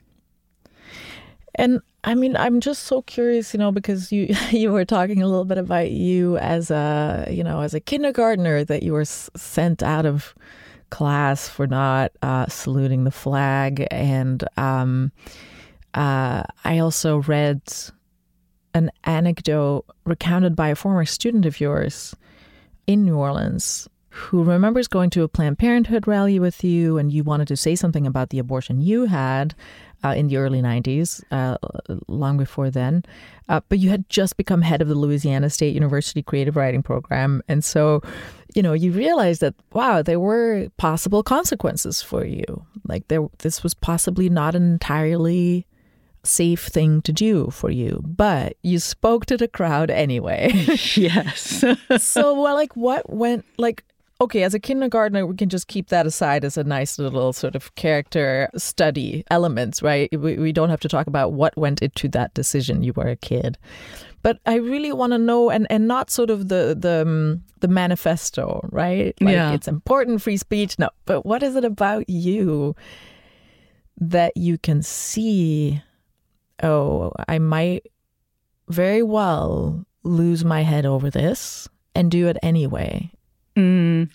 And 1.55 1.81
I 2.03 2.15
mean, 2.15 2.37
I'm 2.37 2.61
just 2.61 2.83
so 2.83 3.01
curious, 3.01 3.53
you 3.53 3.57
know, 3.57 3.71
because 3.71 4.11
you 4.11 4.33
you 4.51 4.71
were 4.71 4.85
talking 4.85 5.21
a 5.21 5.27
little 5.27 5.45
bit 5.45 5.57
about 5.57 5.91
you 5.91 6.37
as 6.37 6.71
a, 6.71 7.27
you 7.29 7.43
know, 7.43 7.61
as 7.61 7.73
a 7.73 7.79
kindergartner 7.79 8.63
that 8.65 8.83
you 8.83 8.93
were 8.93 9.01
s- 9.01 9.29
sent 9.35 9.83
out 9.83 10.05
of 10.05 10.33
class 10.91 11.47
for 11.49 11.67
not 11.67 12.11
uh, 12.21 12.47
saluting 12.47 13.03
the 13.03 13.11
flag, 13.11 13.87
and 13.91 14.43
um, 14.57 15.11
Uh, 15.93 16.43
I 16.63 16.79
also 16.79 17.17
read 17.23 17.61
an 18.73 18.91
anecdote 19.03 19.85
recounted 20.05 20.55
by 20.55 20.69
a 20.69 20.75
former 20.75 21.05
student 21.05 21.45
of 21.45 21.59
yours 21.59 22.15
in 22.87 23.03
New 23.05 23.17
Orleans 23.17 23.89
who 24.11 24.43
remembers 24.43 24.87
going 24.87 25.09
to 25.11 25.23
a 25.23 25.27
Planned 25.27 25.57
Parenthood 25.57 26.07
rally 26.07 26.39
with 26.39 26.63
you 26.63 26.97
and 26.97 27.11
you 27.11 27.23
wanted 27.23 27.47
to 27.47 27.57
say 27.57 27.75
something 27.75 28.05
about 28.07 28.29
the 28.29 28.39
abortion 28.39 28.81
you 28.81 29.05
had 29.05 29.55
uh, 30.03 30.13
in 30.15 30.27
the 30.27 30.37
early 30.37 30.61
90s, 30.61 31.23
uh, 31.31 31.57
long 32.07 32.37
before 32.37 32.69
then. 32.69 33.03
Uh, 33.47 33.61
but 33.69 33.79
you 33.79 33.89
had 33.89 34.07
just 34.09 34.37
become 34.37 34.61
head 34.61 34.81
of 34.81 34.87
the 34.87 34.95
Louisiana 34.95 35.49
State 35.49 35.73
University 35.73 36.21
Creative 36.21 36.55
Writing 36.55 36.83
Program. 36.83 37.41
And 37.47 37.63
so, 37.63 38.01
you 38.53 38.61
know, 38.61 38.73
you 38.73 38.91
realized 38.91 39.41
that, 39.41 39.55
wow, 39.73 40.01
there 40.01 40.19
were 40.19 40.69
possible 40.77 41.23
consequences 41.23 42.01
for 42.01 42.23
you. 42.25 42.65
Like, 42.87 43.07
there, 43.07 43.27
this 43.39 43.63
was 43.63 43.73
possibly 43.73 44.29
not 44.29 44.55
an 44.55 44.63
entirely 44.63 45.65
safe 46.23 46.67
thing 46.67 47.01
to 47.01 47.11
do 47.11 47.49
for 47.49 47.71
you, 47.71 48.01
but 48.05 48.57
you 48.61 48.77
spoke 48.79 49.25
to 49.27 49.37
the 49.37 49.47
crowd 49.47 49.89
anyway. 49.89 50.51
yes. 50.95 51.63
so, 51.97 52.41
well, 52.41 52.55
like, 52.55 52.75
what 52.75 53.09
went, 53.09 53.45
like, 53.57 53.83
okay, 54.21 54.43
as 54.43 54.53
a 54.53 54.59
kindergartner, 54.59 55.25
we 55.25 55.35
can 55.35 55.49
just 55.49 55.67
keep 55.67 55.87
that 55.89 56.05
aside 56.05 56.43
as 56.43 56.57
a 56.57 56.63
nice 56.63 56.99
little 56.99 57.31
sort 57.33 57.55
of 57.55 57.73
character 57.75 58.49
study 58.57 59.23
elements, 59.31 59.81
right? 59.81 60.09
We, 60.17 60.37
we 60.37 60.51
don't 60.51 60.69
have 60.69 60.81
to 60.81 60.89
talk 60.89 61.07
about 61.07 61.33
what 61.33 61.55
went 61.57 61.81
into 61.81 62.07
that 62.09 62.33
decision. 62.33 62.83
You 62.83 62.93
were 62.93 63.07
a 63.07 63.15
kid. 63.15 63.57
But 64.21 64.39
I 64.45 64.55
really 64.55 64.91
want 64.91 65.13
to 65.13 65.17
know, 65.17 65.49
and, 65.49 65.65
and 65.69 65.87
not 65.87 66.09
sort 66.11 66.29
of 66.29 66.49
the 66.49 66.75
the 66.77 67.03
um, 67.03 67.43
the 67.61 67.69
manifesto, 67.69 68.59
right? 68.69 69.15
Like 69.21 69.33
Yeah. 69.33 69.53
it's 69.53 69.67
important 69.67 70.21
free 70.21 70.35
speech. 70.35 70.77
No, 70.77 70.89
but 71.05 71.25
what 71.25 71.41
is 71.41 71.55
it 71.55 71.63
about 71.63 72.09
you 72.09 72.75
that 73.97 74.35
you 74.35 74.57
can 74.57 74.81
see? 74.83 75.81
Oh, 76.61 77.13
I 77.29 77.39
might 77.39 77.87
very 78.67 79.03
well 79.03 79.85
lose 80.03 80.43
my 80.43 80.63
head 80.63 80.85
over 80.85 81.09
this 81.09 81.69
and 81.95 82.11
do 82.11 82.27
it 82.27 82.37
anyway. 82.43 83.09
Mm, 83.55 84.09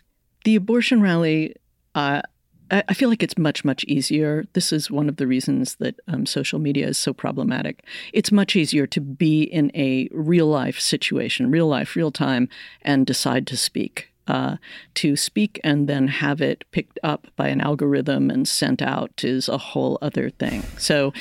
the 0.45 0.57
abortion 0.57 1.01
rally, 1.01 1.55
uh, 1.95 2.23
I, 2.71 2.83
I 2.89 2.95
feel 2.95 3.09
like 3.09 3.23
it's 3.23 3.39
much, 3.39 3.65
much 3.65 3.85
easier. 3.85 4.45
This 4.53 4.73
is 4.73 4.91
one 4.91 5.09
of 5.09 5.17
the 5.17 5.27
reasons 5.27 5.77
that 5.77 5.99
um, 6.09 6.27
social 6.27 6.59
media 6.59 6.89
is 6.89 6.99
so 6.99 7.13
problematic. 7.13 7.85
It's 8.13 8.33
much 8.33 8.57
easier 8.57 8.87
to 8.89 9.01
be 9.01 9.43
in 9.43 9.71
a 9.75 10.09
real 10.13 10.47
life 10.47 10.81
situation, 10.81 11.51
real 11.51 11.67
life, 11.67 11.97
real 11.97 12.11
time, 12.11 12.49
and 12.83 13.07
decide 13.07 13.47
to 13.49 13.57
speak. 13.57 14.11
Uh, 14.27 14.57
to 14.95 15.17
speak 15.17 15.61
and 15.63 15.87
then 15.87 16.09
have 16.09 16.41
it 16.41 16.65
picked 16.71 16.99
up 17.03 17.27
by 17.37 17.49
an 17.49 17.61
algorithm 17.61 18.31
and 18.31 18.49
sent 18.49 18.81
out 18.81 19.23
is 19.23 19.51
a 19.51 19.59
whole 19.59 19.99
other 20.01 20.31
thing. 20.31 20.63
So 20.79 21.13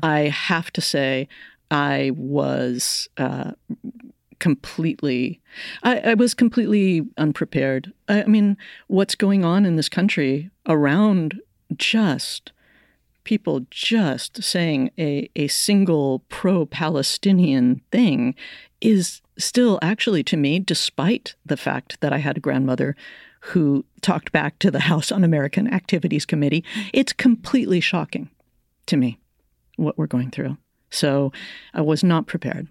I 0.00 0.28
have 0.28 0.72
to 0.74 0.80
say, 0.80 1.26
I 1.72 2.12
was 2.14 3.08
uh, 3.16 3.50
completely 4.42 5.40
I, 5.84 5.98
I 6.00 6.14
was 6.14 6.34
completely 6.34 7.06
unprepared. 7.16 7.92
I, 8.08 8.24
I 8.24 8.26
mean 8.26 8.56
what's 8.88 9.14
going 9.14 9.44
on 9.44 9.64
in 9.64 9.76
this 9.76 9.88
country 9.88 10.50
around 10.66 11.40
just 11.76 12.50
people 13.22 13.66
just 13.70 14.42
saying 14.42 14.90
a, 14.98 15.30
a 15.36 15.46
single 15.46 16.24
pro-palestinian 16.28 17.82
thing 17.92 18.34
is 18.80 19.20
still 19.38 19.78
actually 19.80 20.24
to 20.24 20.36
me 20.36 20.58
despite 20.58 21.36
the 21.46 21.56
fact 21.56 22.00
that 22.00 22.12
i 22.12 22.18
had 22.18 22.36
a 22.36 22.40
grandmother 22.40 22.96
who 23.40 23.84
talked 24.00 24.32
back 24.32 24.58
to 24.58 24.72
the 24.72 24.80
house 24.80 25.12
Un-American 25.12 25.72
activities 25.72 26.26
committee 26.26 26.64
it's 26.92 27.12
completely 27.12 27.80
shocking 27.80 28.28
to 28.86 28.96
me 28.96 29.18
what 29.76 29.96
we're 29.96 30.08
going 30.08 30.32
through. 30.32 30.58
So 30.90 31.32
i 31.72 31.80
was 31.80 32.02
not 32.02 32.26
prepared 32.26 32.66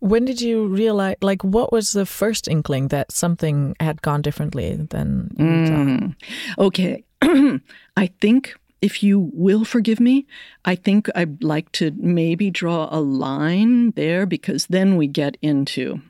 When 0.00 0.24
did 0.24 0.40
you 0.40 0.66
realize, 0.66 1.16
like, 1.22 1.42
what 1.42 1.72
was 1.72 1.92
the 1.92 2.06
first 2.06 2.48
inkling 2.48 2.88
that 2.88 3.12
something 3.12 3.74
had 3.80 4.02
gone 4.02 4.22
differently 4.22 4.76
than 4.76 5.30
you 5.38 5.66
thought? 5.66 5.86
Mm. 5.86 6.14
Okay. 6.58 7.04
I 7.96 8.06
think 8.20 8.54
if 8.82 9.02
you 9.02 9.30
will 9.32 9.64
forgive 9.64 10.00
me, 10.00 10.26
I 10.64 10.74
think 10.74 11.08
I'd 11.14 11.42
like 11.42 11.72
to 11.72 11.92
maybe 11.96 12.50
draw 12.50 12.88
a 12.90 13.00
line 13.00 13.92
there 13.92 14.26
because 14.26 14.66
then 14.66 14.96
we 14.96 15.06
get 15.06 15.36
into, 15.40 16.02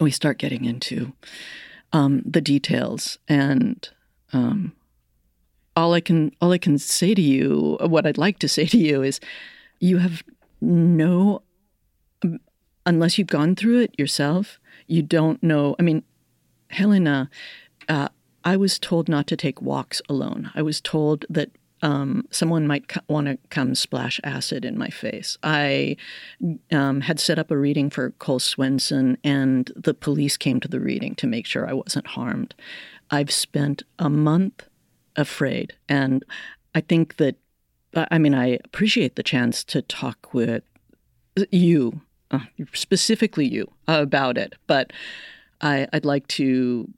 we 0.00 0.10
start 0.10 0.38
getting 0.38 0.64
into 0.64 1.12
um, 1.92 2.22
the 2.24 2.40
details 2.40 3.18
and 3.28 3.88
um, 4.32 4.72
all 5.76 5.92
I 5.92 6.00
can 6.00 6.32
all 6.40 6.52
I 6.52 6.58
can 6.58 6.78
say 6.78 7.14
to 7.14 7.22
you, 7.22 7.76
what 7.80 8.06
I'd 8.06 8.18
like 8.18 8.38
to 8.40 8.48
say 8.48 8.66
to 8.66 8.78
you 8.78 9.02
is, 9.02 9.20
you 9.78 9.98
have 9.98 10.22
no 10.60 11.42
unless 12.84 13.18
you've 13.18 13.26
gone 13.26 13.56
through 13.56 13.80
it 13.80 13.98
yourself, 13.98 14.58
you 14.86 15.02
don't 15.02 15.42
know. 15.42 15.76
I 15.78 15.82
mean, 15.82 16.02
Helena, 16.70 17.30
uh, 17.88 18.08
I 18.44 18.56
was 18.56 18.78
told 18.78 19.08
not 19.08 19.26
to 19.28 19.36
take 19.36 19.60
walks 19.60 20.00
alone. 20.08 20.50
I 20.54 20.62
was 20.62 20.80
told 20.80 21.24
that 21.28 21.50
um, 21.82 22.26
someone 22.30 22.66
might 22.66 22.88
co- 22.88 23.00
want 23.08 23.26
to 23.26 23.38
come 23.50 23.74
splash 23.74 24.20
acid 24.24 24.64
in 24.64 24.78
my 24.78 24.88
face. 24.88 25.36
I 25.42 25.96
um, 26.72 27.02
had 27.02 27.20
set 27.20 27.38
up 27.38 27.50
a 27.50 27.56
reading 27.56 27.90
for 27.90 28.10
Cole 28.12 28.38
Swensen, 28.38 29.16
and 29.22 29.70
the 29.76 29.94
police 29.94 30.36
came 30.36 30.60
to 30.60 30.68
the 30.68 30.80
reading 30.80 31.14
to 31.16 31.26
make 31.26 31.46
sure 31.46 31.68
I 31.68 31.74
wasn't 31.74 32.06
harmed. 32.06 32.54
I've 33.10 33.30
spent 33.30 33.82
a 33.98 34.08
month 34.08 34.64
afraid, 35.16 35.74
and 35.88 36.24
I 36.74 36.80
think 36.80 37.16
that. 37.16 37.36
I 37.94 38.18
mean, 38.18 38.34
I 38.34 38.58
appreciate 38.62 39.16
the 39.16 39.22
chance 39.22 39.64
to 39.64 39.80
talk 39.80 40.34
with 40.34 40.62
you, 41.50 42.02
uh, 42.30 42.40
specifically 42.72 43.46
you, 43.46 43.70
about 43.88 44.36
it. 44.38 44.54
But 44.66 44.92
I, 45.60 45.86
I'd 45.92 46.04
like 46.04 46.26
to, 46.28 46.88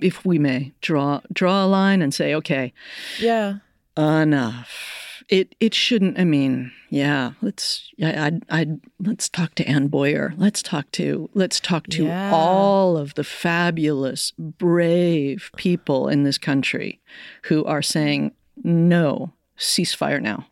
if 0.00 0.24
we 0.24 0.38
may, 0.38 0.72
draw 0.80 1.20
draw 1.32 1.64
a 1.64 1.66
line 1.66 2.02
and 2.02 2.12
say, 2.14 2.34
okay, 2.34 2.72
Yeah. 3.18 3.56
enough. 3.96 4.96
It 5.28 5.54
it 5.60 5.74
shouldn't. 5.74 6.18
I 6.18 6.24
mean, 6.24 6.72
yeah. 6.88 7.32
Let's. 7.40 7.88
I 8.02 8.26
I'd, 8.26 8.42
I'd 8.50 8.80
let's 8.98 9.28
talk 9.28 9.54
to 9.56 9.64
Anne 9.68 9.86
Boyer. 9.86 10.34
Let's 10.36 10.60
talk 10.60 10.90
to 10.92 11.30
let's 11.34 11.60
talk 11.60 11.86
to 11.88 12.06
Yeah. 12.06 12.32
all 12.34 12.96
of 12.96 13.14
the 13.14 13.22
fabulous, 13.22 14.32
brave 14.36 15.50
people 15.56 16.08
in 16.08 16.24
this 16.24 16.36
country 16.36 17.00
who 17.44 17.64
are 17.64 17.80
saying 17.82 18.32
no 18.64 19.32
ceasefire 19.56 20.20
now. 20.20 20.46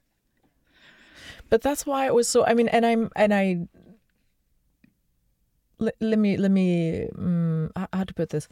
But 1.51 1.63
that's 1.63 1.85
why 1.85 2.07
it 2.07 2.15
was 2.15 2.29
so. 2.29 2.45
I 2.47 2.55
mean, 2.55 2.69
and 2.69 2.87
I'm 2.87 3.11
and 3.17 3.35
I. 3.35 3.67
Let, 5.79 5.95
let 6.01 6.19
me 6.19 6.37
let 6.37 6.51
me 6.51 7.09
um, 7.17 7.71
how 7.75 8.05
to 8.05 8.15
put 8.15 8.31
this. 8.31 8.49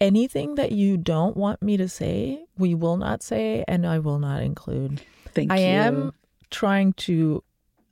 Anything 0.00 0.54
that 0.54 0.72
you 0.72 0.96
don't 0.96 1.36
want 1.36 1.60
me 1.60 1.76
to 1.76 1.86
say, 1.86 2.44
we 2.56 2.74
will 2.74 2.96
not 2.96 3.22
say, 3.22 3.64
and 3.68 3.86
I 3.86 3.98
will 3.98 4.18
not 4.18 4.42
include. 4.42 5.02
Thank 5.34 5.52
I 5.52 5.58
you. 5.58 5.64
I 5.66 5.68
am 5.68 6.12
trying 6.50 6.94
to 6.94 7.44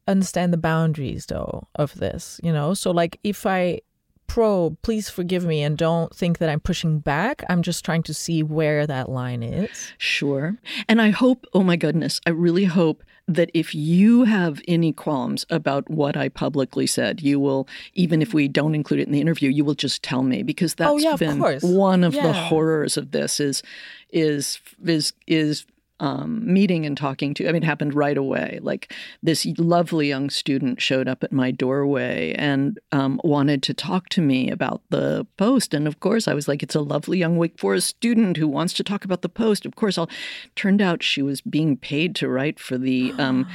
understand 0.08 0.52
the 0.52 0.58
boundaries 0.58 1.26
though 1.26 1.68
of 1.74 1.94
this, 1.94 2.40
you 2.42 2.52
know? 2.52 2.74
So 2.74 2.90
like 2.90 3.20
if 3.22 3.46
I 3.46 3.80
probe, 4.28 4.80
please 4.82 5.10
forgive 5.10 5.44
me 5.44 5.62
and 5.62 5.76
don't 5.76 6.14
think 6.14 6.38
that 6.38 6.48
I'm 6.48 6.60
pushing 6.60 7.00
back. 7.00 7.42
I'm 7.48 7.62
just 7.62 7.84
trying 7.84 8.04
to 8.04 8.14
see 8.14 8.42
where 8.44 8.86
that 8.86 9.08
line 9.08 9.42
is. 9.42 9.92
Sure. 9.98 10.56
And 10.88 11.02
I 11.02 11.10
hope, 11.10 11.44
oh 11.52 11.64
my 11.64 11.74
goodness, 11.76 12.20
I 12.26 12.30
really 12.30 12.66
hope 12.66 13.02
that 13.26 13.50
if 13.52 13.74
you 13.74 14.24
have 14.24 14.62
any 14.68 14.92
qualms 14.92 15.44
about 15.50 15.90
what 15.90 16.16
I 16.16 16.28
publicly 16.28 16.86
said, 16.86 17.20
you 17.20 17.38
will, 17.40 17.68
even 17.94 18.22
if 18.22 18.32
we 18.32 18.48
don't 18.48 18.74
include 18.74 19.00
it 19.00 19.06
in 19.06 19.12
the 19.12 19.20
interview, 19.20 19.50
you 19.50 19.64
will 19.64 19.74
just 19.74 20.02
tell 20.02 20.22
me 20.22 20.42
because 20.42 20.72
oh, 20.72 20.76
that's 20.78 20.90
Oh, 20.92 20.96
yeah, 20.98 21.16
been 21.16 21.38
course. 21.38 21.62
one 21.62 22.04
of 22.04 22.12
the 22.12 22.32
horrors 22.32 22.96
of 22.96 23.10
this 23.10 23.40
is 23.40 23.62
is 24.10 24.60
is 24.86 25.12
is 25.26 25.66
um, 26.00 26.40
meeting 26.52 26.86
and 26.86 26.96
talking 26.96 27.34
to. 27.34 27.48
I 27.48 27.52
mean, 27.52 27.62
it 27.62 27.66
happened 27.66 27.94
right 27.94 28.16
away. 28.16 28.58
Like 28.62 28.92
this 29.22 29.46
lovely 29.58 30.08
young 30.08 30.30
student 30.30 30.80
showed 30.80 31.08
up 31.08 31.24
at 31.24 31.32
my 31.32 31.50
doorway 31.50 32.34
and 32.38 32.78
um, 32.92 33.20
wanted 33.24 33.62
to 33.64 33.74
talk 33.74 34.08
to 34.10 34.22
me 34.22 34.50
about 34.50 34.82
the 34.90 35.26
post. 35.36 35.74
And 35.74 35.86
of 35.86 36.00
course, 36.00 36.28
I 36.28 36.34
was 36.34 36.48
like, 36.48 36.62
"It's 36.62 36.74
a 36.74 36.80
lovely 36.80 37.18
young 37.18 37.36
Wake 37.36 37.58
Forest 37.58 37.88
student 37.88 38.36
who 38.36 38.48
wants 38.48 38.72
to 38.74 38.84
talk 38.84 39.04
about 39.04 39.22
the 39.22 39.28
post." 39.28 39.66
Of 39.66 39.76
course, 39.76 39.98
I'll. 39.98 40.10
Turned 40.54 40.80
out 40.80 41.02
she 41.02 41.22
was 41.22 41.40
being 41.40 41.76
paid 41.76 42.14
to 42.16 42.28
write 42.28 42.58
for 42.58 42.78
the. 42.78 43.12
Um, 43.18 43.48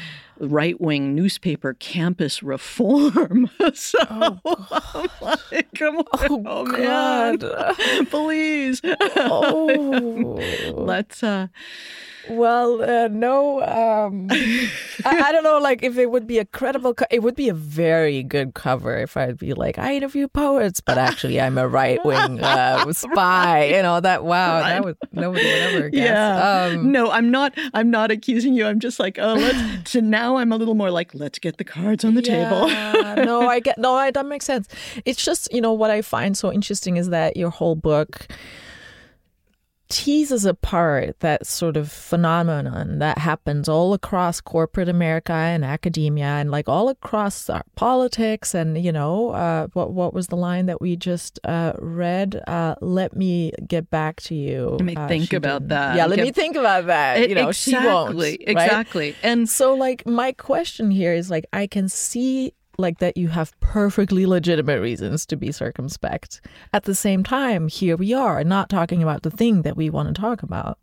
Right 0.47 0.79
wing 0.79 1.15
newspaper 1.15 1.73
Campus 1.73 2.41
Reform. 2.43 3.49
so 3.73 3.97
I'm 4.09 4.39
like, 5.21 5.73
come 5.75 5.97
on, 5.97 6.05
Oh, 6.29 6.65
man, 6.65 7.35
God. 7.37 7.77
please. 8.09 8.81
Oh. 8.83 10.39
Let's 10.75 11.23
uh 11.23 11.47
Well, 12.29 12.81
uh, 12.81 13.09
no. 13.09 13.61
Um, 13.61 14.27
I, 14.31 14.69
I 15.05 15.31
don't 15.33 15.43
know. 15.43 15.59
Like, 15.59 15.83
if 15.83 15.97
it 15.97 16.09
would 16.09 16.25
be 16.25 16.39
a 16.39 16.45
credible, 16.45 16.93
co- 16.93 17.05
it 17.11 17.21
would 17.21 17.35
be 17.35 17.49
a 17.49 17.53
very 17.53 18.23
good 18.23 18.53
cover. 18.53 18.95
If 18.97 19.17
I'd 19.17 19.37
be 19.37 19.53
like, 19.53 19.77
I 19.77 19.95
interview 19.95 20.29
poets, 20.29 20.79
but 20.79 20.97
actually, 20.97 21.41
I'm 21.41 21.57
a 21.57 21.67
right 21.67 21.99
wing 22.05 22.39
uh, 22.41 22.89
spy. 22.93 23.65
You 23.75 23.81
know 23.81 23.99
that? 23.99 24.23
Wow, 24.23 24.61
Right. 24.61 24.69
that 24.69 24.83
would 24.85 24.97
nobody 25.11 25.43
would 25.45 25.61
ever 25.75 25.89
guess. 25.89 26.05
Yeah. 26.05 26.77
Um, 26.79 26.93
no, 26.93 27.11
I'm 27.11 27.29
not. 27.29 27.53
I'm 27.73 27.91
not 27.91 28.09
accusing 28.09 28.53
you. 28.53 28.65
I'm 28.67 28.79
just 28.79 29.01
like, 29.01 29.19
oh, 29.19 29.33
let's. 29.33 29.91
so 29.91 29.99
now 29.99 30.32
I'm 30.37 30.51
a 30.51 30.57
little 30.57 30.75
more 30.75 30.91
like, 30.91 31.13
let's 31.13 31.39
get 31.39 31.57
the 31.57 31.63
cards 31.63 32.03
on 32.03 32.15
the 32.15 32.21
table. 32.21 32.69
No, 33.23 33.47
I 33.47 33.59
get 33.59 33.77
no, 33.77 33.93
I, 33.93 34.11
that 34.11 34.25
makes 34.25 34.45
sense. 34.45 34.67
It's 35.05 35.23
just 35.23 35.51
you 35.53 35.61
know 35.61 35.71
what 35.71 35.91
I 35.91 36.01
find 36.01 36.35
so 36.37 36.51
interesting 36.51 36.97
is 36.97 37.09
that 37.09 37.37
your 37.37 37.49
whole 37.49 37.75
book 37.75 38.27
teases 39.89 40.43
apart 40.45 41.19
that 41.19 41.45
sort 41.45 41.77
of 41.77 41.91
phenomenon 41.91 42.97
that 42.99 43.17
happens 43.19 43.69
all 43.69 43.93
across 43.93 44.41
corporate 44.41 44.89
America 44.89 45.33
and 45.33 45.63
academia 45.63 46.25
and 46.25 46.49
like 46.49 46.67
all 46.67 46.89
across 46.89 47.49
our 47.49 47.63
politics 47.75 48.55
and 48.55 48.83
you 48.83 48.91
know 48.91 49.29
uh, 49.31 49.67
what 49.73 49.91
what 49.93 50.13
was 50.13 50.27
the 50.27 50.35
line 50.35 50.65
that 50.65 50.81
we 50.81 50.95
just 50.95 51.39
uh, 51.43 51.73
read? 51.79 52.41
Uh, 52.47 52.75
let 52.81 53.15
me 53.15 53.51
get 53.67 53.89
back 53.89 54.19
to 54.21 54.33
you. 54.35 54.69
Let 54.79 54.85
me 54.85 54.95
Uh, 54.95 55.07
think 55.07 55.31
about 55.33 55.67
that. 55.67 55.95
Yeah, 55.95 56.05
let 56.07 56.15
Get- 56.15 56.25
me 56.25 56.31
think 56.31 56.55
about 56.55 56.87
that. 56.87 57.19
It- 57.19 57.29
you 57.29 57.35
know, 57.35 57.51
she 57.51 57.73
won't. 57.75 58.11
exactly, 58.15 58.31
right? 58.31 58.65
exactly. 58.65 59.15
And 59.21 59.47
So, 59.49 59.73
like, 59.75 60.05
my 60.07 60.31
question 60.31 60.89
here 60.91 61.13
is 61.13 61.29
like, 61.29 61.45
I 61.53 61.67
can 61.67 61.87
see 61.89 62.53
like 62.77 62.99
that 62.99 63.17
you 63.17 63.27
have 63.29 63.57
perfectly 63.59 64.25
legitimate 64.25 64.79
reasons 64.81 65.25
to 65.27 65.35
be 65.35 65.51
circumspect. 65.51 66.41
At 66.73 66.83
the 66.83 66.95
same 66.95 67.23
time, 67.23 67.67
here 67.67 67.95
we 67.95 68.13
are, 68.13 68.43
not 68.43 68.69
talking 68.69 69.03
about 69.03 69.23
the 69.23 69.29
thing 69.31 69.61
that 69.61 69.77
we 69.77 69.89
want 69.89 70.13
to 70.13 70.19
talk 70.19 70.43
about. 70.43 70.77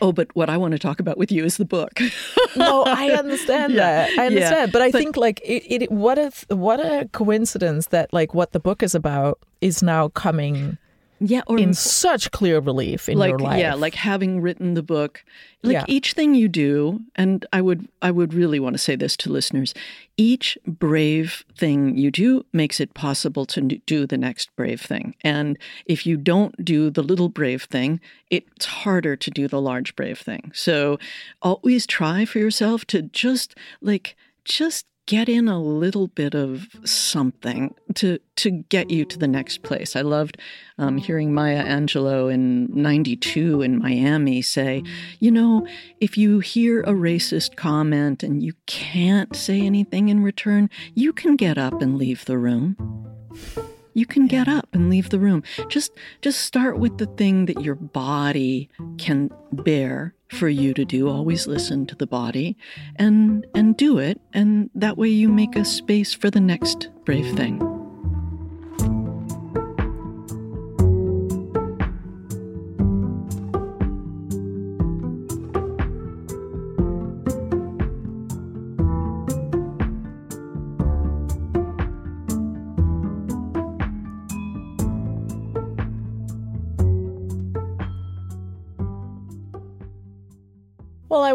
oh, 0.00 0.12
but 0.12 0.28
what 0.34 0.48
I 0.50 0.56
want 0.56 0.72
to 0.72 0.78
talk 0.78 1.00
about 1.00 1.18
with 1.18 1.32
you 1.32 1.44
is 1.44 1.56
the 1.56 1.64
book. 1.64 1.98
No, 2.54 2.82
I 2.82 3.08
understand 3.12 3.72
Yeah, 3.72 3.78
that. 3.80 4.10
I 4.10 4.14
yeah. 4.14 4.22
understand, 4.24 4.72
but 4.72 4.82
I 4.82 4.90
But- 4.90 4.98
think 4.98 5.16
like 5.16 5.40
it, 5.42 5.64
it. 5.84 5.90
What 5.90 6.18
a 6.18 6.30
what 6.54 6.80
a 6.80 7.08
coincidence 7.12 7.86
that 7.86 8.12
like 8.12 8.34
what 8.34 8.52
the 8.52 8.60
book 8.60 8.82
is 8.82 8.94
about 8.94 9.38
is 9.62 9.82
now 9.82 10.08
coming 10.08 10.76
yeah, 11.24 11.42
or 11.46 11.58
in 11.58 11.72
such 11.72 12.30
clear 12.32 12.58
relief 12.58 13.08
in 13.08 13.16
like 13.16 13.30
your 13.30 13.38
life. 13.38 13.60
yeah, 13.60 13.74
like 13.74 13.94
having 13.94 14.40
written 14.40 14.74
the 14.74 14.82
book, 14.82 15.24
like 15.62 15.74
Yeah. 15.74 15.84
each 15.86 16.14
thing 16.14 16.34
you 16.34 16.48
do, 16.48 17.00
and 17.14 17.46
I 17.52 17.60
would 17.60 17.88
I 18.02 18.10
would 18.10 18.34
really 18.34 18.58
want 18.58 18.74
to 18.74 18.78
say 18.78 18.96
this 18.96 19.16
to 19.18 19.30
listeners: 19.30 19.72
each 20.16 20.58
brave 20.66 21.44
thing 21.56 21.96
you 21.96 22.10
do 22.10 22.44
makes 22.52 22.80
it 22.80 22.94
possible 22.94 23.46
to 23.46 23.60
do 23.62 24.06
the 24.06 24.18
next 24.18 24.54
brave 24.56 24.80
thing, 24.80 25.14
and 25.22 25.58
if 25.86 26.06
you 26.06 26.16
don't 26.16 26.64
do 26.64 26.90
the 26.90 27.02
little 27.02 27.28
brave 27.28 27.62
thing, 27.64 28.00
it's 28.30 28.66
harder 28.66 29.14
to 29.16 29.30
do 29.30 29.46
the 29.48 29.60
large 29.60 29.94
brave 29.94 30.18
thing. 30.18 30.50
So 30.54 30.98
always 31.40 31.86
try 31.86 32.24
for 32.24 32.38
yourself 32.40 32.84
to 32.86 33.02
just 33.02 33.54
like 33.80 34.16
just 34.44 34.86
get 35.06 35.28
in 35.28 35.48
a 35.48 35.60
little 35.60 36.08
bit 36.08 36.34
of 36.34 36.68
something 36.84 37.74
to 37.94 38.18
to 38.36 38.50
get 38.50 38.90
you 38.90 39.04
to 39.04 39.18
the 39.18 39.28
next 39.28 39.62
place. 39.62 39.96
I 39.96 40.02
loved 40.02 40.38
um, 40.78 40.96
hearing 40.96 41.34
Maya 41.34 41.64
Angelou 41.64 42.32
in 42.32 42.68
'92 42.70 43.62
in 43.62 43.78
Miami 43.78 44.42
say, 44.42 44.82
"You 45.20 45.30
know, 45.30 45.66
if 46.00 46.16
you 46.16 46.40
hear 46.40 46.80
a 46.82 46.92
racist 46.92 47.56
comment 47.56 48.22
and 48.22 48.42
you 48.42 48.52
can't 48.66 49.34
say 49.34 49.60
anything 49.60 50.08
in 50.08 50.22
return, 50.22 50.70
you 50.94 51.12
can 51.12 51.36
get 51.36 51.58
up 51.58 51.82
and 51.82 51.98
leave 51.98 52.24
the 52.24 52.38
room." 52.38 52.76
You 53.94 54.06
can 54.06 54.26
get 54.26 54.48
up 54.48 54.68
and 54.72 54.90
leave 54.90 55.10
the 55.10 55.18
room. 55.18 55.42
Just 55.68 55.92
just 56.20 56.40
start 56.40 56.78
with 56.78 56.98
the 56.98 57.06
thing 57.06 57.46
that 57.46 57.60
your 57.60 57.74
body 57.74 58.68
can 58.98 59.30
bear 59.52 60.14
for 60.28 60.48
you 60.48 60.74
to 60.74 60.84
do. 60.84 61.08
Always 61.08 61.46
listen 61.46 61.86
to 61.86 61.94
the 61.94 62.06
body 62.06 62.56
and 62.96 63.46
and 63.54 63.76
do 63.76 63.98
it 63.98 64.20
and 64.32 64.70
that 64.74 64.96
way 64.96 65.08
you 65.08 65.28
make 65.28 65.56
a 65.56 65.64
space 65.64 66.12
for 66.14 66.30
the 66.30 66.40
next 66.40 66.88
brave 67.04 67.34
thing. 67.36 67.71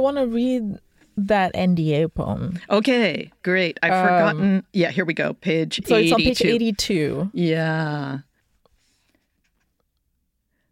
Want 0.08 0.18
to 0.18 0.28
read 0.28 0.80
that 1.18 1.54
NDA 1.54 2.14
poem. 2.14 2.60
Okay, 2.70 3.32
great. 3.44 3.78
I've 3.84 3.92
um, 3.92 4.04
forgotten. 4.06 4.64
Yeah, 4.74 4.92
here 4.92 5.06
we 5.06 5.14
go. 5.14 5.34
Page 5.34 5.82
So 5.86 5.96
82. 5.96 6.04
it's 6.06 6.14
on 6.14 6.20
page 6.20 6.42
eighty-two. 6.46 7.32
Yeah. 7.34 8.20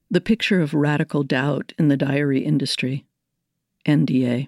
The 0.09 0.21
picture 0.21 0.61
of 0.61 0.73
radical 0.73 1.23
doubt 1.23 1.73
in 1.77 1.89
the 1.89 1.97
diary 1.97 2.45
industry. 2.45 3.05
NDA. 3.85 4.47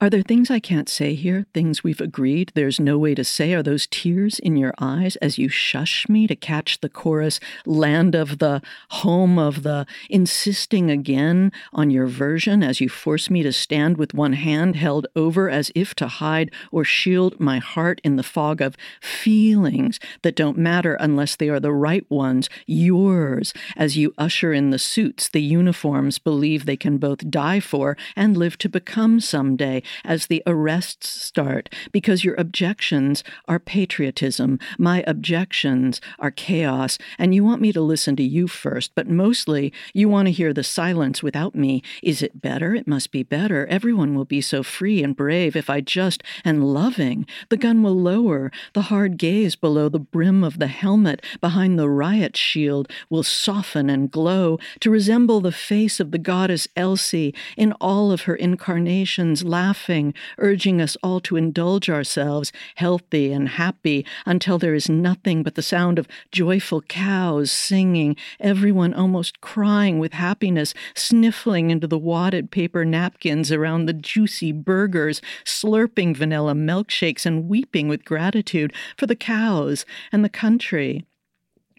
Are 0.00 0.10
there 0.10 0.22
things 0.22 0.50
I 0.50 0.60
can't 0.60 0.88
say 0.88 1.14
here? 1.14 1.46
Things 1.54 1.82
we've 1.82 2.00
agreed 2.00 2.52
there's 2.54 2.80
no 2.80 2.98
way 2.98 3.14
to 3.14 3.24
say? 3.24 3.54
Are 3.54 3.62
those 3.62 3.86
tears 3.86 4.38
in 4.38 4.56
your 4.56 4.74
eyes 4.78 5.16
as 5.16 5.38
you 5.38 5.48
shush 5.48 6.08
me 6.08 6.26
to 6.26 6.36
catch 6.36 6.80
the 6.80 6.88
chorus, 6.88 7.40
land 7.66 8.14
of 8.14 8.38
the, 8.38 8.62
home 8.90 9.38
of 9.38 9.62
the, 9.62 9.86
insisting 10.10 10.90
again 10.90 11.52
on 11.72 11.90
your 11.90 12.06
version 12.06 12.62
as 12.62 12.80
you 12.80 12.88
force 12.88 13.30
me 13.30 13.42
to 13.42 13.52
stand 13.52 13.96
with 13.96 14.14
one 14.14 14.34
hand 14.34 14.76
held 14.76 15.06
over 15.16 15.48
as 15.48 15.70
if 15.74 15.94
to 15.94 16.08
hide 16.08 16.50
or 16.70 16.84
shield 16.84 17.38
my 17.40 17.58
heart 17.58 18.00
in 18.04 18.16
the 18.16 18.22
fog 18.22 18.60
of 18.60 18.76
feelings 19.00 19.98
that 20.22 20.36
don't 20.36 20.58
matter 20.58 20.94
unless 20.94 21.36
they 21.36 21.48
are 21.48 21.60
the 21.60 21.72
right 21.72 22.08
ones, 22.10 22.48
yours, 22.66 23.52
as 23.76 23.96
you 23.96 24.12
usher 24.18 24.52
in 24.52 24.70
the 24.70 24.78
suits 24.78 25.28
the 25.28 25.42
uniforms 25.42 26.18
believe 26.18 26.66
they 26.66 26.76
can 26.76 26.98
both 26.98 27.30
die 27.30 27.60
for 27.60 27.96
and 28.16 28.36
live 28.36 28.58
to 28.58 28.68
become 28.68 29.20
someday 29.20 29.71
as 30.04 30.26
the 30.26 30.42
arrests 30.46 31.08
start, 31.08 31.72
because 31.92 32.24
your 32.24 32.34
objections 32.34 33.22
are 33.48 33.58
patriotism, 33.58 34.58
my 34.78 35.04
objections 35.06 36.00
are 36.18 36.30
chaos, 36.30 36.98
and 37.18 37.34
you 37.34 37.44
want 37.44 37.62
me 37.62 37.72
to 37.72 37.80
listen 37.80 38.16
to 38.16 38.22
you 38.22 38.48
first, 38.48 38.92
but 38.94 39.08
mostly 39.08 39.72
you 39.94 40.08
want 40.08 40.26
to 40.26 40.32
hear 40.32 40.52
the 40.52 40.64
silence 40.64 41.22
without 41.22 41.54
me. 41.54 41.82
Is 42.02 42.22
it 42.22 42.42
better? 42.42 42.74
It 42.74 42.88
must 42.88 43.10
be 43.12 43.22
better. 43.22 43.66
Everyone 43.66 44.14
will 44.14 44.24
be 44.24 44.40
so 44.40 44.62
free 44.62 45.02
and 45.02 45.16
brave 45.16 45.56
if 45.56 45.70
I 45.70 45.80
just 45.80 46.22
and 46.44 46.64
loving. 46.64 47.26
The 47.48 47.56
gun 47.56 47.82
will 47.82 47.98
lower, 47.98 48.50
the 48.74 48.82
hard 48.82 49.16
gaze 49.16 49.56
below 49.56 49.88
the 49.88 49.98
brim 49.98 50.42
of 50.42 50.58
the 50.58 50.66
helmet 50.66 51.24
behind 51.40 51.78
the 51.78 51.88
riot 51.88 52.36
shield 52.36 52.90
will 53.08 53.22
soften 53.22 53.88
and 53.88 54.10
glow 54.10 54.58
to 54.80 54.90
resemble 54.90 55.40
the 55.40 55.52
face 55.52 56.00
of 56.00 56.10
the 56.10 56.18
goddess 56.18 56.68
Elsie 56.76 57.34
in 57.56 57.72
all 57.74 58.10
of 58.10 58.22
her 58.22 58.34
incarnations, 58.34 59.44
laughing, 59.62 60.12
urging 60.38 60.80
us 60.80 60.96
all 61.04 61.20
to 61.20 61.36
indulge 61.36 61.88
ourselves, 61.88 62.50
healthy 62.74 63.32
and 63.32 63.48
happy, 63.50 64.04
until 64.26 64.58
there 64.58 64.74
is 64.74 64.88
nothing 64.88 65.44
but 65.44 65.54
the 65.54 65.62
sound 65.62 66.00
of 66.00 66.08
joyful 66.32 66.82
cows 66.82 67.52
singing, 67.52 68.16
everyone 68.40 68.92
almost 68.92 69.40
crying 69.40 70.00
with 70.00 70.14
happiness, 70.14 70.74
sniffling 70.96 71.70
into 71.70 71.86
the 71.86 72.04
wadded 72.12 72.50
paper 72.50 72.84
napkins 72.84 73.52
around 73.52 73.86
the 73.86 73.92
juicy 73.92 74.50
burgers, 74.50 75.22
slurping 75.44 76.16
vanilla 76.16 76.54
milkshakes, 76.54 77.24
and 77.24 77.48
weeping 77.48 77.86
with 77.86 78.04
gratitude 78.04 78.72
for 78.96 79.06
the 79.06 79.14
cows 79.14 79.86
and 80.10 80.24
the 80.24 80.28
country 80.28 81.06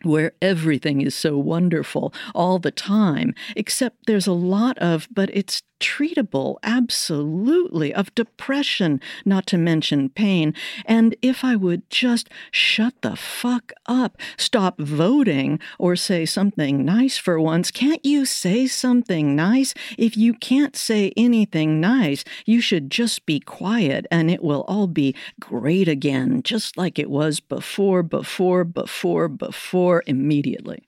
where 0.04 0.34
everything 0.42 1.02
is 1.02 1.16
so 1.16 1.38
wonderful 1.38 2.14
all 2.36 2.60
the 2.60 2.72
time, 2.72 3.34
except 3.56 4.06
there's 4.06 4.28
a 4.28 4.34
lot 4.34 4.78
of, 4.78 5.08
but 5.12 5.30
it's 5.34 5.64
treatable, 5.84 6.56
absolutely, 6.64 7.94
of 7.94 8.16
depression, 8.16 9.02
not 9.26 9.46
to 9.48 9.58
mention 9.58 10.08
pain. 10.08 10.54
And 10.86 11.14
if 11.22 11.44
I 11.44 11.58
would 11.58 11.90
just 11.90 12.30
shut 12.52 12.94
the 13.02 13.18
fuck 13.18 13.74
up, 13.86 14.18
stop 14.38 14.80
voting, 14.80 15.60
or 15.78 15.98
say 15.98 16.26
something 16.26 16.86
nice 16.86 17.18
for 17.18 17.38
once, 17.38 17.70
can't 17.70 18.04
you 18.06 18.26
say 18.26 18.66
something 18.66 19.36
nice? 19.36 19.74
If 19.98 20.16
you 20.16 20.34
can't 20.36 20.78
say 20.78 21.12
anything 21.18 21.82
nice, 21.82 22.24
you 22.46 22.62
should 22.62 22.90
just 22.90 23.26
be 23.26 23.42
quiet 23.42 24.06
and 24.10 24.32
it 24.32 24.42
will 24.42 24.64
all 24.70 24.88
be 24.88 25.14
great 25.42 25.90
again, 25.90 26.44
just 26.44 26.78
like 26.78 26.98
it 26.98 27.10
was 27.10 27.42
before, 27.42 28.04
before, 28.04 28.64
before, 28.64 29.28
before, 29.28 30.02
immediately. 30.08 30.88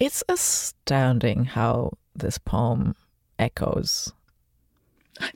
It's 0.00 0.22
astounding 0.28 1.44
how 1.44 1.98
this 2.18 2.38
poem 2.38 2.94
echoes 3.38 4.12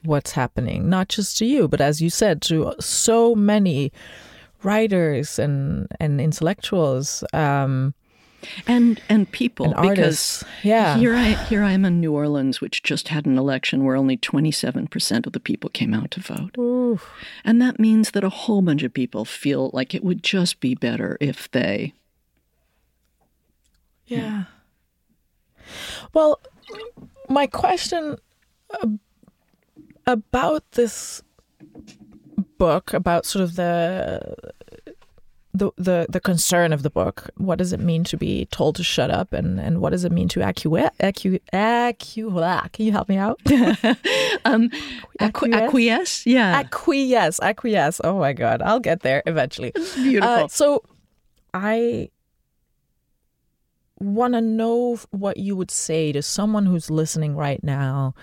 what's 0.05 0.33
happening, 0.33 0.89
not 0.89 1.09
just 1.09 1.39
to 1.39 1.47
you, 1.47 1.69
but 1.69 1.81
as 1.81 2.01
you 2.01 2.11
said, 2.11 2.43
to 2.43 2.75
so 2.81 3.35
many 3.35 3.93
writers 4.63 5.39
and, 5.39 5.89
and 5.99 6.21
intellectuals. 6.21 7.25
Um, 7.33 7.95
and 8.67 9.01
and 9.09 9.31
people 9.31 9.73
and 9.73 9.89
because. 9.89 10.45
Yeah. 10.65 10.97
here 10.97 11.15
I 11.15 11.31
here 11.45 11.63
I 11.63 11.73
am 11.73 11.85
in 11.85 12.01
New 12.01 12.13
Orleans, 12.13 12.61
which 12.61 12.83
just 12.83 13.09
had 13.09 13.25
an 13.25 13.39
election 13.39 13.85
where 13.85 13.95
only 13.95 14.17
twenty 14.17 14.51
seven 14.51 14.89
percent 14.89 15.29
of 15.29 15.33
the 15.33 15.39
people 15.39 15.71
came 15.71 15.95
out 15.95 16.11
to 16.13 16.21
vote, 16.21 16.57
Ooh. 16.59 17.01
and 17.45 17.63
that 17.63 17.79
means 17.79 18.11
that 18.11 18.25
a 18.25 18.29
whole 18.29 18.61
bunch 18.61 18.83
of 18.83 18.93
people 18.93 19.25
feel 19.25 19.71
like 19.73 19.95
it 19.95 20.03
would 20.03 20.25
just 20.25 20.59
be 20.59 20.75
better 20.75 21.17
if 21.21 21.49
they. 21.53 21.95
Yeah. 24.07 24.45
Well, 26.13 26.41
my 27.29 27.47
question 27.47 28.17
ab- 28.83 28.99
about 30.07 30.65
this 30.73 31.23
book, 32.59 32.93
about 32.93 33.27
sort 33.27 33.43
of 33.43 33.57
the 33.57 34.35
the 35.55 35.71
the 35.77 36.07
the 36.09 36.21
concern 36.21 36.73
of 36.73 36.83
the 36.83 36.89
book. 36.91 37.29
What 37.37 37.59
does 37.59 37.73
it 37.75 37.81
mean 37.81 38.05
to 38.05 38.17
be 38.17 38.47
told 38.47 38.77
to 38.77 38.83
shut 38.85 39.11
up, 39.11 39.33
and 39.33 39.61
and 39.61 39.81
what 39.81 39.91
does 39.91 40.05
it 40.05 40.13
mean 40.13 40.29
to 40.29 40.41
acquiesce? 40.43 40.91
Accu- 41.01 41.41
accu- 41.53 42.73
Can 42.73 42.87
you 42.87 42.93
help 42.93 43.09
me 43.09 43.17
out? 43.17 43.41
Um, 44.45 44.71
acqui- 45.21 45.53
Acquiesce? 45.55 45.63
acquiesce, 45.69 46.27
yeah, 46.27 46.59
acquiesce, 46.59 47.39
acquiesce. 47.41 48.01
Oh 48.03 48.19
my 48.19 48.33
god, 48.33 48.61
I'll 48.61 48.81
get 48.81 49.01
there 49.03 49.23
eventually. 49.27 49.71
It's 49.77 49.95
beautiful. 49.95 50.29
Uh, 50.29 50.49
so, 50.49 50.83
I 51.55 52.09
want 54.03 54.35
to 54.35 54.41
know 54.41 54.99
what 55.11 55.37
you 55.39 55.57
would 55.57 55.71
say 55.71 56.13
to 56.13 56.23
someone 56.23 56.67
who's 56.67 56.91
listening 56.91 57.37
right 57.37 57.63
now 57.65 58.15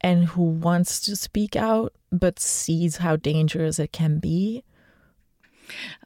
and 0.00 0.26
who 0.26 0.42
wants 0.42 1.00
to 1.06 1.16
speak 1.16 1.56
out 1.56 1.92
but 2.12 2.38
sees 2.38 2.98
how 2.98 3.16
dangerous 3.16 3.78
it 3.78 3.92
can 3.92 4.18
be. 4.18 4.62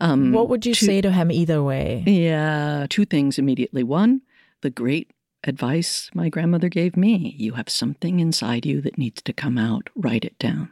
um, 0.00 0.32
What 0.32 0.48
would 0.48 0.64
you 0.64 0.74
to- 0.74 0.84
say 0.84 1.00
to 1.00 1.10
him 1.12 1.30
either 1.30 1.62
way? 1.62 2.02
Yeah, 2.06 2.86
two 2.88 3.04
things 3.04 3.38
immediately. 3.38 3.82
One, 3.82 4.22
the 4.62 4.70
great 4.70 5.10
advice 5.44 6.10
my 6.14 6.28
grandmother 6.28 6.68
gave 6.68 6.96
me 6.96 7.34
you 7.38 7.54
have 7.54 7.68
something 7.68 8.20
inside 8.20 8.64
you 8.66 8.80
that 8.82 8.98
needs 8.98 9.22
to 9.22 9.32
come 9.32 9.56
out, 9.58 9.88
write 9.96 10.24
it 10.24 10.38
down. 10.38 10.70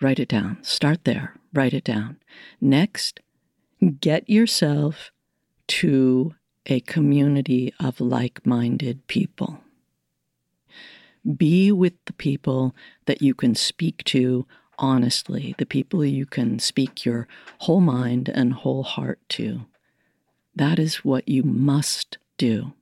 Write 0.00 0.18
it 0.18 0.28
down. 0.28 0.58
Start 0.62 1.04
there, 1.04 1.34
write 1.52 1.72
it 1.74 1.84
down. 1.84 2.16
Next, 2.60 3.20
get 4.00 4.28
yourself 4.28 5.12
to 5.80 6.34
a 6.66 6.80
community 6.80 7.72
of 7.80 7.98
like 7.98 8.44
minded 8.44 9.06
people. 9.06 9.58
Be 11.36 11.72
with 11.72 11.94
the 12.04 12.12
people 12.12 12.74
that 13.06 13.22
you 13.22 13.34
can 13.34 13.54
speak 13.54 14.04
to 14.04 14.46
honestly, 14.78 15.54
the 15.56 15.64
people 15.64 16.04
you 16.04 16.26
can 16.26 16.58
speak 16.58 17.06
your 17.06 17.26
whole 17.60 17.80
mind 17.80 18.28
and 18.28 18.52
whole 18.52 18.82
heart 18.82 19.18
to. 19.30 19.64
That 20.54 20.78
is 20.78 20.96
what 20.96 21.26
you 21.26 21.42
must 21.42 22.18
do. 22.36 22.74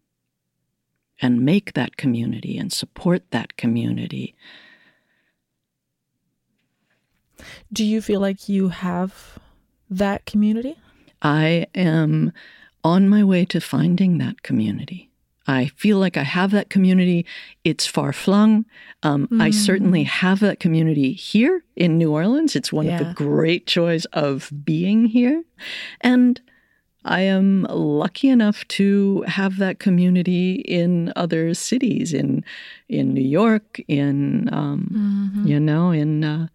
And 1.22 1.43
make 1.43 1.74
that 1.74 1.97
community 1.97 2.59
and 2.59 2.72
support 2.72 3.22
that 3.30 3.57
community. 3.57 4.34
Do 7.72 7.84
you 7.84 8.03
feel 8.03 8.20
like 8.20 8.49
you 8.49 8.68
have 8.68 9.38
that 9.88 10.26
community? 10.26 10.76
I 11.22 11.66
am 11.74 12.32
on 12.85 13.09
my 13.09 13.24
way 13.24 13.45
to 13.47 13.61
finding 13.61 14.18
that 14.18 14.43
community. 14.43 15.11
I 15.47 15.66
feel 15.76 15.99
like 15.99 16.16
I 16.16 16.22
have 16.22 16.53
that 16.53 16.70
community. 16.70 17.26
It's 17.64 17.87
far 17.87 18.12
flung. 18.12 18.66
Um, 19.03 19.26
I 19.41 19.51
certainly 19.51 20.05
have 20.05 20.39
that 20.41 20.61
community 20.61 21.12
here 21.12 21.64
in 21.74 21.99
New 21.99 22.12
Orleans. 22.12 22.55
It's 22.55 22.72
one 22.72 22.89
of 22.89 22.99
the 22.99 23.12
great 23.14 23.66
joys 23.66 24.05
of 24.07 24.53
being 24.64 25.07
here. 25.07 25.43
And 26.03 26.41
I 27.05 27.22
am 27.22 27.66
lucky 27.70 28.28
enough 28.28 28.68
to 28.68 29.24
have 29.26 29.57
that 29.57 29.78
community 29.78 30.57
in 30.57 31.12
other 31.16 31.55
cities, 31.55 32.12
in 32.12 32.44
in 32.90 33.14
New 33.14 33.22
York, 33.22 33.80
in 33.88 34.53
um, 34.53 35.42
you 35.46 35.59
know, 35.59 35.92
in 35.92 36.24
uh, 36.24 36.48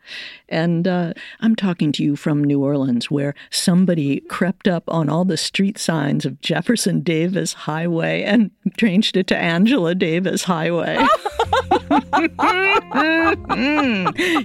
and 0.49 0.87
uh, 0.87 1.13
I'm 1.39 1.55
talking 1.55 1.91
to 1.93 2.03
you 2.03 2.15
from 2.15 2.43
New 2.43 2.63
Orleans, 2.63 3.09
where 3.09 3.33
somebody 3.49 4.19
crept 4.21 4.67
up 4.67 4.83
on 4.87 5.09
all 5.09 5.25
the 5.25 5.37
street 5.37 5.79
signs 5.79 6.25
of 6.25 6.39
Jefferson 6.41 7.01
Davis 7.01 7.53
Highway 7.53 8.21
and 8.21 8.51
changed 8.77 9.17
it 9.17 9.25
to 9.27 9.37
Angela 9.37 9.95
Davis 9.95 10.43
Highway. 10.43 10.95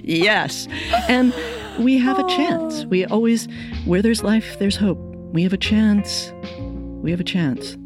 yes, 0.03 0.67
and 1.07 1.31
we 1.77 1.99
have 1.99 2.17
a 2.17 2.27
chance. 2.27 2.85
We 2.85 3.05
always, 3.05 3.47
where 3.85 4.01
there's 4.01 4.23
life, 4.23 4.57
there's 4.57 4.77
hope. 4.77 5.10
We 5.31 5.43
have 5.43 5.53
a 5.53 5.57
chance. 5.57 6.31
We 7.01 7.11
have 7.11 7.19
a 7.19 7.23
chance. 7.25 7.77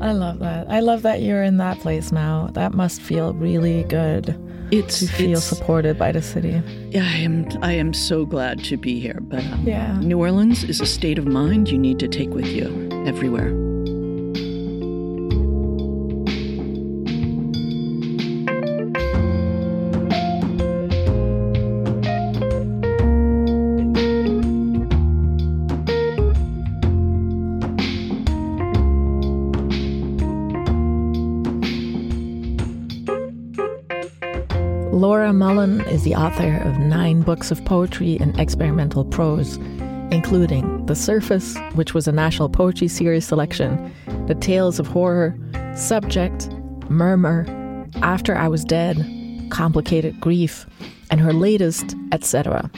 I 0.00 0.12
love 0.12 0.38
that. 0.40 0.68
I 0.70 0.80
love 0.80 1.02
that 1.02 1.22
you're 1.22 1.42
in 1.42 1.56
that 1.58 1.78
place 1.80 2.12
now. 2.12 2.48
That 2.52 2.74
must 2.74 3.00
feel 3.00 3.32
really 3.34 3.84
good 3.84 4.36
It's 4.70 4.98
to 5.00 5.06
feel 5.06 5.30
it's- 5.30 5.44
supported 5.44 5.98
by 5.98 6.12
the 6.12 6.20
city. 6.22 6.60
Yeah, 6.90 7.04
I 7.04 7.16
am. 7.18 7.46
I 7.62 7.72
am 7.72 7.92
so 7.92 8.26
glad 8.26 8.62
to 8.64 8.76
be 8.76 8.98
here. 9.00 9.18
But 9.20 9.44
um, 9.44 9.62
Yeah. 9.66 9.98
New 10.00 10.18
Orleans 10.18 10.64
is 10.64 10.80
a 10.80 10.86
state 10.86 11.18
of 11.18 11.26
mind 11.26 11.68
you 11.68 11.78
need 11.78 11.98
to 12.00 12.08
take 12.08 12.30
with 12.30 12.46
you 12.46 12.88
everywhere. 13.06 13.52
Laura 35.24 35.32
Mullen 35.32 35.80
is 35.88 36.02
the 36.02 36.14
author 36.14 36.58
of 36.66 36.78
nine 36.78 37.22
books 37.22 37.50
of 37.50 37.64
poetry 37.64 38.18
and 38.20 38.38
experimental 38.38 39.06
prose, 39.06 39.56
including 40.10 40.84
The 40.84 40.94
Surface, 40.94 41.56
which 41.72 41.94
was 41.94 42.06
a 42.06 42.12
National 42.12 42.50
Poetry 42.50 42.88
Series 42.88 43.26
selection, 43.26 43.90
The 44.26 44.34
Tales 44.34 44.78
of 44.78 44.86
Horror, 44.86 45.34
Subject, 45.74 46.50
Murmur, 46.90 47.46
After 48.02 48.36
I 48.36 48.48
Was 48.48 48.66
Dead, 48.66 48.98
Complicated 49.48 50.20
Grief, 50.20 50.66
and 51.10 51.22
her 51.22 51.32
latest, 51.32 51.96
etc. 52.12 52.70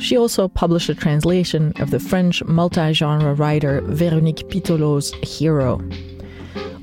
She 0.00 0.16
also 0.16 0.48
published 0.48 0.88
a 0.88 0.94
translation 0.96 1.72
of 1.78 1.92
the 1.92 2.00
French 2.00 2.42
multi 2.46 2.92
genre 2.94 3.32
writer 3.34 3.80
Véronique 3.82 4.50
Pittolo's 4.50 5.12
Hero. 5.22 5.78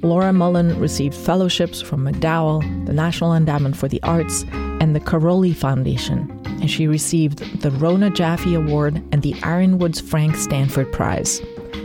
Laura 0.02 0.32
Mullen 0.34 0.80
received 0.80 1.16
fellowships 1.16 1.82
from 1.82 2.04
MacDowell, 2.04 2.86
the 2.86 2.94
National 2.94 3.34
Endowment 3.34 3.76
for 3.76 3.88
the 3.88 4.02
Arts, 4.04 4.44
and 4.80 4.96
the 4.96 5.00
Caroli 5.00 5.54
Foundation, 5.54 6.30
and 6.46 6.70
she 6.70 6.88
received 6.88 7.40
the 7.62 7.72
Rona 7.72 8.10
Jaffe 8.10 8.54
Award 8.54 9.02
and 9.12 9.22
the 9.22 9.36
Ironwood's 9.44 10.00
Frank 10.00 10.36
Stanford 10.36 10.92
Prize. 10.92 11.42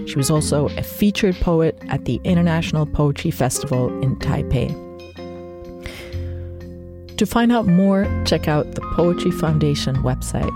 She 0.07 0.17
was 0.17 0.31
also 0.31 0.67
a 0.77 0.83
featured 0.83 1.37
poet 1.37 1.79
at 1.89 2.05
the 2.05 2.21
International 2.25 2.85
Poetry 2.85 3.31
Festival 3.31 3.89
in 4.03 4.17
Taipei. 4.17 4.69
To 7.17 7.27
find 7.27 7.53
out 7.53 7.67
more, 7.67 8.07
check 8.25 8.49
out 8.49 8.75
the 8.75 8.81
Poetry 8.95 9.31
Foundation 9.31 9.97
website. 9.97 10.51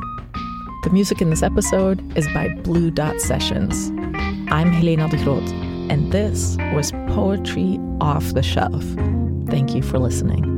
The 0.83 0.91
music 0.91 1.23
in 1.23 1.31
this 1.31 1.43
episode 1.43 2.17
is 2.17 2.27
by 2.35 2.49
Blue 2.63 2.91
Dot 2.91 3.21
Sessions. 3.21 3.91
I'm 4.51 4.73
Helena 4.73 5.09
de 5.09 5.17
Groot, 5.23 5.45
and 5.91 6.12
this 6.12 6.57
was 6.72 6.93
Poetry 7.09 7.78
Off 8.01 8.35
the 8.35 8.43
Shelf. 8.43 8.85
Thank 9.49 9.74
you 9.74 9.82
for 9.82 9.99
listening. 9.99 10.54